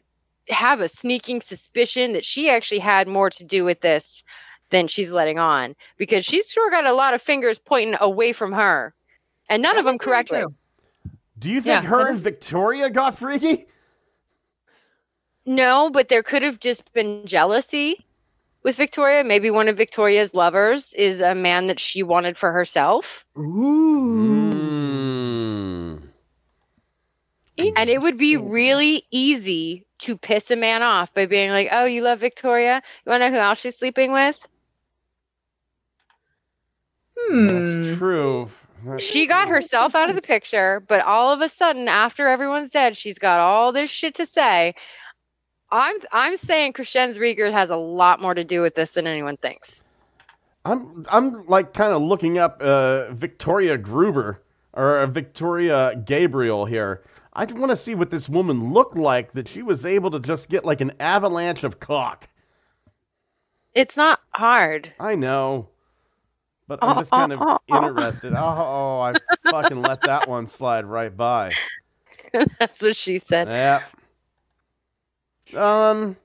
[0.51, 4.23] have a sneaking suspicion that she actually had more to do with this
[4.71, 8.53] than she's letting on because she's sure got a lot of fingers pointing away from
[8.53, 8.95] her
[9.49, 10.41] and none of them That's correctly.
[10.41, 10.55] true.
[11.39, 13.67] Do you think Yeah, her and Victoria got freaky?
[15.47, 18.05] No, but there could have just been jealousy
[18.65, 19.25] with Victoria.
[19.25, 23.25] Maybe one of Victoria's lovers is a man that she wanted for herself.
[23.39, 24.53] Ooh.
[27.59, 27.73] Mm.
[27.77, 31.85] And it would be really easy to piss a man off by being like, "Oh,
[31.87, 32.83] you love Victoria?
[33.05, 34.47] You want to know who else she's sleeping with?
[37.27, 37.47] Hmm.
[37.47, 38.51] That's true.
[38.99, 42.97] She got herself out of the picture, but all of a sudden, after everyone's dead,
[42.97, 44.75] she's got all this shit to say."
[45.71, 49.37] I'm I'm saying Christian Rieger has a lot more to do with this than anyone
[49.37, 49.83] thinks.
[50.65, 54.43] I'm I'm like kind of looking up uh, Victoria Gruber
[54.73, 57.03] or uh, Victoria Gabriel here.
[57.35, 60.49] I want to see what this woman looked like that she was able to just
[60.49, 62.29] get like an avalanche of cock.
[63.75, 64.93] It's not hard.
[64.99, 65.69] I know,
[66.69, 68.35] but I'm just kind of interested.
[68.35, 69.15] Oh, oh, I
[69.51, 71.53] fucking let that one slide right by.
[72.61, 73.49] That's what she said.
[73.49, 73.83] Yeah.
[75.57, 76.17] Um.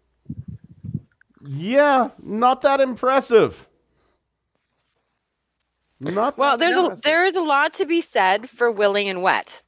[1.45, 3.67] Yeah, not that impressive.
[5.99, 9.23] Not Well, that there's a there is a lot to be said for willing and
[9.23, 9.61] wet.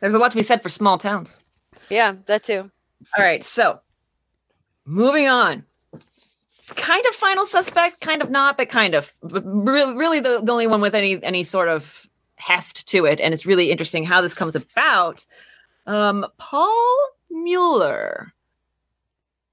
[0.00, 1.42] There's a lot to be said for small towns.
[1.90, 2.70] Yeah, that too.
[3.18, 3.80] All right, so
[4.84, 5.64] moving on.
[6.76, 9.12] Kind of final suspect, kind of not, but kind of.
[9.22, 13.20] But really, really the, the only one with any any sort of heft to it,
[13.20, 15.24] and it's really interesting how this comes about.
[15.86, 16.98] Um, Paul
[17.30, 18.32] Mueller.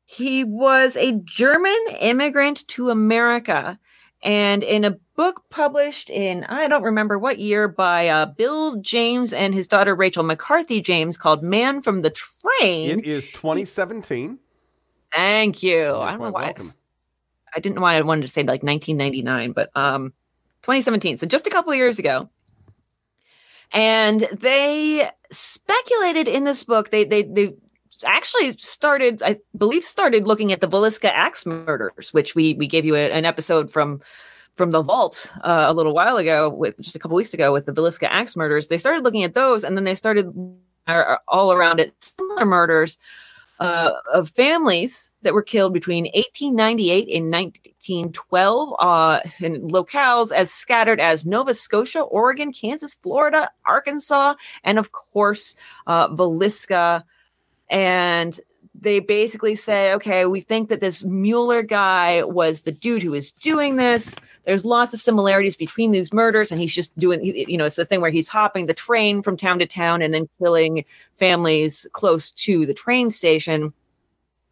[0.05, 3.79] He was a German immigrant to America,
[4.23, 9.33] and in a book published in I don't remember what year by uh, Bill James
[9.33, 14.39] and his daughter Rachel McCarthy James called "Man from the Train." It is 2017.
[15.13, 15.71] Thank you.
[15.71, 16.73] You're I don't know why welcome.
[17.55, 20.13] I didn't know why I wanted to say like 1999, but um
[20.63, 21.17] 2017.
[21.17, 22.29] So just a couple of years ago.
[23.71, 26.89] And they speculated in this book.
[26.89, 27.53] They they they
[28.05, 32.85] actually started, I believe, started looking at the Villisca axe murders, which we we gave
[32.85, 34.01] you a, an episode from
[34.55, 37.65] from the vault uh, a little while ago with just a couple weeks ago with
[37.65, 38.67] the Villisca axe murders.
[38.67, 40.33] They started looking at those, and then they started
[40.87, 42.97] uh, all around it similar murders
[43.59, 50.99] uh, of families that were killed between 1898 and 1912 uh, in locales as scattered
[50.99, 55.55] as Nova Scotia, Oregon, Kansas, Florida, Arkansas, and of course,
[55.87, 57.03] uh, Villisca.
[57.69, 58.39] And
[58.73, 63.31] they basically say, okay, we think that this Mueller guy was the dude who was
[63.31, 64.15] doing this.
[64.45, 67.85] There's lots of similarities between these murders, and he's just doing, you know, it's the
[67.85, 70.85] thing where he's hopping the train from town to town and then killing
[71.17, 73.73] families close to the train station.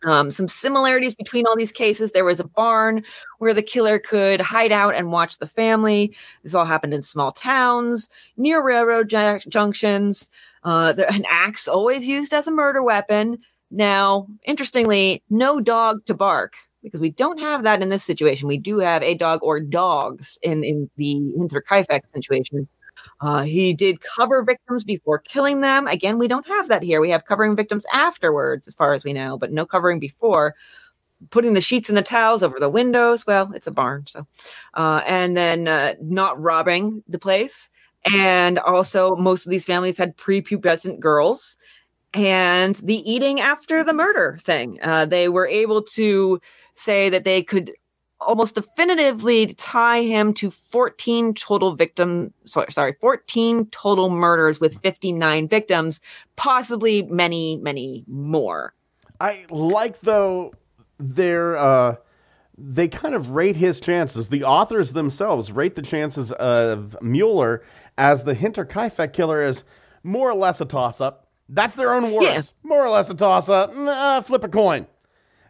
[0.06, 2.12] Um, some similarities between all these cases.
[2.12, 3.04] There was a barn
[3.40, 6.16] where the killer could hide out and watch the family.
[6.44, 8.08] This all happened in small towns
[8.38, 10.30] near railroad ju- junctions.
[10.64, 13.40] Uh, there, an axe always used as a murder weapon.
[13.72, 16.54] Now, interestingly, no dog to bark
[16.88, 18.48] because we don't have that in this situation.
[18.48, 22.68] We do have a dog or dogs in, in the Hinterkaifeck situation.
[23.22, 25.88] Uh, he did cover victims before killing them.
[25.88, 27.00] Again, we don't have that here.
[27.00, 30.56] We have covering victims afterwards, as far as we know, but no covering before.
[31.32, 33.26] Putting the sheets and the towels over the windows.
[33.26, 34.28] Well, it's a barn, so.
[34.76, 37.72] Uh, and then uh, not robbing the place.
[38.14, 41.58] And also, most of these families had prepubescent girls.
[42.14, 44.80] And the eating after the murder thing.
[44.82, 46.40] Uh, they were able to
[46.78, 47.74] say that they could
[48.20, 55.48] almost definitively tie him to 14 total victims sorry, sorry 14 total murders with 59
[55.48, 56.02] victims
[56.36, 58.74] possibly many many more
[59.20, 60.54] I like though
[60.98, 61.96] their uh
[62.58, 64.30] they kind of rate his chances.
[64.30, 67.64] The authors themselves rate the chances of Mueller
[67.98, 69.64] as the Hinterkaifeck killer is
[70.04, 71.28] more or less a toss up.
[71.50, 72.26] That's their own words.
[72.26, 72.42] Yeah.
[72.64, 73.74] More or less a toss up.
[73.76, 74.88] Nah, flip a coin.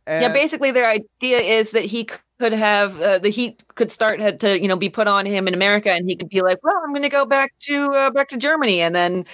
[0.07, 2.07] Yeah, basically their idea is that he
[2.39, 5.47] could have uh, the heat could start had to you know be put on him
[5.47, 8.09] in America, and he could be like, well, I'm going to go back to uh,
[8.11, 9.25] back to Germany, and then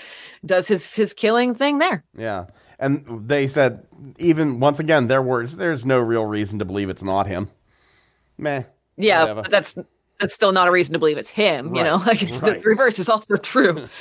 [0.46, 2.04] does his his killing thing there.
[2.18, 2.46] Yeah.
[2.80, 3.86] And they said,
[4.18, 7.50] even once again, their words, there's no real reason to believe it's not him.
[8.38, 8.64] Meh.
[8.98, 9.42] Yeah, Whatever.
[9.44, 9.76] but that's
[10.20, 11.76] that's still not a reason to believe it's him.
[11.76, 13.88] You know, like it's the reverse is also true.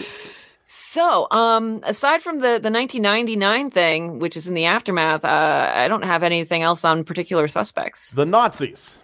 [0.75, 5.87] so, um, aside from the the 1999 thing, which is in the aftermath, uh, I
[5.87, 8.11] don't have anything else on particular suspects.
[8.13, 8.99] The Nazis.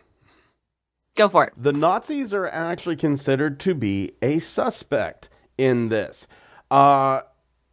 [1.15, 1.53] Go for it.
[1.59, 5.29] The Nazis are actually considered to be a suspect
[5.59, 6.27] in this.
[6.71, 7.21] Uh,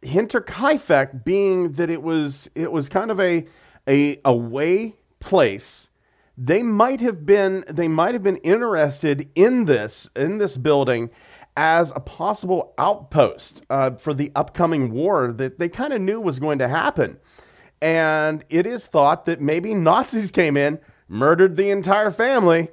[0.02, 3.46] Hinterkaifeck being that it was it was kind of a
[3.88, 5.88] a away place.
[6.36, 11.08] They might have been they might have been interested in this in this building
[11.56, 16.38] as a possible outpost uh, for the upcoming war that they kind of knew was
[16.38, 17.18] going to happen.
[17.80, 20.78] And it is thought that maybe Nazis came in,
[21.08, 22.68] murdered the entire family,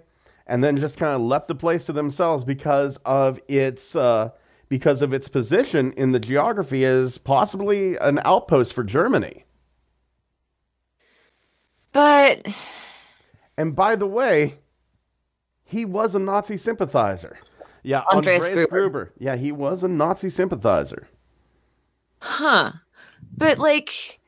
[0.45, 4.30] and then just kind of left the place to themselves because of its uh,
[4.69, 9.45] because of its position in the geography as possibly an outpost for Germany.
[11.91, 12.47] But
[13.57, 14.57] And by the way,
[15.64, 17.38] he was a Nazi sympathizer.
[17.84, 18.89] Yeah, Andreas Andreas, Gruber.
[18.89, 19.14] Gruber.
[19.19, 21.07] Yeah, he was a Nazi sympathizer.
[22.19, 22.72] Huh.
[23.35, 24.19] But like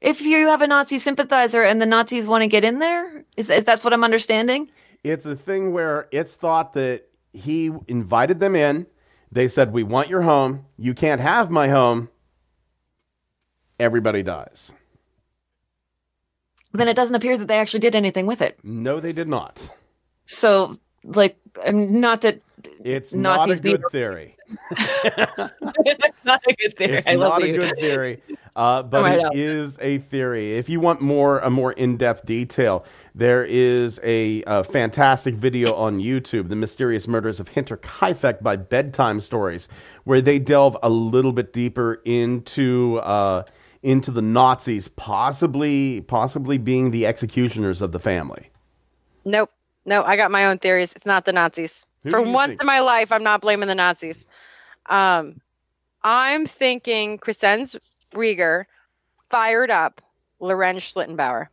[0.00, 3.50] if you have a Nazi sympathizer and the Nazis want to get in there, is,
[3.50, 4.70] is that's what I'm understanding?
[5.02, 8.86] It's a thing where it's thought that he invited them in.
[9.30, 10.66] They said, "We want your home.
[10.76, 12.08] You can't have my home."
[13.78, 14.72] Everybody dies.
[16.72, 18.58] Then it doesn't appear that they actually did anything with it.
[18.62, 19.74] No, they did not.
[20.24, 20.72] So
[21.04, 21.38] like
[21.72, 22.40] not that
[22.84, 24.36] It's Nazis not a good need- theory.
[26.24, 26.98] not a good theory.
[26.98, 27.56] It's I not a you.
[27.58, 28.22] good theory,
[28.56, 29.34] uh, but Right it out.
[29.36, 30.56] is a theory.
[30.56, 35.74] If you want more a more in depth detail, there is a, uh fantastic video
[35.74, 39.68] on YouTube, "The Mysterious Murders of Hinterkaifeck" by Bedtime Stories,
[40.04, 43.44] where they delve a little bit deeper into uh,
[43.82, 48.50] into the Nazis, possibly possibly being the executioners of the family.
[49.24, 49.50] Nope.
[49.84, 50.92] No, I got my own theories.
[50.94, 51.86] It's not the Nazis.
[52.08, 52.60] Who For once think?
[52.60, 54.26] in my life, I'm not blaming the Nazis.
[54.86, 55.40] Um,
[56.02, 57.76] I'm thinking Crescens
[58.14, 58.64] Rieger
[59.30, 60.00] fired up
[60.40, 61.48] Lorenz Schlittenbauer.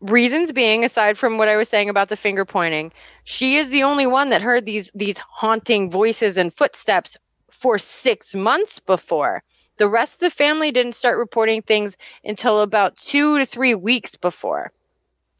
[0.00, 2.92] Reasons being, aside from what I was saying about the finger pointing,
[3.24, 7.16] she is the only one that heard these these haunting voices and footsteps
[7.50, 9.42] for six months before.
[9.76, 14.16] The rest of the family didn't start reporting things until about two to three weeks
[14.16, 14.72] before.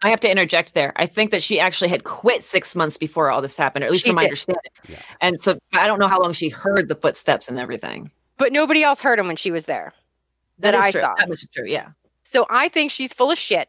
[0.02, 0.92] I have to interject there.
[0.96, 3.92] I think that she actually had quit six months before all this happened, or at
[3.92, 4.28] least She from my did.
[4.28, 4.72] understanding.
[5.20, 8.10] And so I don't know how long she heard the footsteps and everything.
[8.38, 9.92] But nobody else heard him when she was there.
[10.58, 11.00] That, is I true.
[11.02, 11.14] saw.
[11.16, 11.66] That was true.
[11.66, 11.88] Yeah.
[12.22, 13.68] So I think she's full of shit.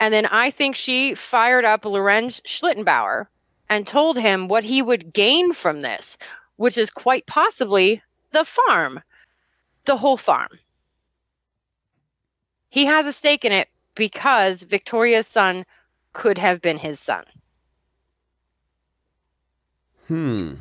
[0.00, 3.26] And then I think she fired up Lorenz Schlittenbauer
[3.68, 6.18] and told him what he would gain from this,
[6.56, 8.02] which is quite possibly
[8.32, 9.00] the farm,
[9.84, 10.48] the whole farm.
[12.68, 15.64] He has a stake in it because Victoria's son
[16.12, 17.24] could have been his son.
[20.06, 20.54] Hmm.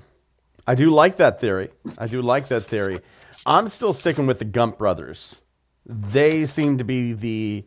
[0.66, 1.70] I do like that theory.
[1.98, 3.00] I do like that theory.
[3.46, 5.42] I'm still sticking with the Gump brothers.
[5.86, 7.66] They seem to be the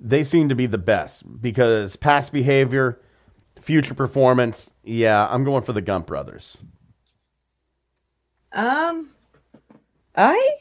[0.00, 2.98] they seem to be the best because past behavior,
[3.60, 4.70] future performance.
[4.82, 6.62] Yeah, I'm going for the Gump brothers.
[8.52, 9.10] Um,
[10.16, 10.56] I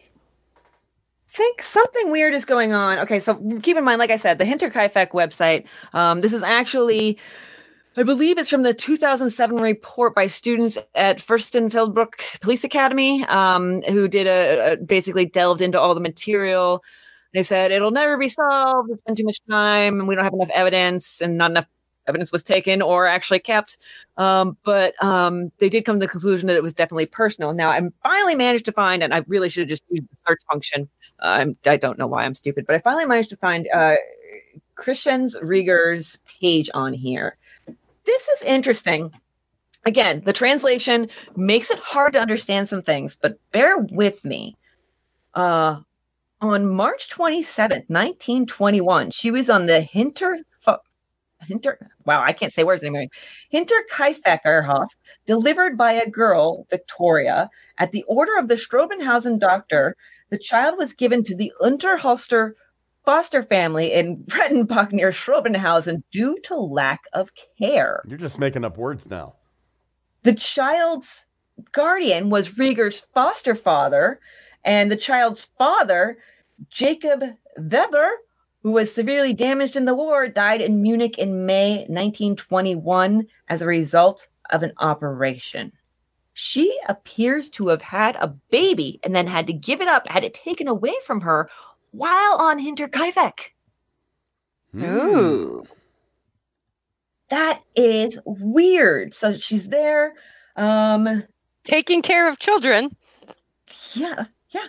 [1.34, 3.00] think something weird is going on.
[3.00, 5.66] Okay, so keep in mind, like I said, the Hinterkaifeck website.
[5.94, 7.18] Um, this is actually,
[7.96, 14.08] I believe, it's from the 2007 report by students at Furstenfeldbruck Police Academy, um, who
[14.08, 16.84] did a, a basically delved into all the material.
[17.34, 18.92] They said it'll never be solved.
[18.92, 21.68] It's been too much time, and we don't have enough evidence, and not enough
[22.12, 23.78] evidence was taken or actually kept.
[24.18, 27.54] Um, but um, they did come to the conclusion that it was definitely personal.
[27.54, 30.42] Now, I finally managed to find, and I really should have just used the search
[30.52, 30.90] function.
[31.20, 33.96] I'm, I don't know why I'm stupid, but I finally managed to find uh,
[34.76, 37.38] Christian's Rieger's page on here.
[38.06, 39.14] This is interesting.
[39.86, 44.58] Again, the translation makes it hard to understand some things, but bear with me.
[45.34, 45.80] Uh,
[46.42, 50.40] on March 27th, 1921, she was on the Hinter
[51.48, 53.08] Hinter wow, I can't say words anymore.
[53.54, 54.88] Hinterkaifeckerhof,
[55.26, 59.96] delivered by a girl, Victoria, at the order of the Schrobenhausen doctor.
[60.30, 62.54] The child was given to the Unterholster
[63.06, 68.02] foster family in Bredenbach near Schrobenhausen due to lack of care.
[68.08, 69.36] You're just making up words now.
[70.24, 71.26] The child's
[71.72, 74.20] guardian was Rieger's foster father,
[74.64, 76.18] and the child's father,
[76.70, 77.24] Jacob
[77.58, 78.12] Weber,
[78.64, 83.68] who was severely damaged in the war, died in Munich in May 1921 as a
[83.68, 85.72] result of an operation.
[86.34, 90.24] She appears to have had a baby and then had to give it up, had
[90.24, 91.50] it taken away from her
[91.92, 93.52] while on Hinterkaifeck.
[94.78, 95.64] Ooh.
[97.30, 99.14] That is weird.
[99.14, 100.14] So she's there.
[100.56, 101.24] Um,
[101.64, 102.96] Taking care of children.
[103.94, 104.68] yeah, yeah.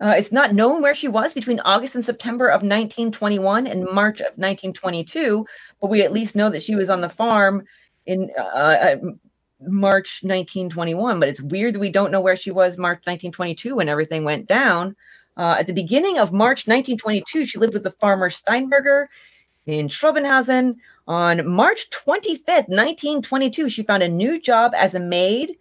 [0.00, 4.20] Uh, it's not known where she was between August and September of 1921 and March
[4.20, 5.44] of 1922,
[5.80, 7.64] but we at least know that she was on the farm
[8.06, 8.96] in uh, uh,
[9.60, 11.18] March 1921.
[11.18, 14.46] But it's weird that we don't know where she was March 1922 when everything went
[14.46, 14.94] down.
[15.36, 19.08] Uh, at the beginning of March 1922, she lived with the farmer Steinberger
[19.66, 20.76] in Schrobenhausen.
[21.06, 25.56] On March 25th, 1922, she found a new job as a maid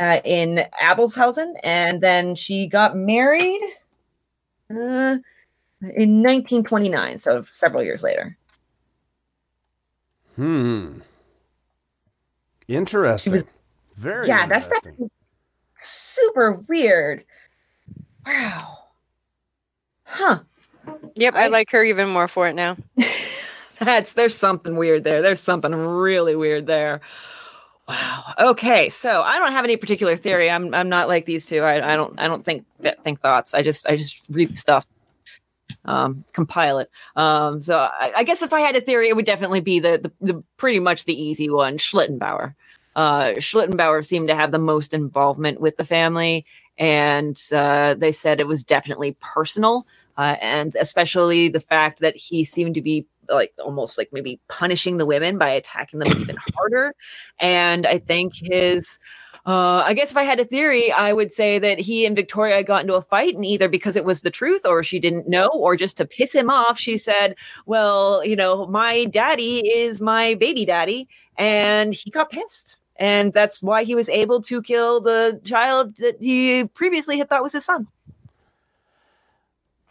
[0.00, 3.60] uh, in Abelshausen, and then she got married
[4.70, 5.18] uh,
[5.82, 8.36] in 1929, so several years later.
[10.36, 11.00] Hmm.
[12.68, 13.32] Interesting.
[13.32, 13.44] was-
[13.96, 14.82] Very yeah, that's that
[15.76, 17.24] super weird.
[18.26, 18.78] Wow.
[20.04, 20.40] Huh.
[21.16, 22.76] Yep, I I- like her even more for it now.
[23.80, 25.22] That's there's something weird there.
[25.22, 27.00] There's something really weird there.
[27.90, 28.34] Wow.
[28.38, 30.48] Okay, so I don't have any particular theory.
[30.48, 31.62] I'm I'm not like these two.
[31.62, 33.52] I, I don't I don't think that think thoughts.
[33.52, 34.86] I just I just read stuff,
[35.86, 36.88] um, compile it.
[37.16, 39.98] Um, so I, I guess if I had a theory, it would definitely be the
[40.20, 42.54] the, the pretty much the easy one, Schlittenbauer.
[42.94, 46.46] Uh, Schlittenbauer seemed to have the most involvement with the family,
[46.78, 49.84] and uh, they said it was definitely personal,
[50.16, 54.96] uh, and especially the fact that he seemed to be like almost like maybe punishing
[54.96, 56.94] the women by attacking them even harder.
[57.38, 58.98] And I think his
[59.46, 62.62] uh, I guess if I had a theory, I would say that he and Victoria
[62.62, 65.48] got into a fight, and either because it was the truth or she didn't know,
[65.48, 70.34] or just to piss him off, she said, Well, you know, my daddy is my
[70.34, 71.08] baby daddy.
[71.38, 72.76] And he got pissed.
[72.96, 77.42] And that's why he was able to kill the child that he previously had thought
[77.42, 77.88] was his son.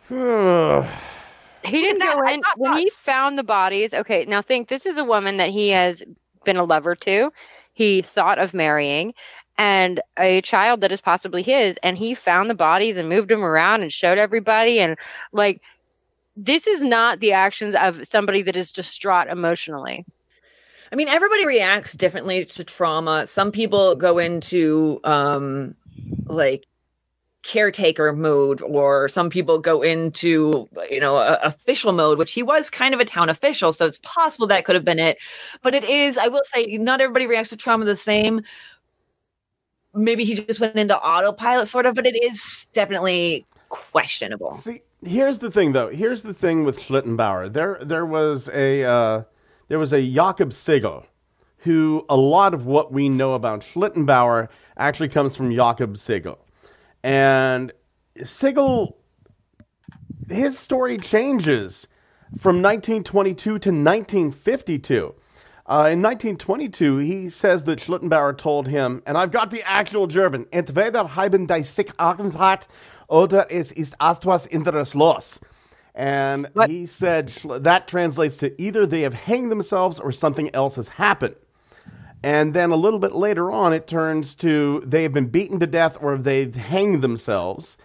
[1.64, 3.94] He didn't go in when he found the bodies.
[3.94, 6.04] Okay, now think this is a woman that he has
[6.46, 7.32] been a lover to.
[7.74, 9.14] He thought of marrying
[9.58, 13.44] and a child that is possibly his and he found the bodies and moved them
[13.44, 14.98] around and showed everybody and
[15.34, 15.62] like
[16.38, 20.06] this is not the actions of somebody that is distraught emotionally.
[20.92, 23.28] I mean, everybody reacts differently to trauma.
[23.28, 25.76] Some people go into um
[26.26, 26.66] like
[27.42, 32.70] caretaker mode or some people go into you know a, official mode which he was
[32.70, 35.18] kind of a town official so it's possible that could have been it
[35.62, 38.42] but it is i will say not everybody reacts to trauma the same
[39.94, 45.40] maybe he just went into autopilot sort of but it is definitely questionable See, here's
[45.40, 45.90] the thing, though.
[45.90, 47.52] Here's the thing with Schlittenbauer.
[47.52, 49.24] There, there was a uh,
[49.68, 51.06] there was a Jakob Sigel,
[51.58, 56.40] who a lot of what we know about Schlittenbauer actually comes from Jakob Sigel,
[57.04, 57.72] and
[58.24, 58.98] Sigel,
[60.30, 61.88] his story changes
[62.38, 65.16] from 1922 to 1952.
[65.66, 70.48] Uh, in 1922, he says that Schlittenbauer told him, and I've got the actual German,
[70.52, 72.68] entweder haben die sich Angst
[73.08, 75.40] oder es ist etwas anderes los.
[75.94, 76.70] And What?
[76.70, 77.32] he said
[77.62, 81.36] that translates to either they have hanged themselves or something else has happened.
[82.24, 85.68] And then a little bit later on, it turns to they have been beaten to
[85.68, 87.78] death or they've hanged themselves.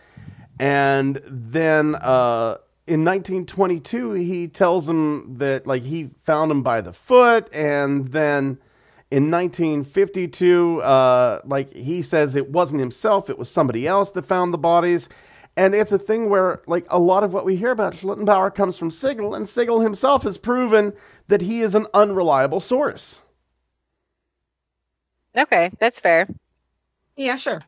[0.59, 6.93] And then uh, in 1922, he tells them that like he found him by the
[6.93, 8.59] foot, and then
[9.11, 14.53] in 1952, uh, like he says it wasn't himself, it was somebody else that found
[14.53, 15.09] the bodies.
[15.57, 18.77] And it's a thing where, like, a lot of what we hear about Schlittenbauer comes
[18.77, 20.93] from Sigel, and Sigel himself has proven
[21.29, 23.21] that he is an unreliable source.
[25.37, 26.29] Okay, that's fair.
[27.17, 27.63] yeah sure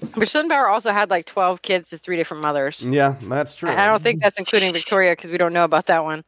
[0.00, 2.84] But Schlittenbauer also had like 12 kids to three different mothers.
[2.84, 3.68] Yeah, that's true.
[3.70, 6.24] I don't think that's including Victoria because we don't know about that one.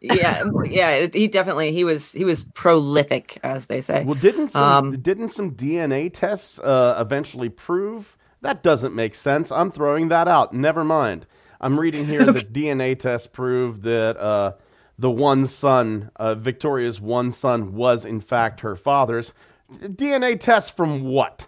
[0.00, 4.62] yeah yeah he definitely he was he was prolific as they say Well, didn't some
[4.62, 9.52] Um, didn't some DNA tests uh, eventually prove that doesn't make sense?
[9.52, 10.52] I'm throwing that out.
[10.52, 11.26] Never mind.
[11.60, 14.54] I'm reading here that DNA tests proved that uh,
[14.98, 19.32] the one son, uh, Victoria's one son, was in fact her father's.
[19.80, 21.46] DNA tests from what?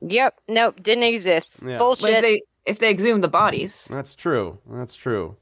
[0.00, 0.40] Yep.
[0.48, 0.82] Nope.
[0.82, 1.52] Didn't exist.
[1.60, 1.66] Yeah.
[1.66, 2.22] But if Bullshit.
[2.22, 4.58] they if they exhumed the bodies That's true.
[4.70, 5.36] That's true.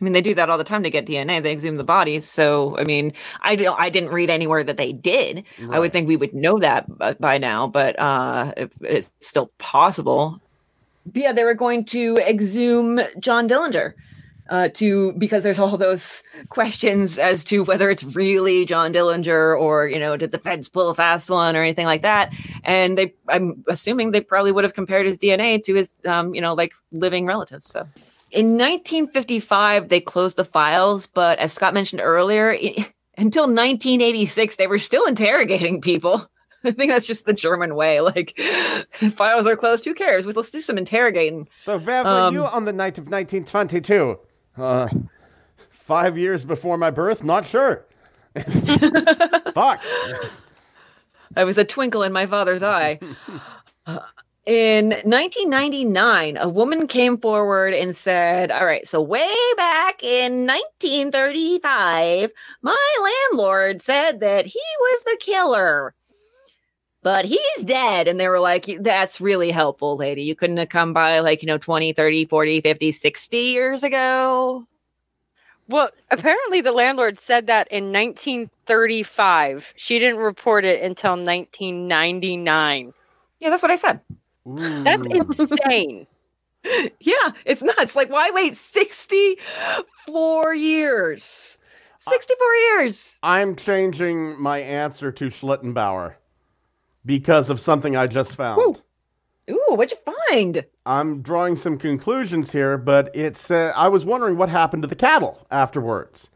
[0.00, 1.42] I mean, they do that all the time to get DNA.
[1.42, 2.24] They exhume the bodies.
[2.24, 5.44] So, I mean, I don't, I didn't read anywhere that they did.
[5.70, 6.86] I would think we would know that
[7.18, 10.40] by now, but uh, it, it's still possible.
[11.14, 13.94] Yeah, they were going to exhume John Dillinger.
[14.50, 19.86] Uh, to because there's all those questions as to whether it's really John Dillinger or
[19.86, 22.32] you know did the feds pull a fast one or anything like that,
[22.64, 26.40] and they I'm assuming they probably would have compared his DNA to his um, you
[26.40, 27.68] know like living relatives.
[27.68, 27.86] So
[28.30, 34.68] in 1955, they closed the files, but as Scott mentioned earlier, i until 1986, they
[34.68, 36.24] were still interrogating people.
[36.64, 38.00] I think that's just the German way.
[38.00, 38.38] Like,
[39.12, 39.84] files are closed.
[39.84, 40.24] Who cares?
[40.24, 41.48] Let's do some interrogating.
[41.58, 44.18] So where were Um, you on the night of 1922?
[44.58, 44.88] Uh,
[45.70, 47.22] five years before my birth?
[47.24, 47.84] Not sure.
[49.54, 49.82] Fuck.
[51.36, 52.98] I was a twinkle in my father's eye.
[53.86, 53.98] Uh,
[54.46, 62.30] In 1999, a woman came forward and said, All right, so way back in 1935,
[62.62, 65.94] my landlord said that he was the killer,
[67.08, 68.06] but he's dead.
[68.06, 70.20] And they were like, That's really helpful, lady.
[70.24, 74.66] You couldn't have come by like, you know, 20, 30, 40, 50, 60 years ago.
[75.68, 79.72] Well, apparently the landlord said that in 1935.
[79.76, 82.92] She didn't report it until 1999.
[83.40, 84.02] Yeah, that's what I said.
[84.44, 86.06] That's insane.
[87.00, 87.94] Yeah, it's nuts.
[87.96, 91.56] Like, why wait 64 years?
[91.98, 93.18] 64 years.
[93.22, 96.16] I'm changing my answer to Schlittenbauer
[97.04, 98.58] because of something I just found.
[98.58, 98.76] Woo.
[99.50, 100.64] Ooh, what'd you find?
[100.84, 103.50] I'm drawing some conclusions here, but it's.
[103.50, 106.28] Uh, I was wondering what happened to the cattle afterwards.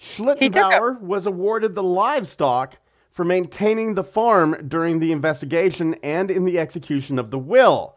[0.00, 2.78] Schlittenbauer was awarded the livestock
[3.10, 7.96] for maintaining the farm during the investigation and in the execution of the will.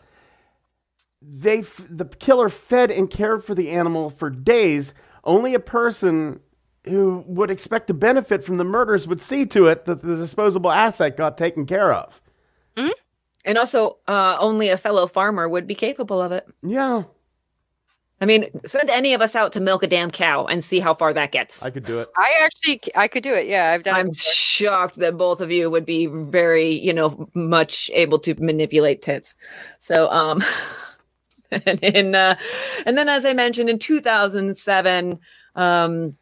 [1.21, 4.93] They, f- the killer fed and cared for the animal for days.
[5.23, 6.39] Only a person
[6.89, 10.71] who would expect to benefit from the murders would see to it that the disposable
[10.71, 12.21] asset got taken care of.
[13.45, 16.45] And also, uh, only a fellow farmer would be capable of it.
[16.61, 17.03] Yeah,
[18.19, 20.95] I mean, send any of us out to milk a damn cow and see how
[20.95, 21.63] far that gets.
[21.63, 22.07] I could do it.
[22.17, 23.47] I actually, I could do it.
[23.47, 24.15] Yeah, I've done I'm it.
[24.15, 29.35] shocked that both of you would be very, you know, much able to manipulate tits.
[29.77, 30.43] So, um,
[31.51, 32.37] and in, uh,
[32.87, 35.19] and then as I mentioned in 2007,
[35.55, 36.17] um,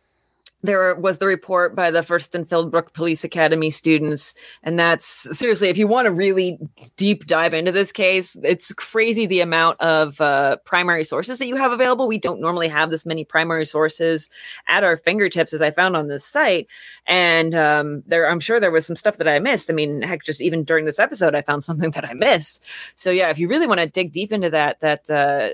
[0.66, 4.34] there was the report by the Fürstenfeldbruck Police Academy students.
[4.64, 6.60] And that's seriously, if you want to really
[6.98, 11.56] deep dive into this case, it's crazy the amount of uh, primary sources that you
[11.56, 12.08] have available.
[12.08, 14.30] We don't normally have this many primary sources
[14.68, 16.68] at our fingertips, as I found on this site.
[17.08, 19.70] And um, there, I'm sure there was some stuff that I missed.
[19.70, 22.64] I mean, heck, just even during this episode, I found something that I missed.
[22.96, 25.50] So yeah, if you really want to dig deep into that, that uh,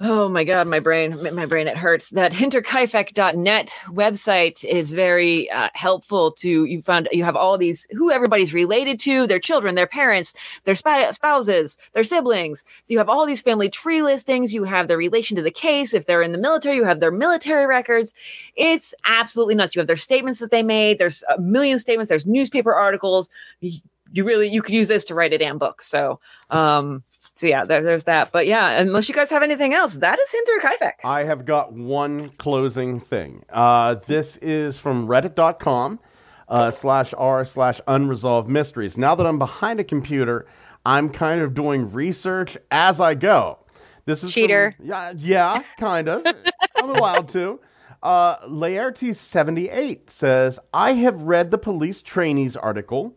[0.00, 2.10] Oh my God, my brain, my brain, it hurts.
[2.10, 8.12] That hinterkaifeck.net website is very uh, helpful to, you found, you have all these, who
[8.12, 12.64] everybody's related to, their children, their parents, their spy, spouses, their siblings.
[12.86, 14.54] You have all these family tree listings.
[14.54, 15.92] You have their relation to the case.
[15.92, 18.14] If they're in the military, you have their military records.
[18.54, 19.74] It's absolutely nuts.
[19.74, 21.00] You have their statements that they made.
[21.00, 22.08] There's a million statements.
[22.08, 23.30] There's newspaper articles.
[23.60, 25.82] You really, you could use this to write a damn book.
[25.82, 26.20] So,
[26.50, 27.02] um,
[27.38, 28.32] so yeah, there, there's that.
[28.32, 30.92] But yeah, unless you guys have anything else, that is Hinterkaifeck.
[31.04, 33.44] I have got one closing thing.
[33.48, 36.00] Uh, this is from reddit.com
[36.48, 38.98] uh, slash r slash unresolved mysteries.
[38.98, 40.46] Now that I'm behind a computer,
[40.84, 43.58] I'm kind of doing research as I go.
[44.04, 44.74] This is from- Cheater.
[44.82, 46.24] yeah, yeah, kind of.
[46.76, 47.60] I'm allowed to.
[48.02, 53.14] Uh, Laertes78 says, I have read the police trainees article.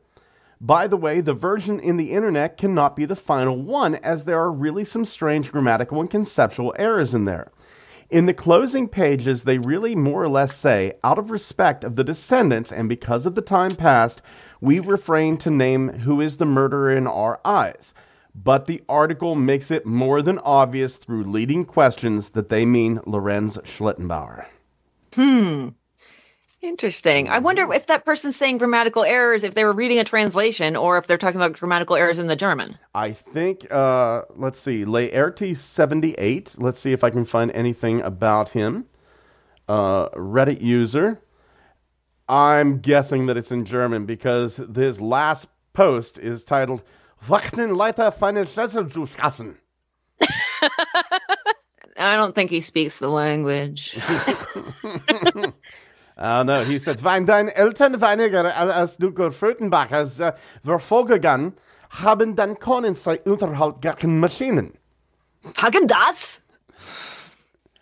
[0.64, 4.40] By the way, the version in the internet cannot be the final one, as there
[4.40, 7.52] are really some strange grammatical and conceptual errors in there.
[8.12, 12.04] In the closing pages, they really more or less say, out of respect of the
[12.04, 14.22] descendants and because of the time past,
[14.60, 17.96] we refrain to name who is the murderer in our eyes.
[18.36, 23.58] But the article makes it more than obvious through leading questions that they mean Lorenz
[23.58, 24.46] Schlittenbauer.
[25.16, 25.70] Hmm.
[26.62, 27.28] Interesting.
[27.28, 31.00] I wonder if that person's saying grammatical errors, if they were reading a translation, or
[31.00, 32.78] if they're talking about grammatical errors in the German.
[32.94, 36.62] I think, uh, let's see, Laertes78.
[36.62, 38.86] Let's see if I can find anything about him.
[39.68, 41.20] Uh, Reddit user.
[42.30, 46.84] I'm guessing that it's in German because this last post is titled
[47.26, 49.56] Wachtenleiter feine Schlüsselzuskassen.
[51.98, 53.98] I don't think he speaks the language.
[56.22, 61.58] Uh, no, he said, weil deine Eltern weniger als du Frötenbach als äh, war vorgegangen,
[61.90, 64.78] haben dann können sie Unterhalt gegen Maschinen.
[65.58, 66.42] Hagen das?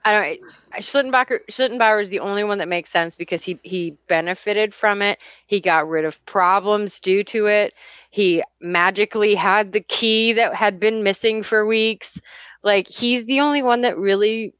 [0.05, 0.39] I don't.
[0.79, 5.19] Schlittenbauer Schlittenbauer is the only one that makes sense because he he benefited from it.
[5.47, 7.73] He got rid of problems due to it.
[8.11, 12.21] He magically had the key that had been missing for weeks.
[12.63, 14.53] Like he's the only one that really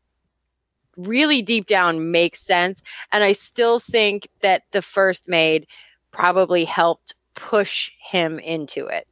[1.08, 2.82] really deep down makes sense
[3.12, 5.68] and I still think that the first maid
[6.12, 9.08] probably helped push him into it.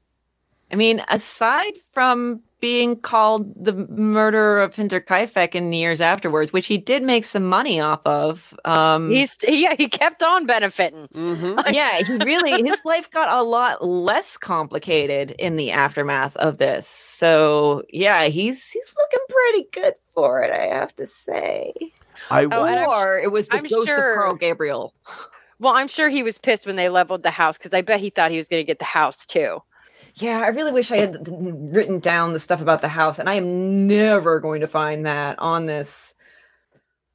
[0.72, 6.68] I mean, aside from being called the murderer of Hinterkaifeck in the years afterwards, which
[6.68, 8.54] he did make some money off of.
[8.66, 11.08] Um, He's yeah, he kept on benefiting.
[11.14, 11.60] Mm-hmm.
[11.74, 16.88] yeah, he really his life got a lot less complicated in the aftermath of this.
[16.88, 21.74] So yeah, he's he's looking pretty good for it, I have to say.
[22.32, 24.94] I Oh, or it was the I'm ghost sure- of Karl Gabriel.
[25.60, 28.10] Well, I'm sure he was pissed when they leveled the house because I bet he
[28.12, 29.62] thought he was going to get the house too.
[30.20, 33.36] Yeah, I really wish I had written down the stuff about the house, and I
[33.36, 36.16] am never going to find that on this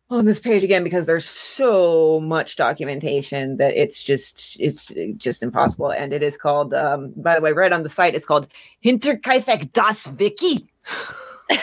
[0.09, 5.91] on this page again because there's so much documentation that it's just it's just impossible.
[5.91, 8.47] And it is called, um, by the way, right on the site, it's called
[8.85, 10.69] Hinterkaifeck das Wiki.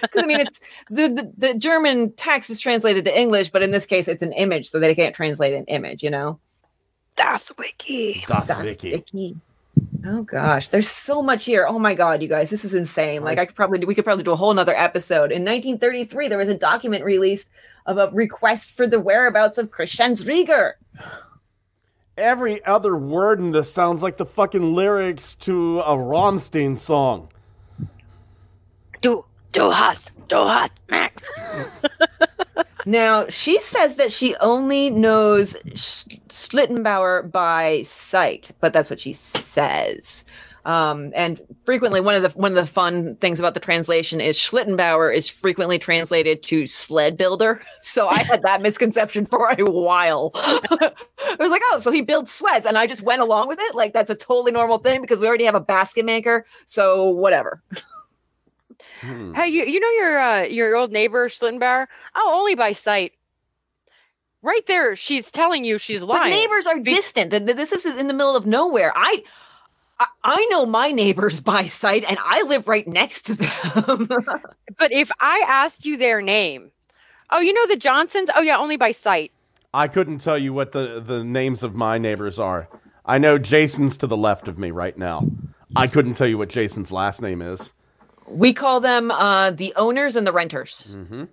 [0.00, 0.58] Because I mean, it's
[0.90, 4.32] the, the the German text is translated to English, but in this case, it's an
[4.32, 6.02] image, so they can't translate an image.
[6.02, 6.40] You know.
[7.14, 8.24] Das Wiki.
[8.26, 8.90] Das Das Wiki.
[8.90, 9.36] Wiki.
[10.04, 11.66] Oh gosh, there's so much here.
[11.68, 13.22] Oh my god, you guys, this is insane.
[13.22, 15.30] Like I could probably we could probably do a whole nother episode.
[15.30, 17.50] In 1933, there was a document released
[17.86, 20.72] of a request for the whereabouts of Christian Rieger.
[22.16, 27.28] Every other word in this sounds like the fucking lyrics to a Rammstein song.
[29.00, 31.22] Du, du hast, du hast, Mac.
[32.84, 39.12] Now, she says that she only knows Sch- Schlittenbauer by sight, but that's what she
[39.12, 40.24] says.
[40.64, 44.36] Um, and frequently, one of the one of the fun things about the translation is
[44.36, 47.60] Schlittenbauer is frequently translated to sled builder.
[47.84, 50.30] So I had that misconception for a while.
[50.34, 53.74] I was like, oh, so he builds sleds, and I just went along with it.
[53.74, 56.46] Like that's a totally normal thing because we already have a basket maker.
[56.66, 57.60] So whatever.
[59.00, 59.34] Hmm.
[59.34, 61.86] Hey, you you know your uh, your old neighbor Schlittenbauer?
[62.14, 63.12] Oh, only by sight.
[64.42, 66.30] Right there, she's telling you she's But lying.
[66.32, 67.30] neighbors are Be- distant.
[67.30, 68.92] Th- th- This is in the middle of nowhere.
[68.94, 69.22] I,
[70.00, 74.08] I, I know my neighbors by sight, and I live right next to them.
[74.78, 76.72] But if I asked you their name,
[77.30, 78.30] oh, you know the Johnsons?
[78.34, 79.30] Oh yeah, only by sight.
[79.74, 82.68] I couldn't tell you what the, the names of my neighbors are.
[83.06, 85.26] I know Jason's to the left of me right now.
[85.76, 87.72] I couldn't tell you what Jason's last name is.
[88.26, 90.88] We call them uh, the owners and the renters.
[90.92, 91.24] Mm-hmm.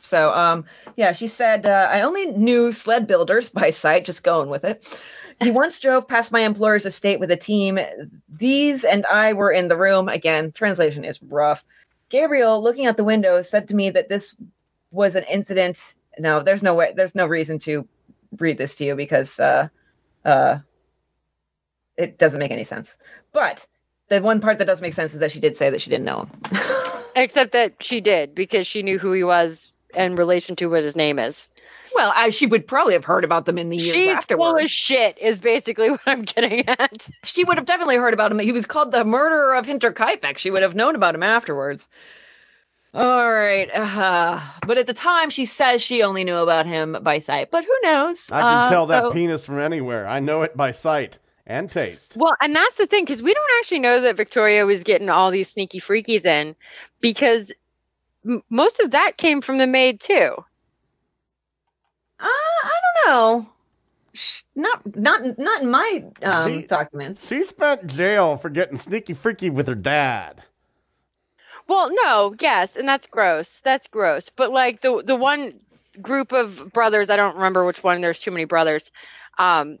[0.00, 0.64] So, um,
[0.96, 4.86] yeah, she said, uh, I only knew sled builders by sight, just going with it.
[5.40, 7.78] He once drove past my employer's estate with a team.
[8.28, 10.08] These and I were in the room.
[10.08, 11.64] Again, translation is rough.
[12.08, 14.34] Gabriel, looking out the window, said to me that this
[14.90, 15.94] was an incident.
[16.18, 17.86] No, there's no way, there's no reason to
[18.38, 19.68] read this to you because uh,
[20.24, 20.58] uh,
[21.96, 22.96] it doesn't make any sense.
[23.32, 23.66] But
[24.08, 26.04] the one part that does make sense is that she did say that she didn't
[26.06, 26.58] know him.
[27.16, 30.94] Except that she did because she knew who he was in relation to what his
[30.96, 31.48] name is.
[31.94, 34.50] Well, I, she would probably have heard about them in the years She's afterwards.
[34.50, 37.08] full of shit, is basically what I'm getting at.
[37.24, 38.38] she would have definitely heard about him.
[38.38, 40.36] He was called the murderer of Hinterkaifeck.
[40.38, 41.88] She would have known about him afterwards.
[42.94, 43.68] All right.
[43.74, 47.50] Uh, but at the time, she says she only knew about him by sight.
[47.50, 48.30] But who knows?
[48.32, 50.06] I can Uh, tell that so- penis from anywhere.
[50.06, 51.18] I know it by sight
[51.48, 52.16] and taste.
[52.16, 55.30] Well, and that's the thing because we don't actually know that Victoria was getting all
[55.30, 56.54] these sneaky freakies in
[57.00, 57.52] because
[58.24, 60.32] m- most of that came from the maid too.
[62.20, 62.70] Uh, I
[63.04, 63.50] don't know.
[64.54, 67.26] Not, not, not in my um, She- documents.
[67.28, 70.42] She spent jail for getting sneaky freaky with her dad.
[71.68, 73.60] Well, no, yes, and that's gross.
[73.60, 74.30] That's gross.
[74.30, 75.52] But like the the one
[76.00, 78.00] group of brothers, I don't remember which one.
[78.00, 78.90] There's too many brothers.
[79.36, 79.78] Um,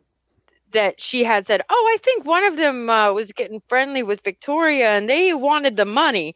[0.72, 4.22] that she had said, "Oh, I think one of them uh, was getting friendly with
[4.22, 6.34] Victoria, and they wanted the money."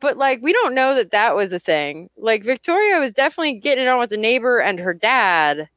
[0.00, 2.10] But like, we don't know that that was a thing.
[2.16, 5.68] Like, Victoria was definitely getting it on with the neighbor and her dad.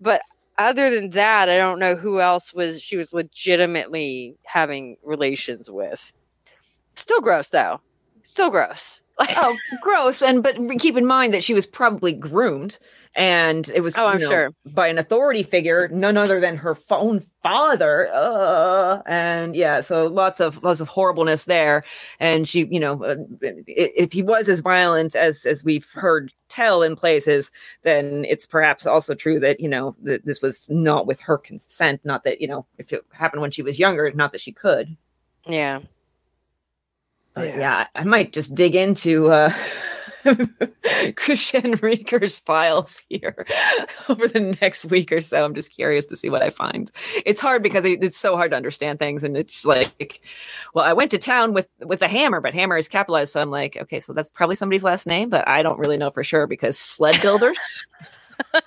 [0.00, 0.22] But
[0.58, 6.12] other than that, I don't know who else was she was legitimately having relations with.
[6.94, 7.80] Still gross though.
[8.22, 9.00] Still gross.
[9.18, 10.22] oh, gross.
[10.22, 12.78] And but keep in mind that she was probably groomed,
[13.16, 14.50] and it was Oh, I'm know, sure.
[14.66, 18.10] by an authority figure, none other than her own father.
[18.12, 21.84] Uh, and yeah, so lots of lots of horribleness there.
[22.18, 26.82] And she, you know, uh, if he was as violent as as we've heard tell
[26.82, 27.50] in places,
[27.82, 32.00] then it's perhaps also true that you know that this was not with her consent.
[32.04, 34.96] Not that you know if it happened when she was younger, not that she could.
[35.46, 35.80] Yeah.
[37.34, 37.58] But Yeah.
[37.58, 39.52] yeah, I might just dig into uh
[41.16, 43.46] Christian Rieger's files here
[44.08, 45.44] over the next week or so.
[45.44, 46.90] I'm just curious to see what I find.
[47.24, 50.20] It's hard because it's so hard to understand things, and it's like,
[50.74, 53.50] well, I went to town with with a hammer, but hammer is capitalized, so I'm
[53.50, 56.46] like, okay, so that's probably somebody's last name, but I don't really know for sure
[56.46, 57.86] because sled builders.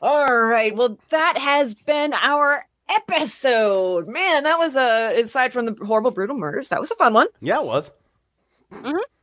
[0.00, 0.74] All right.
[0.74, 4.08] Well, that has been our episode.
[4.08, 7.28] Man, that was a aside from the horrible brutal murders, that was a fun one.
[7.40, 7.90] Yeah, it was.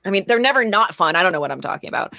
[0.06, 1.16] I mean, they're never not fun.
[1.16, 2.14] I don't know what I'm talking about.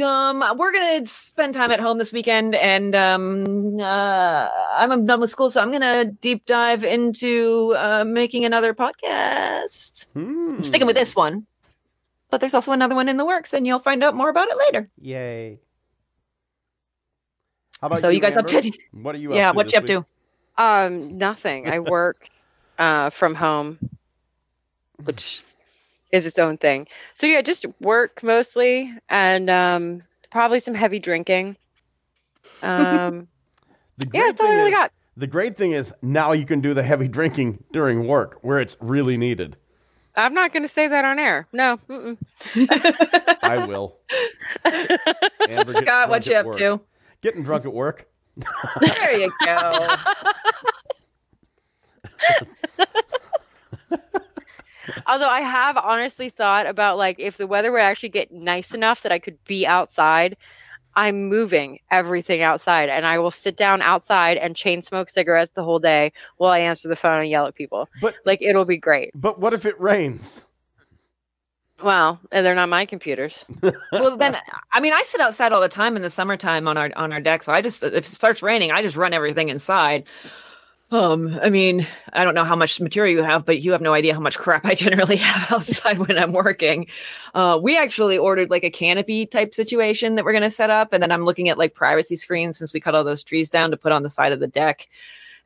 [0.00, 5.30] Um, we're gonna spend time at home this weekend, and um, uh, I'm done with
[5.30, 10.06] school, so I'm gonna deep dive into uh, making another podcast.
[10.12, 10.56] Hmm.
[10.56, 11.46] I'm sticking with this one,
[12.30, 14.56] but there's also another one in the works, and you'll find out more about it
[14.58, 14.88] later.
[15.00, 15.58] Yay.
[17.80, 19.56] How about So you guys up to What are you yeah, to?
[19.56, 20.06] what this you up to?
[20.56, 21.68] Um, nothing.
[21.68, 22.28] I work
[22.78, 23.78] uh, from home,
[25.04, 25.42] which
[26.12, 26.86] is its own thing.
[27.14, 31.56] So yeah, just work mostly, and um, probably some heavy drinking.
[32.62, 33.28] Um,
[33.98, 34.92] The yeah, great that's all I thing really is- got.
[35.18, 38.74] The great thing is now you can do the heavy drinking during work where it's
[38.80, 39.58] really needed.
[40.16, 41.46] I'm not going to say that on air.
[41.52, 41.78] No.
[43.42, 43.98] I will.
[44.64, 46.56] Amber Scott, what you up work.
[46.56, 46.80] to?
[47.20, 48.08] Getting drunk at work.
[48.80, 49.94] There you go.
[55.06, 59.02] Although I have honestly thought about like if the weather would actually get nice enough
[59.02, 60.36] that I could be outside,
[60.96, 65.64] I'm moving everything outside and I will sit down outside and chain smoke cigarettes the
[65.64, 67.88] whole day while I answer the phone and yell at people.
[68.00, 69.10] But Like it'll be great.
[69.14, 70.44] but what if it rains?
[71.82, 73.46] Well, and they're not my computers.
[73.92, 74.36] well then
[74.72, 77.20] i mean i sit outside all the time in the summertime on our on our
[77.20, 80.04] deck so i just if it starts raining i just run everything inside
[80.92, 83.92] um i mean i don't know how much material you have but you have no
[83.92, 86.86] idea how much crap i generally have outside when i'm working
[87.34, 90.92] uh we actually ordered like a canopy type situation that we're going to set up
[90.92, 93.70] and then i'm looking at like privacy screens since we cut all those trees down
[93.70, 94.88] to put on the side of the deck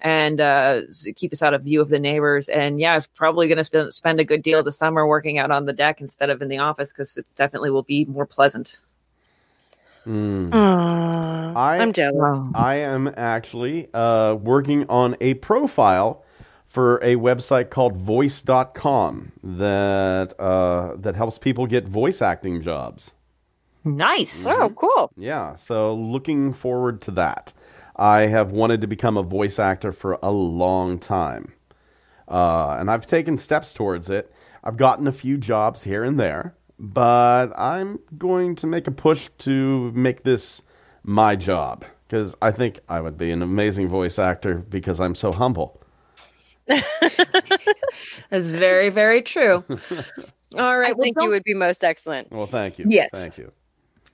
[0.01, 0.83] and uh,
[1.17, 2.49] keep us out of view of the neighbors.
[2.49, 5.39] And yeah, I'm probably going to spend spend a good deal of the summer working
[5.39, 8.27] out on the deck instead of in the office because it definitely will be more
[8.27, 8.81] pleasant.
[10.07, 12.39] Aw, I- I'm jealous.
[12.55, 16.23] I am actually uh, working on a profile
[16.67, 23.13] for a website called voice.com that uh, that helps people get voice acting jobs.
[23.85, 24.47] Nice.
[24.47, 25.11] Oh, cool.
[25.17, 27.53] Yeah, so looking forward to that.
[27.97, 31.53] I have wanted to become a voice actor for a long time.
[32.27, 34.33] Uh, and I've taken steps towards it.
[34.65, 39.29] I've gotten a few jobs here and there, but I'm going to make a push
[39.39, 40.63] to make this
[41.03, 45.33] my job because I think I would be an amazing voice actor because I'm so
[45.33, 45.81] humble.
[46.67, 49.65] That's very, very true.
[50.57, 50.91] All right.
[50.91, 52.31] I well, think you don't- would be most excellent.
[52.31, 52.87] Well, thank you.
[52.89, 53.11] Yes.
[53.13, 53.53] Thank you.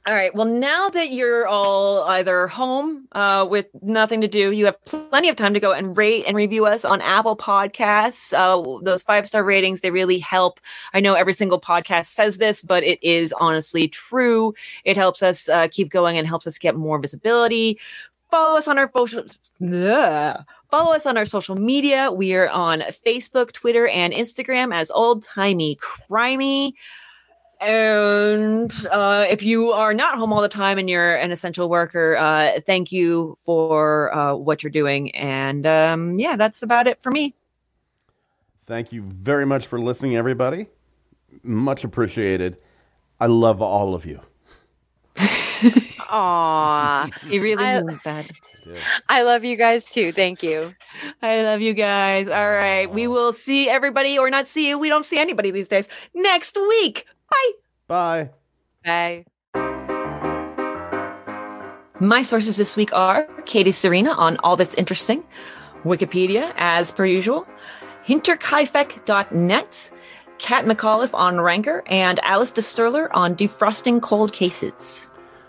[0.07, 0.35] All right.
[0.35, 5.29] Well, now that you're all either home uh, with nothing to do, you have plenty
[5.29, 8.33] of time to go and rate and review us on Apple Podcasts.
[8.33, 10.59] Uh, those five star ratings, they really help.
[10.95, 14.55] I know every single podcast says this, but it is honestly true.
[14.85, 17.79] It helps us uh, keep going and helps us get more visibility.
[18.31, 19.25] Follow us on our social.
[20.71, 22.11] Follow us on our social media.
[22.11, 26.73] We are on Facebook, Twitter, and Instagram as Old Timey Crimey.
[27.61, 32.16] And uh, if you are not home all the time and you're an essential worker,
[32.16, 35.15] uh, thank you for uh, what you're doing.
[35.15, 37.35] And um, yeah, that's about it for me.
[38.66, 40.69] Thank you very much for listening, everybody.
[41.43, 42.57] Much appreciated.
[43.19, 44.20] I love all of you.
[46.09, 48.31] Aw, You really I- meant that.
[49.09, 50.12] I love you guys too.
[50.12, 50.74] Thank you.
[51.23, 52.28] I love you guys.
[52.28, 52.89] All right.
[52.93, 54.78] We will see everybody or not see you.
[54.78, 57.07] We don't see anybody these days next week.
[57.31, 57.51] Bye.
[57.89, 58.31] Bye.
[58.85, 59.24] Bye.
[62.02, 65.23] My sources this week are Katie Serena on All That's Interesting,
[65.85, 67.47] Wikipedia, as per usual,
[68.07, 69.90] hinterkaifeck.net,
[70.39, 75.07] Kat McAuliffe on Ranker, and Alice DeSterler on Defrosting Cold Cases.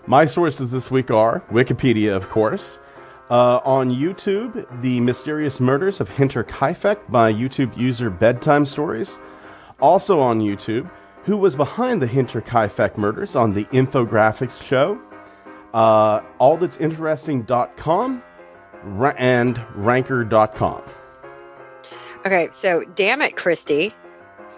[0.08, 2.80] My sources this week are Wikipedia, of course.
[3.30, 9.18] Uh, on YouTube, The Mysterious Murders of Hinterkaifeck by YouTube user Bedtime Stories.
[9.80, 10.90] Also on YouTube,
[11.26, 15.00] Who Was Behind the Hinterkaifeck Murders on the Infographics Show.
[15.74, 18.24] Uh, allthat'sinteresting.com
[18.84, 20.82] ra- and ranker.com.
[22.26, 23.94] Okay, so damn it, Christy.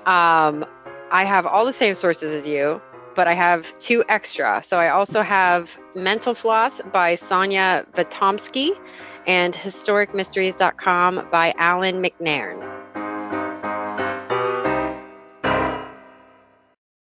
[0.06, 0.66] Um,
[1.12, 2.82] I have all the same sources as you,
[3.16, 4.62] but I have two extra.
[4.64, 8.72] So I also have Mental Floss by Sonya Vatomsky
[9.28, 12.73] and historicmysteries.com by Alan McNairn.